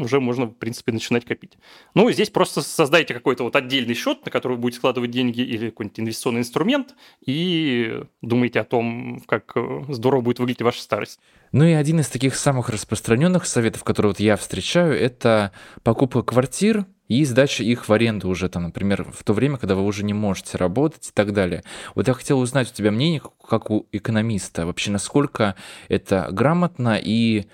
уже 0.02 0.20
можно, 0.20 0.46
в 0.46 0.54
принципе, 0.54 0.92
начинать 0.92 1.24
копить. 1.24 1.58
Ну, 1.94 2.10
здесь 2.10 2.30
просто 2.30 2.62
создайте 2.62 3.14
какой-то 3.14 3.44
вот 3.44 3.56
отдельный 3.56 3.94
счет, 3.94 4.24
на 4.24 4.30
который 4.30 4.54
вы 4.54 4.62
будете 4.62 4.78
складывать 4.78 5.10
деньги 5.10 5.40
или 5.40 5.70
какой-нибудь 5.70 6.00
инвестиционный 6.00 6.40
инструмент, 6.40 6.94
и 7.24 8.02
думайте 8.22 8.60
о 8.60 8.64
том, 8.64 9.22
как 9.26 9.52
э, 9.56 9.84
здорово 9.88 10.20
будет 10.22 10.38
выглядеть 10.38 10.62
ваша 10.62 10.82
старость. 10.82 11.20
Ну 11.52 11.64
и 11.64 11.72
один 11.72 12.00
из 12.00 12.08
таких 12.08 12.34
самых 12.36 12.68
распространенных 12.68 13.46
советов, 13.46 13.84
которые 13.84 14.10
вот 14.10 14.20
я 14.20 14.36
встречаю, 14.36 14.98
это 14.98 15.52
покупка 15.82 16.22
квартир 16.22 16.86
и 17.08 17.24
сдача 17.24 17.62
их 17.62 17.88
в 17.88 17.92
аренду 17.92 18.28
уже 18.28 18.48
там, 18.48 18.64
например, 18.64 19.06
в 19.12 19.22
то 19.22 19.32
время, 19.32 19.58
когда 19.58 19.74
вы 19.74 19.84
уже 19.84 20.04
не 20.04 20.12
можете 20.12 20.58
работать 20.58 21.08
и 21.08 21.12
так 21.12 21.32
далее. 21.32 21.62
Вот 21.94 22.08
я 22.08 22.14
хотел 22.14 22.40
узнать 22.40 22.70
у 22.70 22.74
тебя 22.74 22.90
мнение, 22.90 23.22
как 23.48 23.70
у 23.70 23.86
экономиста, 23.92 24.66
вообще 24.66 24.90
насколько 24.90 25.54
это 25.88 26.28
грамотно 26.30 26.98
и 27.00 27.46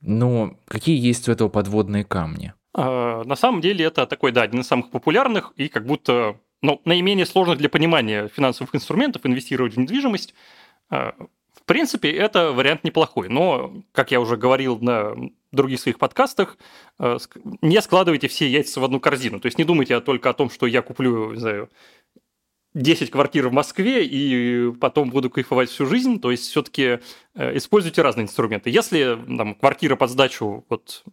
но 0.00 0.54
какие 0.66 0.98
есть 0.98 1.28
у 1.28 1.32
этого 1.32 1.48
подводные 1.48 2.04
камни? 2.04 2.54
А, 2.72 3.24
на 3.24 3.36
самом 3.36 3.60
деле 3.60 3.84
это 3.84 4.06
такой, 4.06 4.32
да, 4.32 4.42
один 4.42 4.60
из 4.60 4.66
самых 4.66 4.90
популярных 4.90 5.52
и 5.56 5.68
как 5.68 5.86
будто 5.86 6.36
ну, 6.62 6.80
наименее 6.84 7.26
сложных 7.26 7.58
для 7.58 7.68
понимания 7.68 8.28
финансовых 8.28 8.74
инструментов 8.74 9.24
инвестировать 9.24 9.74
в 9.74 9.78
недвижимость. 9.78 10.34
А, 10.90 11.14
в 11.54 11.62
принципе, 11.64 12.10
это 12.10 12.52
вариант 12.52 12.84
неплохой, 12.84 13.28
но, 13.28 13.72
как 13.92 14.10
я 14.10 14.20
уже 14.20 14.36
говорил 14.36 14.78
на 14.78 15.14
других 15.52 15.80
своих 15.80 15.98
подкастах, 15.98 16.56
а, 16.98 17.18
не 17.60 17.80
складывайте 17.80 18.28
все 18.28 18.48
яйца 18.48 18.80
в 18.80 18.84
одну 18.84 19.00
корзину. 19.00 19.40
То 19.40 19.46
есть 19.46 19.58
не 19.58 19.64
думайте 19.64 19.98
только 20.00 20.30
о 20.30 20.34
том, 20.34 20.50
что 20.50 20.66
я 20.66 20.82
куплю, 20.82 21.32
не 21.32 21.40
знаю, 21.40 21.70
10 22.74 23.10
квартир 23.10 23.48
в 23.48 23.52
Москве 23.52 24.04
и 24.04 24.72
потом 24.72 25.10
буду 25.10 25.30
кайфовать 25.30 25.70
всю 25.70 25.86
жизнь. 25.86 26.20
То 26.20 26.30
есть 26.30 26.44
все-таки 26.44 27.00
э, 27.34 27.56
используйте 27.56 28.02
разные 28.02 28.24
инструменты. 28.24 28.70
Если 28.70 29.18
там, 29.36 29.54
квартира 29.54 29.96
под 29.96 30.10
сдачу 30.10 30.64
вот, 30.68 31.04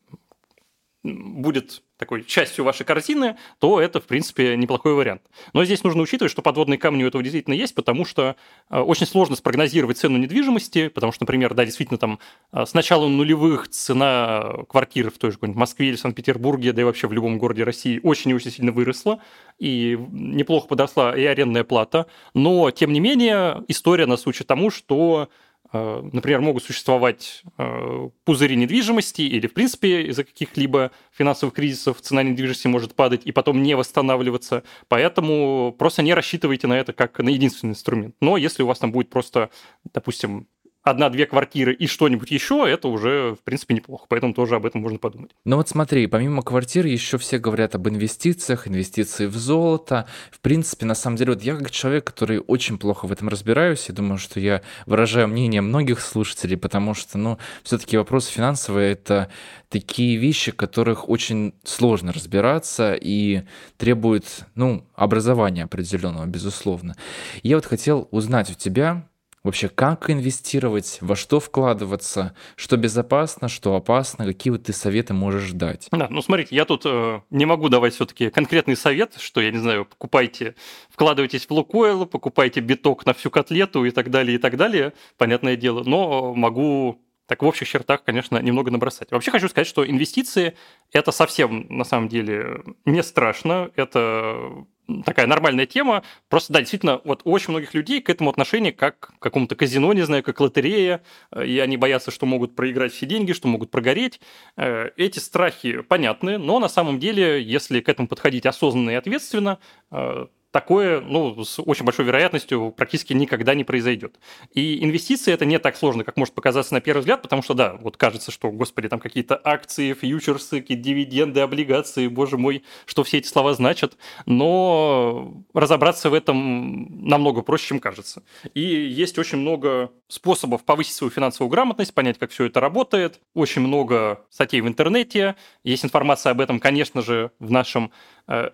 будет 1.03 1.83
такой 1.97 2.23
частью 2.23 2.63
вашей 2.63 2.85
корзины, 2.85 3.37
то 3.59 3.81
это, 3.81 3.99
в 3.99 4.05
принципе, 4.05 4.55
неплохой 4.55 4.93
вариант. 4.93 5.23
Но 5.53 5.65
здесь 5.65 5.83
нужно 5.83 6.03
учитывать, 6.03 6.31
что 6.31 6.41
подводные 6.41 6.77
камни 6.77 7.03
у 7.03 7.07
этого 7.07 7.23
действительно 7.23 7.55
есть, 7.55 7.73
потому 7.73 8.05
что 8.05 8.35
э, 8.69 8.79
очень 8.79 9.07
сложно 9.07 9.35
спрогнозировать 9.35 9.97
цену 9.97 10.17
недвижимости, 10.17 10.89
потому 10.89 11.11
что, 11.11 11.23
например, 11.23 11.55
да, 11.55 11.65
действительно, 11.65 11.97
там 11.97 12.19
э, 12.51 12.65
с 12.65 12.73
начала 12.75 13.07
нулевых 13.07 13.67
цена 13.69 14.57
квартиры 14.69 15.09
в 15.09 15.17
той 15.17 15.31
же 15.31 15.39
Москве 15.41 15.89
или 15.89 15.95
Санкт-Петербурге, 15.95 16.71
да 16.71 16.81
и 16.81 16.85
вообще 16.85 17.07
в 17.07 17.13
любом 17.13 17.39
городе 17.39 17.63
России 17.63 17.99
очень 18.03 18.31
и 18.31 18.33
очень 18.35 18.51
сильно 18.51 18.71
выросла, 18.71 19.19
и 19.57 19.97
неплохо 20.11 20.67
подросла 20.67 21.17
и 21.17 21.25
арендная 21.25 21.63
плата, 21.63 22.05
но, 22.35 22.69
тем 22.69 22.93
не 22.93 22.99
менее, 22.99 23.63
история 23.67 24.05
нас 24.05 24.27
учит 24.27 24.45
тому, 24.45 24.69
что 24.69 25.29
например, 25.73 26.41
могут 26.41 26.63
существовать 26.63 27.43
э, 27.57 28.09
пузыри 28.23 28.55
недвижимости 28.55 29.21
или, 29.21 29.47
в 29.47 29.53
принципе, 29.53 30.03
из-за 30.03 30.23
каких-либо 30.23 30.91
финансовых 31.11 31.53
кризисов 31.53 32.01
цена 32.01 32.23
недвижимости 32.23 32.67
может 32.67 32.95
падать 32.95 33.21
и 33.25 33.31
потом 33.31 33.61
не 33.63 33.75
восстанавливаться. 33.75 34.63
Поэтому 34.87 35.75
просто 35.77 36.01
не 36.01 36.13
рассчитывайте 36.13 36.67
на 36.67 36.73
это 36.73 36.93
как 36.93 37.19
на 37.19 37.29
единственный 37.29 37.71
инструмент. 37.71 38.15
Но 38.21 38.37
если 38.37 38.63
у 38.63 38.67
вас 38.67 38.79
там 38.79 38.91
будет 38.91 39.09
просто, 39.09 39.49
допустим, 39.93 40.47
одна-две 40.89 41.25
квартиры 41.25 41.73
и 41.73 41.87
что-нибудь 41.87 42.31
еще, 42.31 42.65
это 42.67 42.87
уже, 42.87 43.35
в 43.35 43.43
принципе, 43.43 43.75
неплохо. 43.75 44.05
Поэтому 44.09 44.33
тоже 44.33 44.55
об 44.55 44.65
этом 44.65 44.81
можно 44.81 44.97
подумать. 44.99 45.31
Ну 45.45 45.57
вот 45.57 45.69
смотри, 45.69 46.07
помимо 46.07 46.41
квартир 46.41 46.85
еще 46.85 47.17
все 47.17 47.37
говорят 47.37 47.75
об 47.75 47.87
инвестициях, 47.87 48.67
инвестиции 48.67 49.25
в 49.25 49.35
золото. 49.35 50.07
В 50.31 50.39
принципе, 50.39 50.85
на 50.85 50.95
самом 50.95 51.17
деле, 51.17 51.33
вот 51.33 51.43
я 51.43 51.55
как 51.55 51.71
человек, 51.71 52.05
который 52.05 52.39
очень 52.39 52.77
плохо 52.77 53.07
в 53.07 53.11
этом 53.11 53.29
разбираюсь, 53.29 53.85
я 53.89 53.95
думаю, 53.95 54.17
что 54.17 54.39
я 54.39 54.61
выражаю 54.85 55.27
мнение 55.27 55.61
многих 55.61 55.99
слушателей, 55.99 56.57
потому 56.57 56.93
что, 56.93 57.17
ну, 57.17 57.37
все-таки 57.63 57.97
вопросы 57.97 58.31
финансовые— 58.31 58.91
это 58.93 59.29
такие 59.69 60.17
вещи, 60.17 60.51
которых 60.51 61.09
очень 61.09 61.53
сложно 61.63 62.13
разбираться 62.13 62.93
и 62.93 63.43
требуют, 63.77 64.25
ну, 64.55 64.85
образования 64.95 65.63
определенного, 65.63 66.25
безусловно. 66.25 66.95
Я 67.43 67.55
вот 67.57 67.65
хотел 67.65 68.07
узнать 68.11 68.49
у 68.49 68.53
тебя, 68.53 69.07
Вообще, 69.47 69.69
как 69.69 70.09
инвестировать, 70.09 70.97
во 70.99 71.15
что 71.15 71.39
вкладываться, 71.39 72.35
что 72.57 72.75
безопасно, 72.75 73.47
что 73.47 73.77
опасно, 73.77 74.25
какие 74.25 74.51
вот 74.51 74.63
ты 74.63 74.73
советы 74.73 75.13
можешь 75.13 75.51
дать? 75.51 75.87
Да, 75.89 76.07
ну 76.09 76.21
смотрите, 76.21 76.53
я 76.53 76.65
тут 76.65 76.81
э, 76.83 77.21
не 77.29 77.45
могу 77.45 77.69
давать 77.69 77.93
все-таки 77.93 78.29
конкретный 78.29 78.75
совет, 78.75 79.15
что, 79.17 79.39
я 79.39 79.49
не 79.51 79.59
знаю, 79.59 79.85
покупайте, 79.85 80.55
вкладывайтесь 80.89 81.45
в 81.45 81.51
Лукойл, 81.51 82.05
покупайте 82.05 82.59
биток 82.59 83.05
на 83.05 83.13
всю 83.13 83.29
котлету 83.29 83.85
и 83.85 83.91
так 83.91 84.11
далее, 84.11 84.35
и 84.35 84.37
так 84.37 84.57
далее, 84.57 84.91
понятное 85.17 85.55
дело, 85.55 85.81
но 85.85 86.33
могу 86.33 86.99
так 87.27 87.43
в 87.43 87.45
общих 87.45 87.67
чертах, 87.67 88.03
конечно, 88.03 88.39
немного 88.39 88.71
набросать. 88.71 89.11
Вообще 89.11 89.31
хочу 89.31 89.49
сказать, 89.49 89.67
что 89.67 89.87
инвестиции– 89.87 90.55
это 90.91 91.11
совсем, 91.11 91.67
на 91.69 91.83
самом 91.83 92.07
деле, 92.07 92.63
не 92.85 93.03
страшно. 93.03 93.69
Это 93.75 94.65
такая 95.05 95.27
нормальная 95.27 95.65
тема. 95.65 96.03
Просто, 96.29 96.53
да, 96.53 96.59
действительно, 96.59 97.01
вот 97.03 97.21
у 97.25 97.31
очень 97.31 97.51
многих 97.51 97.73
людей 97.73 98.01
к 98.01 98.09
этому 98.09 98.29
отношение 98.29 98.71
как 98.71 98.99
к 98.99 99.19
какому-то 99.19 99.55
казино, 99.55 99.91
не 99.93 100.03
знаю, 100.03 100.23
как 100.23 100.39
лотерея, 100.39 101.03
и 101.37 101.59
они 101.59 101.77
боятся, 101.77 102.11
что 102.11 102.25
могут 102.25 102.55
проиграть 102.55 102.93
все 102.93 103.05
деньги, 103.05 103.33
что 103.33 103.47
могут 103.47 103.69
прогореть. 103.69 104.21
Э, 104.55 104.89
эти 104.95 105.19
страхи 105.19 105.81
понятны, 105.81 106.37
но 106.37 106.59
на 106.59 106.69
самом 106.69 106.99
деле, 106.99 107.41
если 107.43 107.81
к 107.81 107.89
этому 107.89 108.07
подходить 108.07 108.45
осознанно 108.45 108.91
и 108.91 108.95
ответственно, 108.95 109.59
э, 109.91 110.27
такое, 110.57 111.01
ну, 111.01 111.45
с 111.45 111.61
очень 111.61 111.85
большой 111.85 112.05
вероятностью 112.05 112.73
практически 112.75 113.13
никогда 113.13 113.53
не 113.53 113.63
произойдет. 113.63 114.19
И 114.55 114.83
инвестиции 114.83 115.31
это 115.31 115.45
не 115.45 115.59
так 115.59 115.77
сложно, 115.77 116.03
как 116.03 116.17
может 116.17 116.33
показаться 116.33 116.73
на 116.73 116.81
первый 116.81 117.01
взгляд, 117.01 117.21
потому 117.21 117.43
что, 117.43 117.53
да, 117.53 117.77
вот 117.79 117.95
кажется, 117.95 118.31
что, 118.31 118.49
господи, 118.49 118.89
там 118.89 118.99
какие-то 118.99 119.39
акции, 119.43 119.93
фьючерсы, 119.93 120.61
какие 120.61 120.75
дивиденды, 120.75 121.41
облигации, 121.41 122.07
боже 122.07 122.39
мой, 122.39 122.63
что 122.87 123.03
все 123.03 123.19
эти 123.19 123.27
слова 123.27 123.53
значат, 123.53 123.97
но 124.25 125.43
разобраться 125.53 126.09
в 126.09 126.15
этом 126.15 127.07
намного 127.07 127.43
проще, 127.43 127.67
чем 127.67 127.79
кажется. 127.79 128.23
И 128.55 128.61
есть 128.61 129.19
очень 129.19 129.37
много 129.37 129.91
способов 130.07 130.63
повысить 130.63 130.95
свою 130.95 131.11
финансовую 131.11 131.51
грамотность, 131.51 131.93
понять, 131.93 132.17
как 132.17 132.31
все 132.31 132.45
это 132.45 132.59
работает. 132.59 133.19
Очень 133.35 133.61
много 133.61 134.25
статей 134.31 134.61
в 134.61 134.67
интернете, 134.67 135.35
есть 135.63 135.85
информация 135.85 136.31
об 136.31 136.41
этом, 136.41 136.59
конечно 136.59 137.03
же, 137.03 137.29
в 137.37 137.51
нашем 137.51 137.91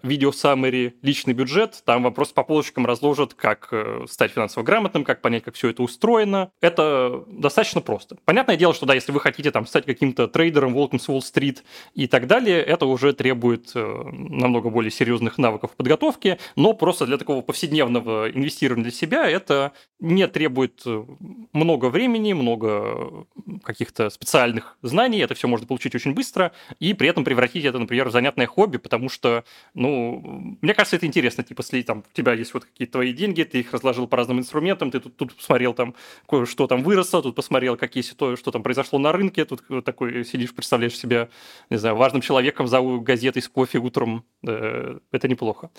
видео 0.03 0.29
summary 0.29 0.93
личный 1.01 1.33
бюджет, 1.33 1.81
там 1.85 2.03
вопрос 2.03 2.31
по 2.31 2.43
полочкам 2.43 2.85
разложат, 2.85 3.33
как 3.33 3.69
э, 3.71 4.05
стать 4.07 4.31
финансово 4.31 4.63
грамотным, 4.63 5.03
как 5.03 5.21
понять, 5.21 5.43
как 5.43 5.55
все 5.55 5.69
это 5.69 5.81
устроено. 5.81 6.51
Это 6.61 7.23
достаточно 7.27 7.81
просто. 7.81 8.17
Понятное 8.25 8.55
дело, 8.55 8.73
что 8.73 8.85
да, 8.85 8.93
если 8.93 9.11
вы 9.11 9.19
хотите 9.19 9.51
там 9.51 9.65
стать 9.65 9.85
каким-то 9.85 10.27
трейдером, 10.27 10.73
волком 10.73 10.99
с 10.99 11.09
Уолл-стрит 11.09 11.63
и 11.95 12.07
так 12.07 12.27
далее, 12.27 12.61
это 12.61 12.85
уже 12.85 13.13
требует 13.13 13.71
э, 13.73 14.03
намного 14.11 14.69
более 14.69 14.91
серьезных 14.91 15.39
навыков 15.39 15.71
подготовки, 15.75 16.37
но 16.55 16.73
просто 16.73 17.05
для 17.07 17.17
такого 17.17 17.41
повседневного 17.41 18.29
инвестирования 18.29 18.83
для 18.83 18.91
себя 18.91 19.27
это 19.27 19.71
не 19.99 20.27
требует 20.27 20.83
много 21.53 21.85
времени, 21.89 22.33
много 22.33 23.25
каких-то 23.63 24.09
специальных 24.09 24.77
знаний, 24.81 25.19
это 25.19 25.33
все 25.33 25.47
можно 25.47 25.65
получить 25.65 25.95
очень 25.95 26.13
быстро, 26.13 26.51
и 26.79 26.93
при 26.93 27.07
этом 27.07 27.23
превратить 27.23 27.65
это, 27.65 27.79
например, 27.79 28.09
в 28.09 28.11
занятное 28.11 28.45
хобби, 28.45 28.77
потому 28.77 29.09
что 29.09 29.45
ну, 29.73 30.57
мне 30.61 30.73
кажется, 30.73 30.95
это 30.95 31.05
интересно, 31.05 31.43
типа, 31.43 31.61
если 31.61 31.81
там 31.81 31.99
у 31.99 32.15
тебя 32.15 32.33
есть 32.33 32.53
вот 32.53 32.65
какие-то 32.65 32.93
твои 32.93 33.13
деньги, 33.13 33.43
ты 33.43 33.59
их 33.59 33.73
разложил 33.73 34.07
по 34.07 34.17
разным 34.17 34.39
инструментам, 34.39 34.91
ты 34.91 34.99
тут, 34.99 35.15
тут 35.17 35.35
посмотрел 35.35 35.73
там, 35.73 35.95
что 36.45 36.67
там 36.67 36.83
выросло, 36.83 37.21
тут 37.21 37.35
посмотрел, 37.35 37.77
какие 37.77 38.03
то, 38.03 38.35
что 38.35 38.51
там 38.51 38.63
произошло 38.63 38.99
на 38.99 39.11
рынке, 39.11 39.45
тут 39.45 39.63
такой 39.83 40.25
сидишь, 40.25 40.53
представляешь 40.53 40.97
себя, 40.97 41.29
не 41.69 41.77
знаю, 41.77 41.95
важным 41.95 42.21
человеком 42.21 42.67
за 42.67 42.81
газетой 42.81 43.41
с 43.41 43.49
кофе 43.49 43.79
утром, 43.79 44.23
это 44.43 45.27
неплохо. 45.27 45.71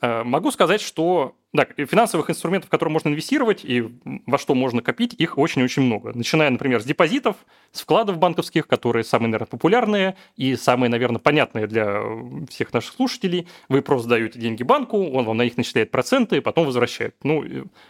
Э, 0.00 0.22
могу 0.24 0.50
сказать, 0.50 0.80
что 0.80 1.36
да, 1.52 1.66
финансовых 1.76 2.30
инструментов, 2.30 2.68
в 2.68 2.70
которые 2.70 2.92
можно 2.92 3.08
инвестировать 3.08 3.64
и 3.64 3.84
во 4.26 4.38
что 4.38 4.54
можно 4.54 4.82
копить, 4.82 5.14
их 5.14 5.38
очень-очень 5.38 5.82
много. 5.82 6.12
Начиная, 6.14 6.50
например, 6.50 6.80
с 6.80 6.84
депозитов, 6.84 7.36
с 7.72 7.82
вкладов 7.82 8.18
банковских, 8.18 8.66
которые 8.66 9.04
самые, 9.04 9.28
наверное, 9.28 9.48
популярные 9.48 10.16
и 10.36 10.56
самые, 10.56 10.90
наверное, 10.90 11.18
понятные 11.18 11.66
для 11.66 12.02
всех 12.48 12.72
наших 12.72 12.94
слушателей. 12.94 13.48
Вы 13.68 13.82
просто 13.82 14.08
даете 14.08 14.38
деньги 14.38 14.62
банку, 14.62 15.10
он 15.10 15.24
вам 15.24 15.36
на 15.36 15.42
них 15.42 15.56
начисляет 15.56 15.90
проценты 15.90 16.40
потом 16.40 16.66
возвращает. 16.66 17.16
Ну, 17.22 17.44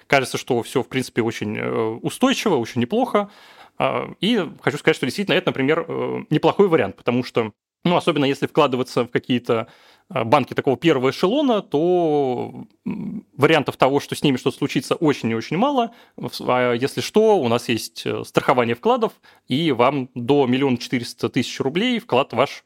кажется, 0.07 0.39
что 0.39 0.63
все, 0.63 0.83
в 0.83 0.89
принципе, 0.89 1.23
очень 1.23 1.57
э, 1.57 1.99
устойчиво, 2.03 2.57
очень 2.57 2.81
неплохо. 2.81 3.31
А, 3.79 4.11
и 4.21 4.49
хочу 4.61 4.79
сказать, 4.79 4.97
что 4.97 5.07
действительно 5.07 5.35
это, 5.35 5.49
например, 5.49 5.85
э, 5.87 6.25
неплохой 6.31 6.69
вариант, 6.69 6.97
потому 6.97 7.25
что, 7.25 7.53
ну, 7.85 7.97
особенно 7.97 8.25
если 8.25 8.47
вкладываться 8.47 9.05
в 9.05 9.11
какие-то 9.11 9.69
а, 10.09 10.25
банки 10.25 10.55
такого 10.55 10.77
первого 10.77 11.11
эшелона, 11.11 11.63
то 11.63 12.67
вариантов 12.85 13.77
того, 13.77 14.01
что 14.01 14.15
с 14.15 14.23
ними 14.23 14.37
что-то 14.37 14.57
случится, 14.59 14.95
очень 14.95 15.31
и 15.31 15.35
очень 15.35 15.57
мало. 15.57 15.93
А 16.41 16.75
если 16.75 17.01
что, 17.01 17.39
у 17.39 17.49
нас 17.49 17.69
есть 17.69 18.03
э, 18.05 18.23
страхование 18.25 18.75
вкладов, 18.75 19.13
и 19.49 19.73
вам 19.73 20.11
до 20.15 20.47
миллиона 20.47 20.77
четыреста 20.77 21.29
тысяч 21.29 21.59
рублей 21.61 21.99
вклад 21.99 22.33
ваш 22.35 22.65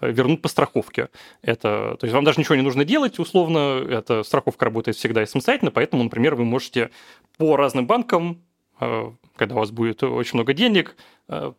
э, 0.00 0.10
вернут 0.10 0.42
по 0.42 0.48
страховке. 0.48 1.08
Это, 1.40 1.96
то 1.98 2.04
есть 2.04 2.14
вам 2.14 2.24
даже 2.24 2.40
ничего 2.40 2.56
не 2.56 2.62
нужно 2.62 2.84
делать, 2.84 3.18
условно, 3.18 3.84
эта 3.88 4.22
страховка 4.22 4.64
работает 4.64 4.96
всегда 4.96 5.22
и 5.22 5.26
самостоятельно, 5.26 5.70
поэтому, 5.70 6.02
например, 6.02 6.34
вы 6.34 6.44
можете 6.44 6.90
по 7.36 7.56
разным 7.56 7.86
банкам 7.86 8.42
э, 8.80 9.12
когда 9.36 9.54
у 9.54 9.58
вас 9.58 9.70
будет 9.70 10.02
очень 10.02 10.34
много 10.34 10.52
денег, 10.52 10.96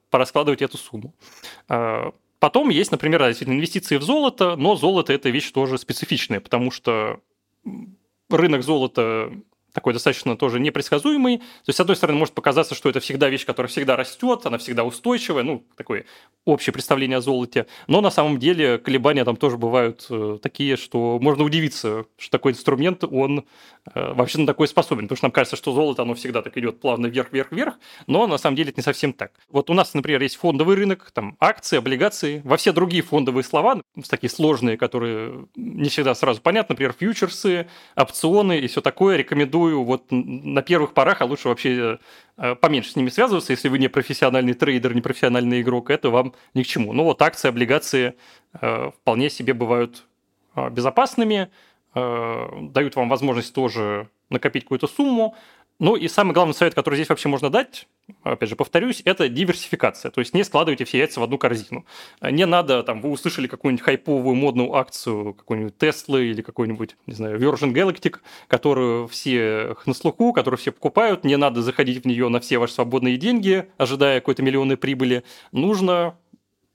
пораскладывать 0.09 0.61
эту 0.61 0.77
сумму. 0.77 1.13
Потом 2.39 2.69
есть, 2.69 2.91
например, 2.91 3.21
инвестиции 3.23 3.97
в 3.97 4.03
золото, 4.03 4.55
но 4.55 4.75
золото– 4.75 5.11
это 5.13 5.29
вещь 5.29 5.51
тоже 5.51 5.77
специфичная, 5.77 6.39
потому 6.39 6.71
что 6.71 7.19
рынок 8.29 8.63
золота 8.63 9.33
такой 9.73 9.93
достаточно 9.93 10.35
тоже 10.35 10.59
непредсказуемый. 10.59 11.37
То 11.37 11.43
есть, 11.67 11.77
с 11.77 11.79
одной 11.79 11.95
стороны, 11.95 12.19
может 12.19 12.33
показаться, 12.33 12.75
что 12.75 12.89
это 12.89 12.99
всегда 12.99 13.29
вещь, 13.29 13.45
которая 13.45 13.69
всегда 13.69 13.95
растет, 13.95 14.45
она 14.45 14.57
всегда 14.57 14.83
устойчивая, 14.83 15.43
ну, 15.43 15.65
такое 15.75 16.05
общее 16.45 16.73
представление 16.73 17.17
о 17.17 17.21
золоте. 17.21 17.67
Но 17.87 18.01
на 18.01 18.11
самом 18.11 18.39
деле 18.39 18.77
колебания 18.77 19.23
там 19.25 19.35
тоже 19.35 19.57
бывают 19.57 20.05
э, 20.09 20.39
такие, 20.41 20.77
что 20.77 21.19
можно 21.21 21.43
удивиться, 21.43 22.05
что 22.17 22.31
такой 22.31 22.53
инструмент, 22.53 23.03
он 23.03 23.45
э, 23.93 24.13
вообще 24.13 24.39
на 24.39 24.47
такое 24.47 24.67
способен. 24.67 25.03
Потому 25.03 25.17
что 25.17 25.25
нам 25.25 25.31
кажется, 25.31 25.55
что 25.55 25.71
золото, 25.73 26.01
оно 26.01 26.15
всегда 26.15 26.41
так 26.41 26.57
идет 26.57 26.79
плавно 26.79 27.07
вверх-вверх-вверх, 27.07 27.75
но 28.07 28.27
на 28.27 28.37
самом 28.37 28.55
деле 28.55 28.69
это 28.69 28.79
не 28.79 28.83
совсем 28.83 29.13
так. 29.13 29.31
Вот 29.49 29.69
у 29.69 29.73
нас, 29.73 29.93
например, 29.93 30.21
есть 30.21 30.37
фондовый 30.37 30.75
рынок, 30.75 31.11
там 31.11 31.35
акции, 31.39 31.77
облигации, 31.77 32.41
во 32.43 32.57
все 32.57 32.71
другие 32.71 33.03
фондовые 33.03 33.43
слова, 33.43 33.81
такие 34.09 34.29
сложные, 34.29 34.77
которые 34.77 35.47
не 35.55 35.89
всегда 35.89 36.15
сразу 36.15 36.41
понятны, 36.41 36.73
например, 36.73 36.95
фьючерсы, 36.97 37.67
опционы 37.95 38.59
и 38.59 38.67
все 38.67 38.81
такое, 38.81 39.17
рекомендую 39.17 39.58
рекомендую 39.59 39.83
вот 39.83 40.05
на 40.11 40.61
первых 40.61 40.93
порах, 40.93 41.21
а 41.21 41.25
лучше 41.25 41.49
вообще 41.49 41.99
э, 42.37 42.55
поменьше 42.55 42.91
с 42.91 42.95
ними 42.95 43.09
связываться, 43.09 43.53
если 43.53 43.69
вы 43.69 43.79
не 43.79 43.89
профессиональный 43.89 44.53
трейдер, 44.53 44.93
не 44.93 45.01
профессиональный 45.01 45.61
игрок, 45.61 45.89
это 45.89 46.09
вам 46.09 46.33
ни 46.53 46.63
к 46.63 46.67
чему. 46.67 46.93
Ну 46.93 47.03
вот 47.03 47.21
акции, 47.21 47.49
облигации 47.49 48.13
э, 48.61 48.91
вполне 48.91 49.29
себе 49.29 49.53
бывают 49.53 50.05
э, 50.55 50.69
безопасными, 50.69 51.49
дают 51.95 52.95
вам 52.95 53.09
возможность 53.09 53.51
тоже 53.51 54.09
накопить 54.29 54.63
какую-то 54.63 54.87
сумму, 54.87 55.35
ну 55.79 55.95
и 55.95 56.07
самый 56.07 56.33
главный 56.33 56.53
совет, 56.53 56.73
который 56.73 56.95
здесь 56.95 57.09
вообще 57.09 57.29
можно 57.29 57.49
дать, 57.49 57.87
опять 58.23 58.49
же, 58.49 58.55
повторюсь, 58.55 59.01
это 59.05 59.29
диверсификация. 59.29 60.11
То 60.11 60.19
есть 60.19 60.33
не 60.33 60.43
складывайте 60.43 60.83
все 60.85 60.99
яйца 60.99 61.19
в 61.19 61.23
одну 61.23 61.37
корзину. 61.37 61.85
Не 62.21 62.45
надо, 62.45 62.83
там, 62.83 63.01
вы 63.01 63.09
услышали 63.09 63.47
какую-нибудь 63.47 63.83
хайповую 63.83 64.35
модную 64.35 64.75
акцию 64.75 65.33
какой-нибудь 65.33 65.77
Теслы 65.77 66.25
или 66.27 66.41
какой-нибудь, 66.41 66.97
не 67.05 67.13
знаю, 67.13 67.39
Virgin 67.39 67.73
Galactic, 67.73 68.17
которую 68.47 69.07
все 69.07 69.75
на 69.85 69.93
слуху, 69.93 70.33
которую 70.33 70.57
все 70.57 70.71
покупают. 70.71 71.23
Не 71.23 71.37
надо 71.37 71.61
заходить 71.61 72.03
в 72.03 72.07
нее 72.07 72.29
на 72.29 72.39
все 72.39 72.57
ваши 72.57 72.73
свободные 72.73 73.17
деньги, 73.17 73.69
ожидая 73.77 74.19
какой-то 74.19 74.43
миллионной 74.43 74.77
прибыли. 74.77 75.23
Нужно 75.51 76.15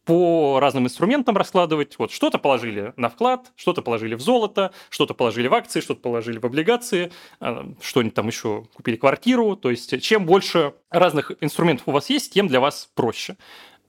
по 0.04 0.58
разным 0.60 0.84
инструментам 0.84 1.36
раскладывать. 1.36 1.98
Вот 1.98 2.12
что-то 2.12 2.38
положили 2.38 2.92
на 2.96 3.08
вклад, 3.08 3.52
что-то 3.56 3.82
положили 3.82 4.14
в 4.14 4.20
золото, 4.20 4.72
что-то 4.90 5.14
положили 5.14 5.48
в 5.48 5.54
акции, 5.54 5.80
что-то 5.80 6.00
положили 6.00 6.38
в 6.38 6.44
облигации, 6.44 7.10
а, 7.40 7.66
что-нибудь 7.80 8.14
там 8.14 8.26
еще 8.26 8.66
купили 8.74 8.96
квартиру. 8.96 9.56
То 9.56 9.70
есть 9.70 10.00
чем 10.02 10.26
больше 10.26 10.74
разных 10.90 11.32
инструментов 11.40 11.88
у 11.88 11.92
вас 11.92 12.10
есть, 12.10 12.32
тем 12.32 12.48
для 12.48 12.60
вас 12.60 12.90
проще. 12.94 13.36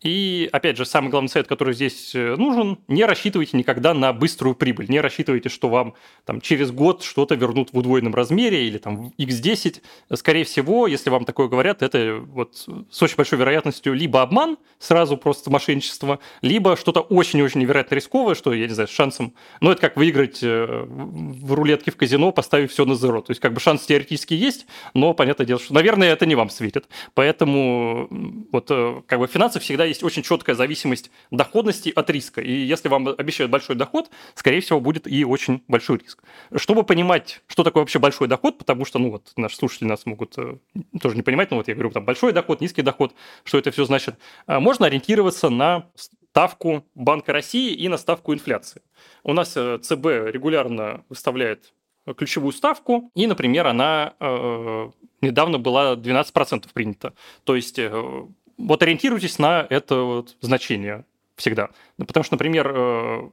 И, 0.06 0.48
опять 0.52 0.78
же, 0.78 0.86
самый 0.86 1.10
главный 1.10 1.30
совет, 1.30 1.48
который 1.48 1.74
здесь 1.74 2.14
э, 2.14 2.36
нужен, 2.36 2.78
не 2.88 3.06
рассчитывайте 3.06 3.58
никогда 3.58 3.96
на 3.96 4.14
быструю 4.14 4.54
прибыль. 4.54 4.86
Не 4.88 5.02
рассчитывайте, 5.02 5.50
что 5.50 5.68
вам 5.68 5.96
там, 6.26 6.42
через 6.42 6.70
год 6.72 7.02
что-то 7.02 7.34
вернут 7.34 7.74
в 7.74 7.78
удвоенном 7.80 8.14
размере 8.14 8.68
или 8.68 8.78
там 8.78 9.14
x10. 9.18 9.82
Скорее 10.14 10.44
всего, 10.44 10.86
если 10.86 11.10
вам 11.10 11.26
такое 11.26 11.48
говорят, 11.48 11.82
это 11.82 12.24
вот 12.24 12.68
с 12.92 13.02
очень 13.02 13.16
большой 13.16 13.40
вероятностью 13.40 13.94
либо 13.94 14.22
обман, 14.22 14.58
сразу 14.78 15.18
просто 15.18 15.50
мошенничество, 15.50 16.20
либо 16.44 16.78
что-то 16.78 17.00
очень-очень 17.00 17.62
невероятно 17.62 17.96
рисковое, 17.96 18.36
что, 18.36 18.54
я 18.54 18.68
не 18.68 18.74
знаю, 18.76 18.88
с 18.88 18.92
шансом... 18.92 19.34
Ну, 19.60 19.72
это 19.72 19.82
как 19.82 19.98
выиграть 19.98 20.44
э, 20.44 20.86
в 20.88 21.52
рулетке 21.52 21.90
в 21.90 21.96
казино, 21.96 22.32
поставив 22.32 22.72
все 22.72 22.86
на 22.86 22.94
зеро. 22.94 23.22
То 23.22 23.32
есть, 23.32 23.42
как 23.42 23.54
бы 23.54 23.60
шанс 23.60 23.82
теоретически 23.88 24.36
есть, 24.36 24.68
но, 24.94 25.16
понятное 25.16 25.48
дело, 25.48 25.60
что, 25.60 25.74
наверное, 25.74 26.14
это 26.14 26.28
не 26.28 26.36
вам 26.36 26.52
светит. 26.52 26.86
Поэтому 27.16 28.08
вот 28.52 28.68
э, 28.70 29.02
как 29.08 29.18
бы 29.18 29.26
финансы 29.26 29.60
всегда 29.60 29.86
есть 29.86 29.95
очень 30.04 30.24
четкая 30.24 30.56
зависимость 30.56 31.12
доходности 31.32 31.92
от 31.96 32.10
риска. 32.10 32.42
И 32.42 32.52
если 32.52 32.88
вам 32.88 33.08
обещают 33.08 33.52
большой 33.52 33.76
доход, 33.76 34.10
скорее 34.34 34.62
всего, 34.62 34.80
будет 34.80 35.08
и 35.08 35.26
очень 35.26 35.64
большой 35.68 36.00
риск. 36.00 36.24
Чтобы 36.56 36.84
понимать, 36.84 37.42
что 37.48 37.64
такое 37.64 37.82
вообще 37.82 38.00
большой 38.00 38.28
доход, 38.28 38.58
потому 38.58 38.86
что, 38.86 39.00
ну 39.00 39.12
вот, 39.12 39.32
наши 39.38 39.56
слушатели 39.56 39.88
нас 39.88 40.06
могут 40.06 40.38
э, 40.38 40.58
тоже 41.02 41.16
не 41.16 41.22
понимать, 41.22 41.52
ну 41.52 41.58
вот 41.58 41.68
я 41.68 41.74
говорю, 41.74 41.92
там 41.92 42.06
большой 42.06 42.34
доход, 42.34 42.62
низкий 42.62 42.82
доход, 42.82 43.14
что 43.44 43.58
это 43.58 43.72
все 43.72 43.86
значит, 43.86 44.16
э, 44.48 44.60
можно 44.60 44.86
ориентироваться 44.86 45.50
на 45.50 45.90
ставку 45.96 46.86
Банка 46.96 47.34
России 47.34 47.74
и 47.74 47.88
на 47.88 47.98
ставку 47.98 48.34
инфляции. 48.34 48.82
У 49.24 49.34
нас 49.34 49.54
э, 49.56 49.80
ЦБ 49.82 50.06
регулярно 50.32 51.04
выставляет 51.10 51.74
ключевую 52.14 52.52
ставку, 52.52 53.10
и, 53.16 53.26
например, 53.26 53.68
она 53.68 54.14
э, 54.20 54.90
недавно 55.22 55.60
была 55.60 55.96
12% 55.96 56.68
принята. 56.74 57.14
То 57.44 57.56
есть 57.56 57.80
э, 57.80 58.28
вот 58.58 58.82
ориентируйтесь 58.82 59.40
на 59.40 59.66
это 59.70 59.96
вот 60.02 60.36
значение 60.42 61.06
всегда. 61.36 61.70
Ну, 61.98 62.06
потому 62.06 62.24
что, 62.24 62.36
например, 62.36 62.72
э, 62.74 63.30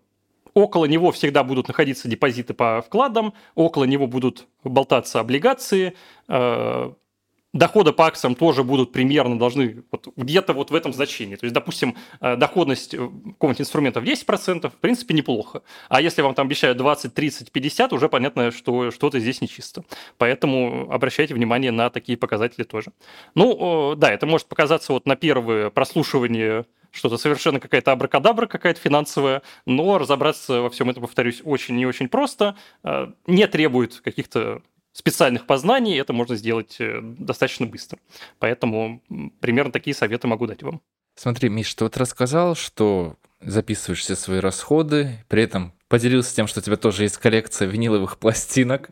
около 0.55 0.85
него 0.87 1.13
всегда 1.13 1.45
будут 1.45 1.69
находиться 1.69 2.09
депозиты 2.09 2.55
по 2.55 2.83
вкладам, 2.83 3.35
около 3.55 3.85
него 3.85 4.07
будут 4.07 4.47
болтаться 4.65 5.21
облигации, 5.21 5.95
э, 6.29 6.93
доходы 7.53 7.93
по 7.93 8.07
акциям 8.07 8.35
тоже 8.35 8.65
будут 8.65 8.93
примерно 8.93 9.39
должны 9.39 9.85
вот 9.91 10.09
где-то 10.17 10.53
вот 10.53 10.71
в 10.71 10.75
этом 10.75 10.93
значении. 10.93 11.37
То 11.37 11.45
есть, 11.45 11.55
допустим, 11.55 11.97
э, 12.21 12.37
доходность 12.37 12.93
какого-нибудь 12.93 13.61
инструмента 13.61 14.01
в 14.01 14.05
10%, 14.05 14.73
в 14.73 14.77
принципе, 14.77 15.15
неплохо. 15.15 15.63
А 15.89 16.01
если 16.01 16.23
вам 16.23 16.35
там 16.35 16.47
обещают 16.47 16.79
20, 16.79 17.15
30, 17.15 17.53
50, 17.53 17.93
уже 17.93 18.09
понятно, 18.09 18.51
что 18.51 18.91
что-то 18.91 19.21
здесь 19.21 19.41
нечисто. 19.41 19.85
Поэтому 20.19 20.91
обращайте 20.91 21.35
внимание 21.35 21.71
на 21.71 21.91
такие 21.91 22.17
показатели 22.17 22.65
тоже. 22.65 22.93
Ну, 23.35 23.95
да, 23.97 24.11
это 24.13 24.27
может 24.27 24.47
показаться 24.47 24.93
вот 24.93 25.07
на 25.07 25.17
первое 25.17 25.71
прослушивание 25.71 26.65
что-то 26.93 27.17
совершенно 27.17 27.59
какая-то 27.59 27.91
абракадабра 27.93 28.47
какая-то 28.47 28.79
финансовая, 28.79 29.43
но 29.67 29.99
разобраться 29.99 30.61
во 30.61 30.71
всем 30.71 30.91
этом, 30.91 31.03
повторюсь, 31.03 31.41
очень 31.43 31.79
и 31.81 31.87
очень 31.87 32.09
просто, 32.09 32.55
э, 32.85 33.09
не 33.27 33.47
требует 33.47 34.01
каких-то 34.01 34.63
специальных 34.93 35.47
познаний, 35.47 35.99
это 35.99 36.13
можно 36.13 36.37
сделать 36.37 36.77
э, 36.79 37.01
достаточно 37.03 37.67
быстро. 37.67 37.99
Поэтому 38.39 39.03
примерно 39.41 39.73
такие 39.73 39.95
советы 39.95 40.29
могу 40.29 40.47
дать 40.47 40.63
вам. 40.63 40.81
Смотри, 41.15 41.49
Миш, 41.49 41.75
ты 41.75 41.85
вот 41.85 41.97
рассказал, 41.97 42.55
что 42.55 43.17
записываешь 43.41 44.01
все 44.01 44.17
свои 44.17 44.39
расходы, 44.39 45.25
при 45.29 45.43
этом 45.43 45.73
поделился 45.93 46.35
тем, 46.35 46.47
что 46.47 46.61
у 46.61 46.63
тебя 46.63 46.77
тоже 46.77 47.03
есть 47.03 47.19
коллекция 47.19 47.69
виниловых 47.69 48.17
пластинок. 48.17 48.89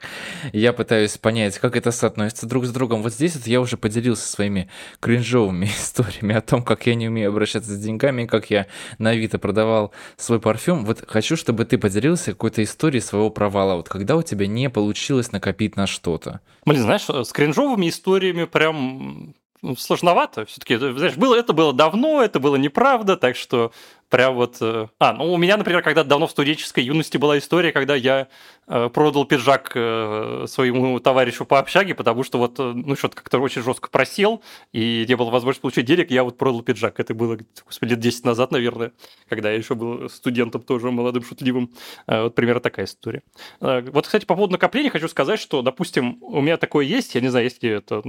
Я 0.52 0.74
пытаюсь 0.74 1.16
понять, 1.16 1.58
как 1.58 1.74
это 1.74 1.92
соотносится 1.92 2.46
друг 2.46 2.66
с 2.66 2.70
другом. 2.72 3.02
Вот 3.02 3.14
здесь 3.14 3.36
вот 3.36 3.46
я 3.46 3.62
уже 3.62 3.78
поделился 3.78 4.28
своими 4.28 4.68
кринжовыми 5.00 5.64
историями 5.78 6.34
о 6.34 6.42
том, 6.42 6.62
как 6.62 6.86
я 6.86 6.94
не 6.94 7.08
умею 7.08 7.30
обращаться 7.30 7.70
с 7.70 7.78
деньгами, 7.78 8.26
как 8.26 8.50
я 8.50 8.66
на 8.98 9.10
Авито 9.10 9.38
продавал 9.38 9.92
свой 10.18 10.40
парфюм. 10.40 10.84
Вот 10.84 11.02
хочу, 11.08 11.36
чтобы 11.38 11.64
ты 11.64 11.78
поделился 11.78 12.32
какой-то 12.32 12.62
историей 12.62 13.00
своего 13.00 13.30
провала. 13.30 13.76
Вот 13.76 13.88
когда 13.88 14.16
у 14.16 14.22
тебя 14.22 14.46
не 14.46 14.68
получилось 14.68 15.32
накопить 15.32 15.76
на 15.76 15.86
что-то. 15.86 16.40
Блин, 16.66 16.82
знаешь, 16.82 17.06
с 17.08 17.32
кринжовыми 17.32 17.88
историями 17.88 18.44
прям 18.44 19.34
сложновато. 19.78 20.44
Все-таки, 20.46 20.76
знаешь, 20.76 21.16
было, 21.16 21.34
это 21.34 21.52
было 21.52 21.72
давно, 21.72 22.22
это 22.22 22.40
было 22.40 22.56
неправда, 22.56 23.16
так 23.16 23.36
что 23.36 23.72
Прям 24.10 24.34
вот... 24.34 24.56
Э, 24.60 24.88
а, 24.98 25.12
ну 25.12 25.32
у 25.32 25.36
меня, 25.36 25.56
например, 25.56 25.82
когда 25.82 26.02
давно 26.02 26.26
в 26.26 26.32
студенческой 26.32 26.82
юности 26.82 27.16
была 27.16 27.38
история, 27.38 27.70
когда 27.70 27.94
я 27.94 28.26
э, 28.66 28.88
продал 28.92 29.24
пиджак 29.24 29.70
э, 29.76 30.46
своему 30.48 30.98
товарищу 30.98 31.44
по 31.44 31.60
общаге, 31.60 31.94
потому 31.94 32.24
что 32.24 32.38
вот, 32.38 32.58
ну, 32.58 32.96
что-то 32.96 33.14
как-то 33.14 33.38
очень 33.38 33.62
жестко 33.62 33.88
просел, 33.88 34.42
и 34.72 35.06
не 35.08 35.14
было 35.14 35.30
возможности 35.30 35.62
получить 35.62 35.86
денег, 35.86 36.10
я 36.10 36.24
вот 36.24 36.38
продал 36.38 36.62
пиджак. 36.62 36.98
Это 36.98 37.14
было, 37.14 37.38
господи, 37.64 37.90
лет 37.92 38.00
10 38.00 38.24
назад, 38.24 38.50
наверное, 38.50 38.92
когда 39.28 39.52
я 39.52 39.56
еще 39.56 39.76
был 39.76 40.10
студентом 40.10 40.62
тоже 40.62 40.90
молодым, 40.90 41.22
шутливым. 41.22 41.70
Вот 42.06 42.34
примерно 42.34 42.60
такая 42.60 42.86
история. 42.86 43.22
Вот, 43.60 44.06
кстати, 44.06 44.24
по 44.24 44.34
поводу 44.34 44.52
накопления 44.52 44.90
хочу 44.90 45.08
сказать, 45.08 45.38
что, 45.38 45.62
допустим, 45.62 46.18
у 46.20 46.40
меня 46.40 46.56
такое 46.56 46.84
есть, 46.84 47.14
я 47.14 47.20
не 47.20 47.28
знаю, 47.28 47.44
есть 47.44 47.62
ли 47.62 47.70
это 47.70 48.02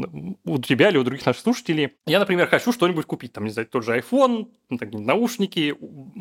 у 0.46 0.58
тебя 0.60 0.90
или 0.90 0.98
у 0.98 1.04
других 1.04 1.26
наших 1.26 1.44
слушателей. 1.44 1.94
Я, 2.08 2.20
например, 2.20 2.48
хочу 2.48 2.72
что-нибудь 2.74 3.06
купить, 3.06 3.34
там, 3.34 3.44
не 3.44 3.52
знаю, 3.52 3.68
тот 3.68 3.86
же 3.86 3.98
iPhone, 3.98 4.48
наушники, 4.70 5.76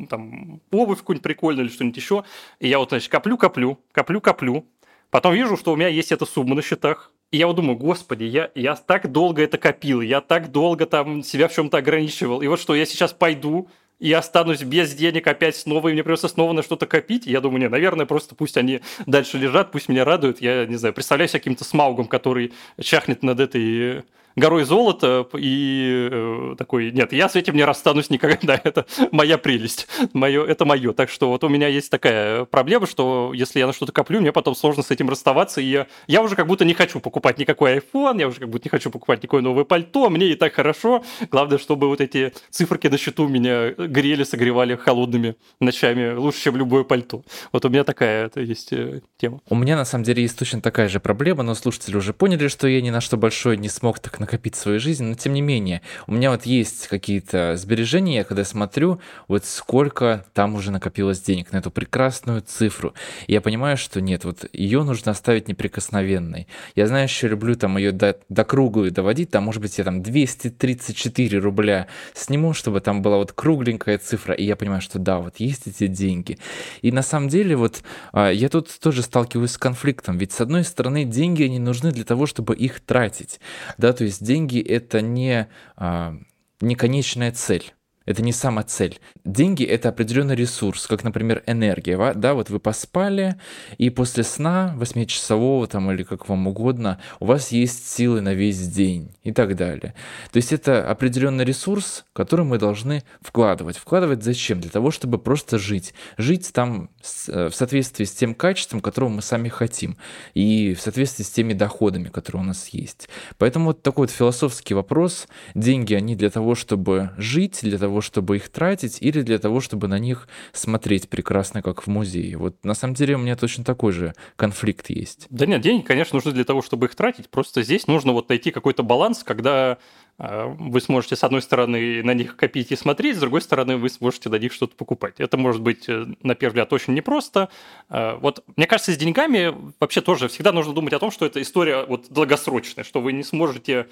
там, 0.08 0.60
обувь 0.70 0.98
какую-нибудь 0.98 1.22
прикольную 1.22 1.66
или 1.66 1.72
что-нибудь 1.72 1.96
еще. 1.96 2.24
И 2.58 2.68
я 2.68 2.78
вот, 2.78 2.90
значит, 2.90 3.10
коплю, 3.10 3.36
коплю, 3.36 3.78
коплю, 3.92 4.20
коплю. 4.20 4.66
Потом 5.10 5.34
вижу, 5.34 5.56
что 5.56 5.72
у 5.72 5.76
меня 5.76 5.88
есть 5.88 6.12
эта 6.12 6.24
сумма 6.24 6.54
на 6.54 6.62
счетах. 6.62 7.12
И 7.30 7.36
я 7.36 7.46
вот 7.46 7.56
думаю, 7.56 7.76
господи, 7.76 8.24
я, 8.24 8.50
я 8.54 8.74
так 8.74 9.10
долго 9.12 9.42
это 9.42 9.56
копил, 9.56 10.00
я 10.00 10.20
так 10.20 10.50
долго 10.50 10.86
там 10.86 11.22
себя 11.22 11.48
в 11.48 11.54
чем-то 11.54 11.78
ограничивал. 11.78 12.42
И 12.42 12.48
вот 12.48 12.60
что, 12.60 12.74
я 12.74 12.84
сейчас 12.86 13.12
пойду 13.12 13.68
и 14.00 14.12
останусь 14.12 14.62
без 14.62 14.94
денег 14.94 15.26
опять 15.26 15.56
снова, 15.56 15.88
и 15.88 15.92
мне 15.92 16.02
придется 16.02 16.26
снова 16.26 16.52
на 16.52 16.62
что-то 16.62 16.86
копить. 16.86 17.26
Я 17.26 17.40
думаю, 17.40 17.60
не, 17.60 17.68
наверное, 17.68 18.06
просто 18.06 18.34
пусть 18.34 18.56
они 18.56 18.80
дальше 19.06 19.38
лежат, 19.38 19.70
пусть 19.70 19.88
меня 19.88 20.04
радуют. 20.04 20.40
Я, 20.40 20.66
не 20.66 20.76
знаю, 20.76 20.94
представляюсь 20.94 21.32
каким-то 21.32 21.64
смаугом, 21.64 22.06
который 22.06 22.52
чахнет 22.80 23.22
над 23.22 23.38
этой 23.38 24.04
горой 24.36 24.64
золота 24.64 25.26
и 25.36 26.08
э, 26.10 26.54
такой, 26.58 26.90
нет, 26.92 27.12
я 27.12 27.28
с 27.28 27.36
этим 27.36 27.56
не 27.56 27.64
расстанусь 27.64 28.10
никогда, 28.10 28.60
это 28.64 28.86
моя 29.12 29.38
прелесть, 29.38 29.88
мое, 30.12 30.44
это 30.44 30.64
мое. 30.64 30.92
Так 30.92 31.10
что 31.10 31.28
вот 31.28 31.44
у 31.44 31.48
меня 31.48 31.68
есть 31.68 31.90
такая 31.90 32.44
проблема, 32.44 32.86
что 32.86 33.32
если 33.34 33.58
я 33.58 33.66
на 33.66 33.72
что-то 33.72 33.92
коплю, 33.92 34.20
мне 34.20 34.32
потом 34.32 34.54
сложно 34.54 34.82
с 34.82 34.90
этим 34.90 35.08
расставаться, 35.08 35.60
и 35.60 35.64
я, 35.64 35.86
я 36.06 36.22
уже 36.22 36.36
как 36.36 36.46
будто 36.46 36.64
не 36.64 36.74
хочу 36.74 37.00
покупать 37.00 37.38
никакой 37.38 37.78
iPhone, 37.78 38.20
я 38.20 38.28
уже 38.28 38.40
как 38.40 38.48
будто 38.48 38.64
не 38.64 38.70
хочу 38.70 38.90
покупать 38.90 39.22
никакое 39.22 39.42
новое 39.42 39.64
пальто, 39.64 40.10
мне 40.10 40.28
и 40.28 40.34
так 40.34 40.54
хорошо. 40.54 41.04
Главное, 41.30 41.58
чтобы 41.58 41.88
вот 41.88 42.00
эти 42.00 42.32
циферки 42.50 42.86
на 42.86 42.98
счету 42.98 43.28
меня 43.28 43.70
грели, 43.70 44.24
согревали 44.24 44.76
холодными 44.76 45.36
ночами 45.60 46.14
лучше, 46.14 46.40
чем 46.42 46.56
любое 46.56 46.84
пальто. 46.84 47.22
Вот 47.52 47.64
у 47.64 47.68
меня 47.68 47.84
такая 47.84 48.26
это 48.26 48.40
есть 48.40 48.72
э, 48.72 49.00
тема. 49.16 49.40
У 49.48 49.54
меня 49.54 49.76
на 49.76 49.84
самом 49.84 50.04
деле 50.04 50.22
есть 50.22 50.38
точно 50.38 50.60
такая 50.60 50.88
же 50.88 51.00
проблема, 51.00 51.42
но 51.42 51.54
слушатели 51.54 51.96
уже 51.96 52.12
поняли, 52.12 52.48
что 52.48 52.68
я 52.68 52.80
ни 52.80 52.90
на 52.90 53.00
что 53.00 53.16
большое 53.16 53.56
не 53.56 53.68
смог 53.68 53.98
так 53.98 54.19
накопить 54.20 54.54
свою 54.54 54.78
жизнь, 54.78 55.04
но 55.04 55.14
тем 55.14 55.32
не 55.32 55.42
менее, 55.42 55.82
у 56.06 56.12
меня 56.12 56.30
вот 56.30 56.46
есть 56.46 56.88
какие-то 56.88 57.56
сбережения, 57.56 58.16
я 58.16 58.24
когда 58.24 58.44
смотрю, 58.44 59.00
вот 59.28 59.44
сколько 59.44 60.24
там 60.32 60.54
уже 60.54 60.70
накопилось 60.70 61.20
денег 61.20 61.52
на 61.52 61.58
эту 61.58 61.70
прекрасную 61.70 62.42
цифру, 62.42 62.94
и 63.26 63.32
я 63.32 63.40
понимаю, 63.40 63.76
что 63.76 64.00
нет, 64.00 64.24
вот 64.24 64.44
ее 64.52 64.82
нужно 64.82 65.12
оставить 65.12 65.48
неприкосновенной. 65.48 66.46
Я 66.74 66.86
знаю, 66.86 67.04
еще 67.04 67.28
люблю 67.28 67.56
там 67.56 67.76
ее 67.78 67.92
до, 67.92 68.16
до 68.28 68.44
круглую 68.44 68.92
доводить, 68.92 69.30
там, 69.30 69.44
может 69.44 69.62
быть, 69.62 69.78
я 69.78 69.84
там 69.84 70.02
234 70.02 71.38
рубля 71.38 71.86
сниму, 72.14 72.52
чтобы 72.52 72.80
там 72.80 73.02
была 73.02 73.16
вот 73.16 73.32
кругленькая 73.32 73.98
цифра, 73.98 74.34
и 74.34 74.44
я 74.44 74.56
понимаю, 74.56 74.82
что 74.82 74.98
да, 74.98 75.18
вот 75.18 75.36
есть 75.38 75.66
эти 75.66 75.86
деньги. 75.86 76.38
И 76.82 76.92
на 76.92 77.02
самом 77.02 77.28
деле 77.28 77.56
вот 77.56 77.82
а, 78.12 78.30
я 78.30 78.48
тут 78.48 78.68
тоже 78.80 79.02
сталкиваюсь 79.02 79.52
с 79.52 79.58
конфликтом, 79.58 80.18
ведь 80.18 80.32
с 80.32 80.40
одной 80.40 80.64
стороны 80.64 81.04
деньги, 81.04 81.44
они 81.44 81.58
нужны 81.58 81.92
для 81.92 82.04
того, 82.04 82.26
чтобы 82.26 82.54
их 82.54 82.80
тратить, 82.80 83.40
да, 83.78 83.92
то 83.92 84.04
есть 84.04 84.09
есть 84.10 84.24
деньги 84.24 84.60
это 84.60 85.00
не, 85.00 85.48
а, 85.76 86.14
не 86.60 86.74
конечная 86.74 87.32
цель. 87.32 87.74
Это 88.06 88.22
не 88.22 88.32
сама 88.32 88.62
цель. 88.62 88.98
Деньги— 89.24 89.62
это 89.64 89.90
определенный 89.90 90.34
ресурс, 90.34 90.86
как, 90.86 91.04
например, 91.04 91.42
энергия. 91.46 92.14
Да, 92.14 92.34
вот 92.34 92.48
вы 92.50 92.58
поспали, 92.58 93.36
и 93.76 93.90
после 93.90 94.24
сна, 94.24 94.74
8-часового 94.78 95.66
там 95.66 95.90
или 95.92 96.02
как 96.02 96.28
вам 96.28 96.46
угодно, 96.46 96.98
у 97.20 97.26
вас 97.26 97.52
есть 97.52 97.88
силы 97.88 98.20
на 98.20 98.34
весь 98.34 98.66
день 98.68 99.12
и 99.22 99.32
так 99.32 99.54
далее. 99.54 99.94
То 100.32 100.38
есть 100.38 100.52
это 100.52 100.88
определенный 100.88 101.44
ресурс, 101.44 102.04
который 102.12 102.44
мы 102.44 102.58
должны 102.58 103.02
вкладывать. 103.20 103.76
Вкладывать 103.76 104.24
зачем? 104.24 104.60
Для 104.60 104.70
того, 104.70 104.90
чтобы 104.90 105.18
просто 105.18 105.58
жить. 105.58 105.94
Жить 106.16 106.52
там 106.52 106.90
э, 107.28 107.48
в 107.48 107.54
соответствии 107.54 108.04
с 108.04 108.12
тем 108.12 108.34
качеством, 108.34 108.80
которого 108.80 109.10
мы 109.10 109.22
сами 109.22 109.48
хотим, 109.48 109.96
и 110.34 110.74
в 110.74 110.80
соответствии 110.80 111.22
с 111.22 111.30
теми 111.30 111.52
доходами, 111.52 112.08
которые 112.08 112.42
у 112.42 112.46
нас 112.46 112.68
есть. 112.68 113.08
Поэтому 113.38 113.66
вот 113.66 113.82
такой 113.82 114.06
вот 114.06 114.10
философский 114.10 114.74
вопрос. 114.74 115.28
Деньги, 115.54 115.94
они 115.94 116.16
для 116.16 116.30
того, 116.30 116.54
чтобы 116.54 117.10
жить, 117.18 117.60
для 117.62 117.78
того, 117.78 117.99
чтобы 118.00 118.36
их 118.36 118.48
тратить, 118.48 118.98
или 119.00 119.22
для 119.22 119.38
того, 119.38 119.60
чтобы 119.60 119.88
на 119.88 119.98
них 119.98 120.28
смотреть 120.52 121.08
прекрасно, 121.08 121.62
как 121.62 121.82
в 121.82 121.86
музее. 121.86 122.36
Вот 122.36 122.64
на 122.64 122.74
самом 122.74 122.94
деле 122.94 123.16
у 123.16 123.18
меня 123.18 123.36
точно 123.36 123.64
такой 123.64 123.92
же 123.92 124.14
конфликт 124.36 124.90
есть. 124.90 125.26
Да 125.30 125.46
нет, 125.46 125.60
деньги, 125.60 125.82
конечно, 125.82 126.16
нужны 126.16 126.32
для 126.32 126.44
того, 126.44 126.62
чтобы 126.62 126.86
их 126.86 126.94
тратить. 126.94 127.28
Просто 127.28 127.62
здесь 127.62 127.86
нужно 127.86 128.12
вот 128.12 128.28
найти 128.28 128.50
какой-то 128.50 128.82
баланс, 128.82 129.22
когда 129.24 129.78
а, 130.22 130.54
вы 130.58 130.82
сможете, 130.82 131.16
с 131.16 131.24
одной 131.24 131.40
стороны, 131.40 132.02
на 132.02 132.12
них 132.12 132.36
копить 132.36 132.70
и 132.72 132.76
смотреть, 132.76 133.16
с 133.16 133.20
другой 133.20 133.40
стороны, 133.40 133.78
вы 133.78 133.88
сможете 133.88 134.28
на 134.28 134.36
них 134.36 134.52
что-то 134.52 134.76
покупать. 134.76 135.14
Это 135.16 135.38
может 135.38 135.62
быть, 135.62 135.88
э, 135.88 136.04
на 136.22 136.34
первый 136.34 136.52
взгляд, 136.52 136.72
очень 136.74 136.92
непросто. 136.92 137.48
А, 137.88 138.16
вот, 138.16 138.44
мне 138.54 138.66
кажется, 138.66 138.92
с 138.92 138.98
деньгами 138.98 139.54
вообще 139.80 140.02
тоже 140.02 140.28
всегда 140.28 140.52
нужно 140.52 140.74
думать 140.74 140.92
о 140.92 140.98
том, 140.98 141.10
что 141.10 141.24
это 141.24 141.40
история 141.40 141.86
вот 141.86 142.08
долгосрочная, 142.10 142.84
что 142.84 143.00
вы 143.00 143.14
не 143.14 143.22
сможете 143.22 143.88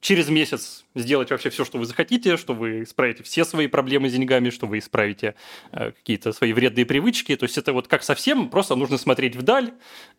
через 0.00 0.28
месяц 0.28 0.84
сделать 0.94 1.30
вообще 1.30 1.50
все, 1.50 1.64
что 1.64 1.78
вы 1.78 1.84
захотите, 1.84 2.36
что 2.36 2.54
вы 2.54 2.84
исправите 2.84 3.24
все 3.24 3.44
свои 3.44 3.66
проблемы 3.66 4.08
с 4.08 4.12
деньгами, 4.12 4.50
что 4.50 4.66
вы 4.66 4.78
исправите 4.78 5.34
э, 5.72 5.90
какие-то 5.90 6.32
свои 6.32 6.52
вредные 6.52 6.86
привычки. 6.86 7.34
То 7.34 7.44
есть 7.44 7.58
это 7.58 7.72
вот 7.72 7.88
как 7.88 8.04
совсем, 8.04 8.48
просто 8.48 8.76
нужно 8.76 8.96
смотреть 8.96 9.34
вдаль 9.34 9.72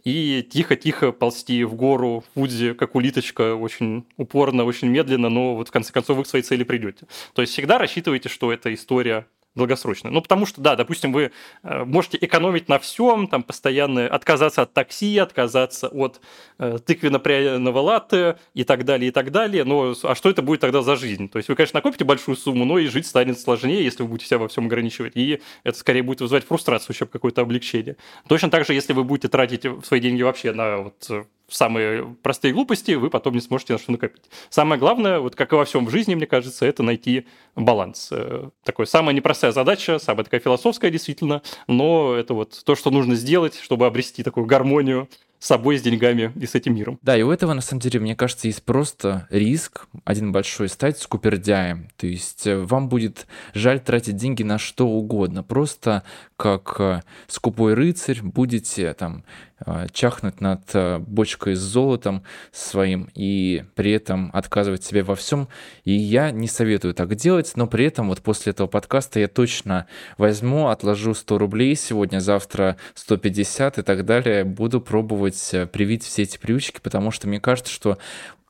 и 0.03 0.45
тихо-тихо 0.49 1.13
ползти 1.13 1.63
в 1.63 1.75
гору 1.75 2.25
в 2.27 2.33
Фудзи, 2.39 2.73
как 2.73 2.95
улиточка, 2.95 3.55
очень 3.55 4.05
упорно, 4.17 4.65
очень 4.65 4.89
медленно, 4.89 5.29
но 5.29 5.55
вот 5.55 5.69
в 5.69 5.71
конце 5.71 5.93
концов 5.93 6.17
вы 6.17 6.23
к 6.23 6.27
своей 6.27 6.43
цели 6.43 6.63
придете. 6.63 7.05
То 7.33 7.41
есть 7.41 7.53
всегда 7.53 7.77
рассчитывайте, 7.77 8.27
что 8.27 8.51
эта 8.51 8.73
история 8.73 9.27
долгосрочно. 9.55 10.09
Ну, 10.09 10.21
потому 10.21 10.45
что, 10.45 10.61
да, 10.61 10.75
допустим, 10.75 11.11
вы 11.11 11.31
э, 11.63 11.83
можете 11.83 12.17
экономить 12.21 12.69
на 12.69 12.79
всем, 12.79 13.27
там, 13.27 13.43
постоянно 13.43 14.07
отказаться 14.07 14.61
от 14.61 14.73
такси, 14.73 15.17
отказаться 15.17 15.87
от 15.89 16.21
э, 16.57 16.79
тыквенно-пряного 16.85 17.79
латте 17.79 18.37
и 18.53 18.63
так 18.63 18.85
далее, 18.85 19.09
и 19.09 19.11
так 19.11 19.31
далее. 19.31 19.63
Но 19.63 19.93
а 20.03 20.15
что 20.15 20.29
это 20.29 20.41
будет 20.41 20.61
тогда 20.61 20.81
за 20.81 20.95
жизнь? 20.95 21.27
То 21.27 21.37
есть 21.37 21.49
вы, 21.49 21.55
конечно, 21.55 21.77
накопите 21.77 22.05
большую 22.05 22.37
сумму, 22.37 22.63
но 22.63 22.77
и 22.79 22.87
жить 22.87 23.07
станет 23.07 23.39
сложнее, 23.39 23.83
если 23.83 24.03
вы 24.03 24.09
будете 24.09 24.27
себя 24.27 24.37
во 24.37 24.47
всем 24.47 24.67
ограничивать. 24.67 25.13
И 25.15 25.41
это 25.63 25.77
скорее 25.77 26.03
будет 26.03 26.21
вызывать 26.21 26.45
фрустрацию, 26.45 26.95
чем 26.95 27.07
какое-то 27.09 27.41
облегчение. 27.41 27.97
Точно 28.27 28.49
так 28.49 28.65
же, 28.65 28.73
если 28.73 28.93
вы 28.93 29.03
будете 29.03 29.27
тратить 29.27 29.65
свои 29.85 29.99
деньги 29.99 30.21
вообще 30.21 30.53
на 30.53 30.77
вот 30.77 31.27
самые 31.51 32.15
простые 32.21 32.53
глупости, 32.53 32.91
вы 32.91 33.09
потом 33.09 33.33
не 33.33 33.41
сможете 33.41 33.73
на 33.73 33.79
что 33.79 33.91
накопить. 33.91 34.23
Самое 34.49 34.79
главное, 34.79 35.19
вот 35.19 35.35
как 35.35 35.53
и 35.53 35.55
во 35.55 35.65
всем 35.65 35.85
в 35.85 35.89
жизни, 35.89 36.15
мне 36.15 36.25
кажется, 36.25 36.65
это 36.65 36.83
найти 36.83 37.25
баланс. 37.55 38.09
Э, 38.11 38.49
такой 38.63 38.87
самая 38.87 39.15
непростая 39.15 39.51
задача, 39.51 39.99
самая 39.99 40.23
такая 40.23 40.39
философская 40.39 40.91
действительно, 40.91 41.41
но 41.67 42.15
это 42.15 42.33
вот 42.33 42.61
то, 42.65 42.75
что 42.75 42.91
нужно 42.91 43.15
сделать, 43.15 43.59
чтобы 43.59 43.85
обрести 43.85 44.23
такую 44.23 44.45
гармонию 44.45 45.09
с 45.41 45.47
собой, 45.47 45.79
с 45.79 45.81
деньгами 45.81 46.31
и 46.39 46.45
с 46.45 46.53
этим 46.53 46.75
миром. 46.75 46.99
Да, 47.01 47.17
и 47.17 47.23
у 47.23 47.31
этого, 47.31 47.53
на 47.53 47.61
самом 47.61 47.81
деле, 47.81 47.99
мне 47.99 48.15
кажется, 48.15 48.47
есть 48.47 48.63
просто 48.63 49.27
риск 49.31 49.87
один 50.05 50.31
большой 50.31 50.69
стать 50.69 50.99
скупердяем. 50.99 51.89
То 51.97 52.05
есть 52.05 52.45
э, 52.45 52.57
вам 52.57 52.89
будет 52.89 53.25
жаль 53.55 53.79
тратить 53.79 54.17
деньги 54.17 54.43
на 54.43 54.59
что 54.59 54.87
угодно. 54.87 55.41
Просто 55.41 56.03
как 56.41 56.75
э, 56.79 57.01
скупой 57.27 57.75
рыцарь 57.75 58.21
будете 58.23 58.91
там 58.95 59.23
э, 59.63 59.85
чахнуть 59.93 60.41
над 60.41 60.61
бочкой 61.07 61.53
с 61.53 61.59
золотом 61.59 62.23
своим 62.51 63.09
и 63.13 63.63
при 63.75 63.91
этом 63.91 64.31
отказывать 64.33 64.83
себе 64.83 65.03
во 65.03 65.15
всем. 65.15 65.49
И 65.83 65.91
я 65.91 66.31
не 66.31 66.47
советую 66.47 66.95
так 66.95 67.13
делать, 67.13 67.53
но 67.55 67.67
при 67.67 67.85
этом 67.85 68.07
вот 68.09 68.21
после 68.21 68.53
этого 68.53 68.65
подкаста 68.65 69.19
я 69.19 69.27
точно 69.27 69.85
возьму, 70.17 70.69
отложу 70.69 71.13
100 71.13 71.37
рублей 71.37 71.75
сегодня, 71.75 72.19
завтра 72.19 72.77
150 72.95 73.77
и 73.77 73.81
так 73.83 74.03
далее. 74.05 74.43
Буду 74.43 74.81
пробовать 74.81 75.53
э, 75.53 75.67
привить 75.67 76.03
все 76.03 76.23
эти 76.23 76.39
привычки, 76.39 76.79
потому 76.81 77.11
что 77.11 77.27
мне 77.27 77.39
кажется, 77.39 77.71
что 77.71 77.99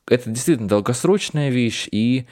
это 0.08 0.30
действительно 0.30 0.68
долгосрочная 0.68 1.50
вещь, 1.50 1.88
и 1.92 2.26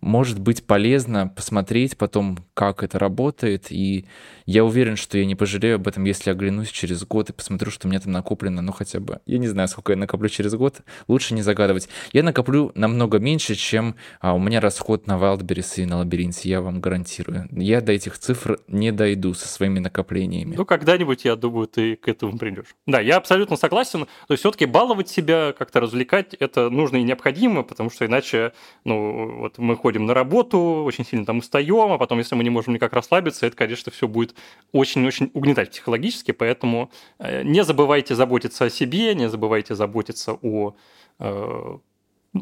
может 0.00 0.38
быть 0.38 0.64
полезно 0.64 1.28
посмотреть 1.28 1.96
потом, 1.96 2.38
как 2.60 2.82
это 2.82 2.98
работает, 2.98 3.72
и 3.72 4.04
я 4.44 4.66
уверен, 4.66 4.96
что 4.96 5.16
я 5.16 5.24
не 5.24 5.34
пожалею 5.34 5.76
об 5.76 5.88
этом, 5.88 6.04
если 6.04 6.28
оглянусь 6.28 6.68
через 6.68 7.06
год 7.06 7.30
и 7.30 7.32
посмотрю, 7.32 7.70
что 7.70 7.88
у 7.88 7.90
меня 7.90 8.00
там 8.00 8.12
накоплено, 8.12 8.60
ну 8.60 8.70
хотя 8.70 9.00
бы, 9.00 9.20
я 9.24 9.38
не 9.38 9.48
знаю, 9.48 9.66
сколько 9.66 9.92
я 9.92 9.96
накоплю 9.96 10.28
через 10.28 10.54
год, 10.54 10.82
лучше 11.08 11.32
не 11.32 11.40
загадывать. 11.40 11.88
Я 12.12 12.22
накоплю 12.22 12.70
намного 12.74 13.18
меньше, 13.18 13.54
чем 13.54 13.94
а, 14.20 14.34
у 14.34 14.38
меня 14.38 14.60
расход 14.60 15.06
на 15.06 15.12
Wildberries 15.12 15.82
и 15.82 15.86
на 15.86 16.00
Лабиринте, 16.00 16.50
я 16.50 16.60
вам 16.60 16.82
гарантирую. 16.82 17.48
Я 17.50 17.80
до 17.80 17.92
этих 17.92 18.18
цифр 18.18 18.60
не 18.68 18.92
дойду 18.92 19.32
со 19.32 19.48
своими 19.48 19.78
накоплениями. 19.78 20.54
Ну, 20.54 20.66
когда-нибудь, 20.66 21.24
я 21.24 21.36
думаю, 21.36 21.66
ты 21.66 21.96
к 21.96 22.08
этому 22.08 22.36
придешь. 22.36 22.74
Да, 22.86 23.00
я 23.00 23.16
абсолютно 23.16 23.56
согласен. 23.56 24.04
То 24.28 24.32
есть 24.32 24.42
все-таки 24.42 24.66
баловать 24.66 25.08
себя, 25.08 25.54
как-то 25.58 25.80
развлекать, 25.80 26.34
это 26.34 26.68
нужно 26.68 26.98
и 26.98 27.04
необходимо, 27.04 27.62
потому 27.62 27.88
что 27.88 28.04
иначе, 28.04 28.52
ну, 28.84 29.38
вот 29.38 29.56
мы 29.56 29.76
ходим 29.76 30.04
на 30.04 30.12
работу, 30.12 30.58
очень 30.84 31.06
сильно 31.06 31.24
там 31.24 31.38
устаем, 31.38 31.92
а 31.92 31.96
потом, 31.96 32.18
если 32.18 32.34
мы 32.34 32.44
не 32.44 32.49
не 32.50 32.54
можем 32.54 32.74
никак 32.74 32.92
расслабиться, 32.92 33.46
это, 33.46 33.56
конечно, 33.56 33.90
все 33.90 34.06
будет 34.08 34.34
очень-очень 34.72 35.30
угнетать 35.34 35.70
психологически, 35.70 36.32
поэтому 36.32 36.90
э, 37.18 37.42
не 37.42 37.64
забывайте 37.64 38.14
заботиться 38.14 38.66
о 38.66 38.70
себе, 38.70 39.14
не 39.14 39.28
забывайте 39.28 39.74
заботиться 39.74 40.38
о 40.42 40.74
э, 41.18 41.78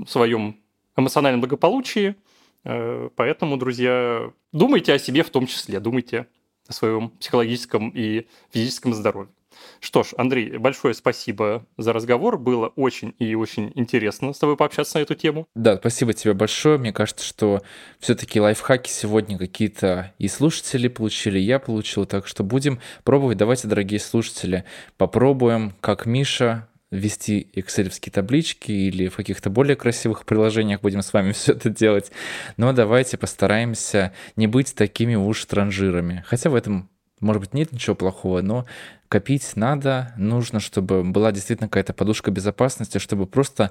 своем 0.06 0.56
эмоциональном 0.96 1.40
благополучии, 1.40 2.16
э, 2.64 3.10
поэтому, 3.14 3.56
друзья, 3.56 4.32
думайте 4.52 4.92
о 4.94 4.98
себе 4.98 5.22
в 5.22 5.30
том 5.30 5.46
числе, 5.46 5.78
думайте 5.78 6.26
о 6.66 6.72
своем 6.72 7.10
психологическом 7.10 7.90
и 7.90 8.26
физическом 8.50 8.94
здоровье. 8.94 9.37
Что 9.80 10.02
ж, 10.02 10.08
Андрей, 10.16 10.58
большое 10.58 10.94
спасибо 10.94 11.66
за 11.76 11.92
разговор. 11.92 12.38
Было 12.38 12.68
очень 12.68 13.14
и 13.18 13.34
очень 13.34 13.72
интересно 13.74 14.32
с 14.32 14.38
тобой 14.38 14.56
пообщаться 14.56 14.98
на 14.98 15.02
эту 15.02 15.14
тему. 15.14 15.46
Да, 15.54 15.76
спасибо 15.76 16.12
тебе 16.12 16.34
большое. 16.34 16.78
Мне 16.78 16.92
кажется, 16.92 17.24
что 17.24 17.62
все-таки 18.00 18.40
лайфхаки 18.40 18.90
сегодня 18.90 19.38
какие-то 19.38 20.12
и 20.18 20.28
слушатели 20.28 20.88
получили, 20.88 21.38
и 21.38 21.42
я 21.42 21.58
получил. 21.58 22.06
Так 22.06 22.26
что 22.26 22.44
будем 22.44 22.80
пробовать. 23.04 23.38
Давайте, 23.38 23.68
дорогие 23.68 24.00
слушатели, 24.00 24.64
попробуем, 24.96 25.74
как 25.80 26.06
Миша, 26.06 26.68
вести 26.90 27.50
excel 27.54 27.90
таблички 28.10 28.72
или 28.72 29.08
в 29.08 29.16
каких-то 29.16 29.50
более 29.50 29.76
красивых 29.76 30.24
приложениях 30.24 30.80
будем 30.80 31.02
с 31.02 31.12
вами 31.12 31.32
все 31.32 31.52
это 31.52 31.70
делать. 31.70 32.10
Но 32.56 32.72
давайте 32.72 33.16
постараемся 33.16 34.12
не 34.36 34.46
быть 34.46 34.74
такими 34.74 35.14
уж 35.14 35.44
транжирами. 35.44 36.24
Хотя 36.26 36.50
в 36.50 36.54
этом 36.54 36.88
может 37.20 37.40
быть, 37.40 37.54
нет 37.54 37.72
ничего 37.72 37.96
плохого, 37.96 38.42
но 38.42 38.66
копить 39.08 39.52
надо, 39.56 40.12
нужно, 40.16 40.60
чтобы 40.60 41.02
была 41.04 41.32
действительно 41.32 41.68
какая-то 41.68 41.92
подушка 41.92 42.30
безопасности, 42.30 42.98
чтобы 42.98 43.26
просто 43.26 43.70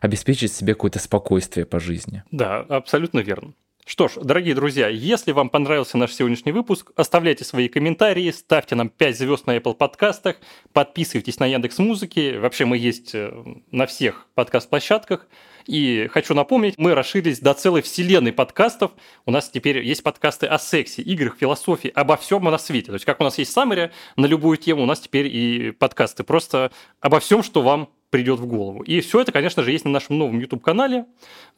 обеспечить 0.00 0.52
себе 0.52 0.74
какое-то 0.74 0.98
спокойствие 0.98 1.66
по 1.66 1.80
жизни. 1.80 2.22
Да, 2.30 2.60
абсолютно 2.60 3.20
верно. 3.20 3.54
Что 3.88 4.08
ж, 4.08 4.14
дорогие 4.16 4.56
друзья, 4.56 4.88
если 4.88 5.30
вам 5.30 5.48
понравился 5.48 5.96
наш 5.96 6.12
сегодняшний 6.12 6.50
выпуск, 6.50 6.90
оставляйте 6.96 7.44
свои 7.44 7.68
комментарии, 7.68 8.32
ставьте 8.32 8.74
нам 8.74 8.88
5 8.88 9.16
звезд 9.16 9.46
на 9.46 9.56
Apple 9.56 9.74
подкастах, 9.74 10.38
подписывайтесь 10.72 11.38
на 11.38 11.46
Яндекс 11.46 11.78
Музыки. 11.78 12.36
Вообще 12.36 12.64
мы 12.64 12.78
есть 12.78 13.14
э, 13.14 13.30
на 13.70 13.86
всех 13.86 14.26
подкаст-площадках. 14.34 15.28
И 15.66 16.08
хочу 16.10 16.34
напомнить, 16.34 16.74
мы 16.78 16.96
расширились 16.96 17.38
до 17.38 17.54
целой 17.54 17.80
вселенной 17.80 18.32
подкастов. 18.32 18.90
У 19.24 19.30
нас 19.30 19.48
теперь 19.48 19.78
есть 19.84 20.02
подкасты 20.02 20.48
о 20.48 20.58
сексе, 20.58 21.02
играх, 21.02 21.36
философии, 21.38 21.92
обо 21.94 22.16
всем 22.16 22.42
на 22.42 22.58
свете. 22.58 22.88
То 22.88 22.94
есть 22.94 23.04
как 23.04 23.20
у 23.20 23.24
нас 23.24 23.38
есть 23.38 23.52
саммари 23.52 23.92
на 24.16 24.26
любую 24.26 24.56
тему, 24.56 24.82
у 24.82 24.86
нас 24.86 24.98
теперь 24.98 25.28
и 25.28 25.70
подкасты 25.70 26.24
просто 26.24 26.72
обо 27.00 27.20
всем, 27.20 27.44
что 27.44 27.62
вам 27.62 27.88
придет 28.16 28.40
в 28.40 28.46
голову. 28.46 28.82
И 28.82 29.02
все 29.02 29.20
это, 29.20 29.30
конечно 29.30 29.62
же, 29.62 29.70
есть 29.70 29.84
на 29.84 29.90
нашем 29.90 30.16
новом 30.16 30.38
YouTube-канале. 30.38 31.04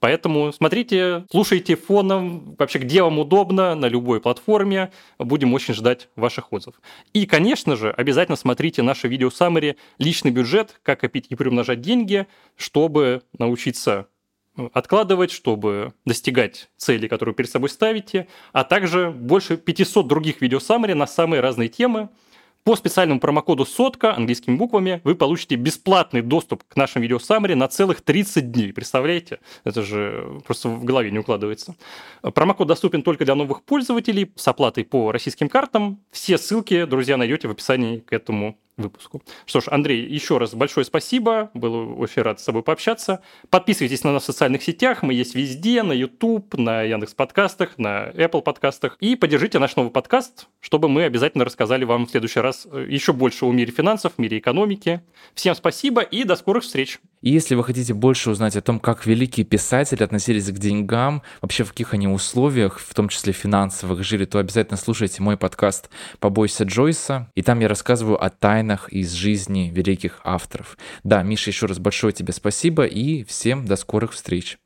Поэтому 0.00 0.52
смотрите, 0.52 1.24
слушайте 1.30 1.76
фоном, 1.76 2.56
вообще 2.58 2.80
где 2.80 3.00
вам 3.00 3.20
удобно, 3.20 3.76
на 3.76 3.86
любой 3.86 4.20
платформе. 4.20 4.90
Будем 5.20 5.54
очень 5.54 5.72
ждать 5.72 6.08
ваших 6.16 6.52
отзывов. 6.52 6.80
И, 7.12 7.26
конечно 7.26 7.76
же, 7.76 7.92
обязательно 7.92 8.34
смотрите 8.34 8.82
наше 8.82 9.06
видео 9.06 9.30
саммари 9.30 9.76
«Личный 9.98 10.32
бюджет. 10.32 10.80
Как 10.82 10.98
копить 10.98 11.26
и 11.28 11.36
приумножать 11.36 11.80
деньги», 11.80 12.26
чтобы 12.56 13.22
научиться 13.38 14.08
э, 14.56 14.68
откладывать, 14.72 15.30
чтобы 15.30 15.92
достигать 16.04 16.70
цели, 16.76 17.06
которую 17.06 17.36
перед 17.36 17.50
собой 17.50 17.68
ставите, 17.68 18.26
а 18.52 18.64
также 18.64 19.12
больше 19.12 19.56
500 19.56 20.08
других 20.08 20.40
видео 20.40 20.58
саммари 20.58 20.94
на 20.94 21.06
самые 21.06 21.40
разные 21.40 21.68
темы– 21.68 22.08
по 22.64 22.76
специальному 22.76 23.20
промокоду 23.20 23.64
сотка 23.64 24.14
английскими 24.14 24.56
буквами 24.56 25.00
вы 25.04 25.14
получите 25.14 25.56
бесплатный 25.56 26.22
доступ 26.22 26.64
к 26.64 26.76
нашим 26.76 27.02
видео 27.02 27.18
саммари 27.18 27.54
на 27.54 27.68
целых 27.68 28.02
30 28.02 28.50
дней. 28.52 28.72
Представляете? 28.72 29.40
Это 29.64 29.82
же 29.82 30.40
просто 30.46 30.68
в 30.68 30.84
голове 30.84 31.10
не 31.10 31.18
укладывается. 31.18 31.76
Промокод 32.22 32.68
доступен 32.68 33.02
только 33.02 33.24
для 33.24 33.34
новых 33.34 33.62
пользователей 33.62 34.32
с 34.36 34.46
оплатой 34.48 34.84
по 34.84 35.12
российским 35.12 35.48
картам. 35.48 36.00
Все 36.10 36.36
ссылки, 36.36 36.84
друзья, 36.84 37.16
найдете 37.16 37.48
в 37.48 37.52
описании 37.52 38.00
к 38.00 38.12
этому 38.12 38.58
выпуску. 38.78 39.22
Что 39.46 39.60
ж, 39.60 39.64
Андрей, 39.68 40.06
еще 40.06 40.38
раз 40.38 40.54
большое 40.54 40.84
спасибо. 40.84 41.50
Был 41.54 42.00
очень 42.00 42.22
рад 42.22 42.40
с 42.40 42.44
тобой 42.44 42.62
пообщаться. 42.62 43.20
Подписывайтесь 43.50 44.04
на 44.04 44.12
нас 44.12 44.22
в 44.22 44.26
социальных 44.26 44.62
сетях. 44.62 45.02
Мы 45.02 45.14
есть 45.14 45.34
везде, 45.34 45.82
на 45.82 45.92
YouTube, 45.92 46.54
на 46.54 46.82
Яндекс 46.82 47.14
подкастах, 47.14 47.78
на 47.78 48.08
Apple 48.10 48.42
подкастах. 48.42 48.96
И 49.00 49.16
поддержите 49.16 49.58
наш 49.58 49.76
новый 49.76 49.90
подкаст, 49.90 50.48
чтобы 50.60 50.88
мы 50.88 51.04
обязательно 51.04 51.44
рассказали 51.44 51.84
вам 51.84 52.06
в 52.06 52.10
следующий 52.10 52.40
раз 52.40 52.66
э, 52.70 52.86
еще 52.88 53.12
больше 53.12 53.44
о 53.44 53.52
мире 53.52 53.72
финансов, 53.72 54.14
мире 54.18 54.38
экономики. 54.38 55.02
Всем 55.34 55.54
спасибо 55.54 56.00
и 56.02 56.24
до 56.24 56.36
скорых 56.36 56.62
встреч. 56.62 57.00
И 57.20 57.30
если 57.30 57.54
вы 57.54 57.64
хотите 57.64 57.94
больше 57.94 58.30
узнать 58.30 58.56
о 58.56 58.60
том, 58.60 58.78
как 58.78 59.06
великие 59.06 59.44
писатели 59.44 60.02
относились 60.02 60.50
к 60.50 60.58
деньгам, 60.58 61.22
вообще 61.40 61.64
в 61.64 61.70
каких 61.70 61.94
они 61.94 62.06
условиях, 62.06 62.78
в 62.78 62.94
том 62.94 63.08
числе 63.08 63.32
финансовых, 63.32 64.04
жили, 64.04 64.24
то 64.24 64.38
обязательно 64.38 64.76
слушайте 64.76 65.22
мой 65.22 65.36
подкаст 65.36 65.90
«Побойся 66.20 66.64
Джойса». 66.64 67.30
И 67.34 67.42
там 67.42 67.60
я 67.60 67.68
рассказываю 67.68 68.22
о 68.22 68.30
тайнах 68.30 68.88
из 68.92 69.12
жизни 69.12 69.70
великих 69.74 70.20
авторов. 70.24 70.78
Да, 71.02 71.22
Миша, 71.22 71.50
еще 71.50 71.66
раз 71.66 71.78
большое 71.78 72.12
тебе 72.12 72.32
спасибо 72.32 72.84
и 72.84 73.24
всем 73.24 73.64
до 73.64 73.76
скорых 73.76 74.12
встреч. 74.12 74.58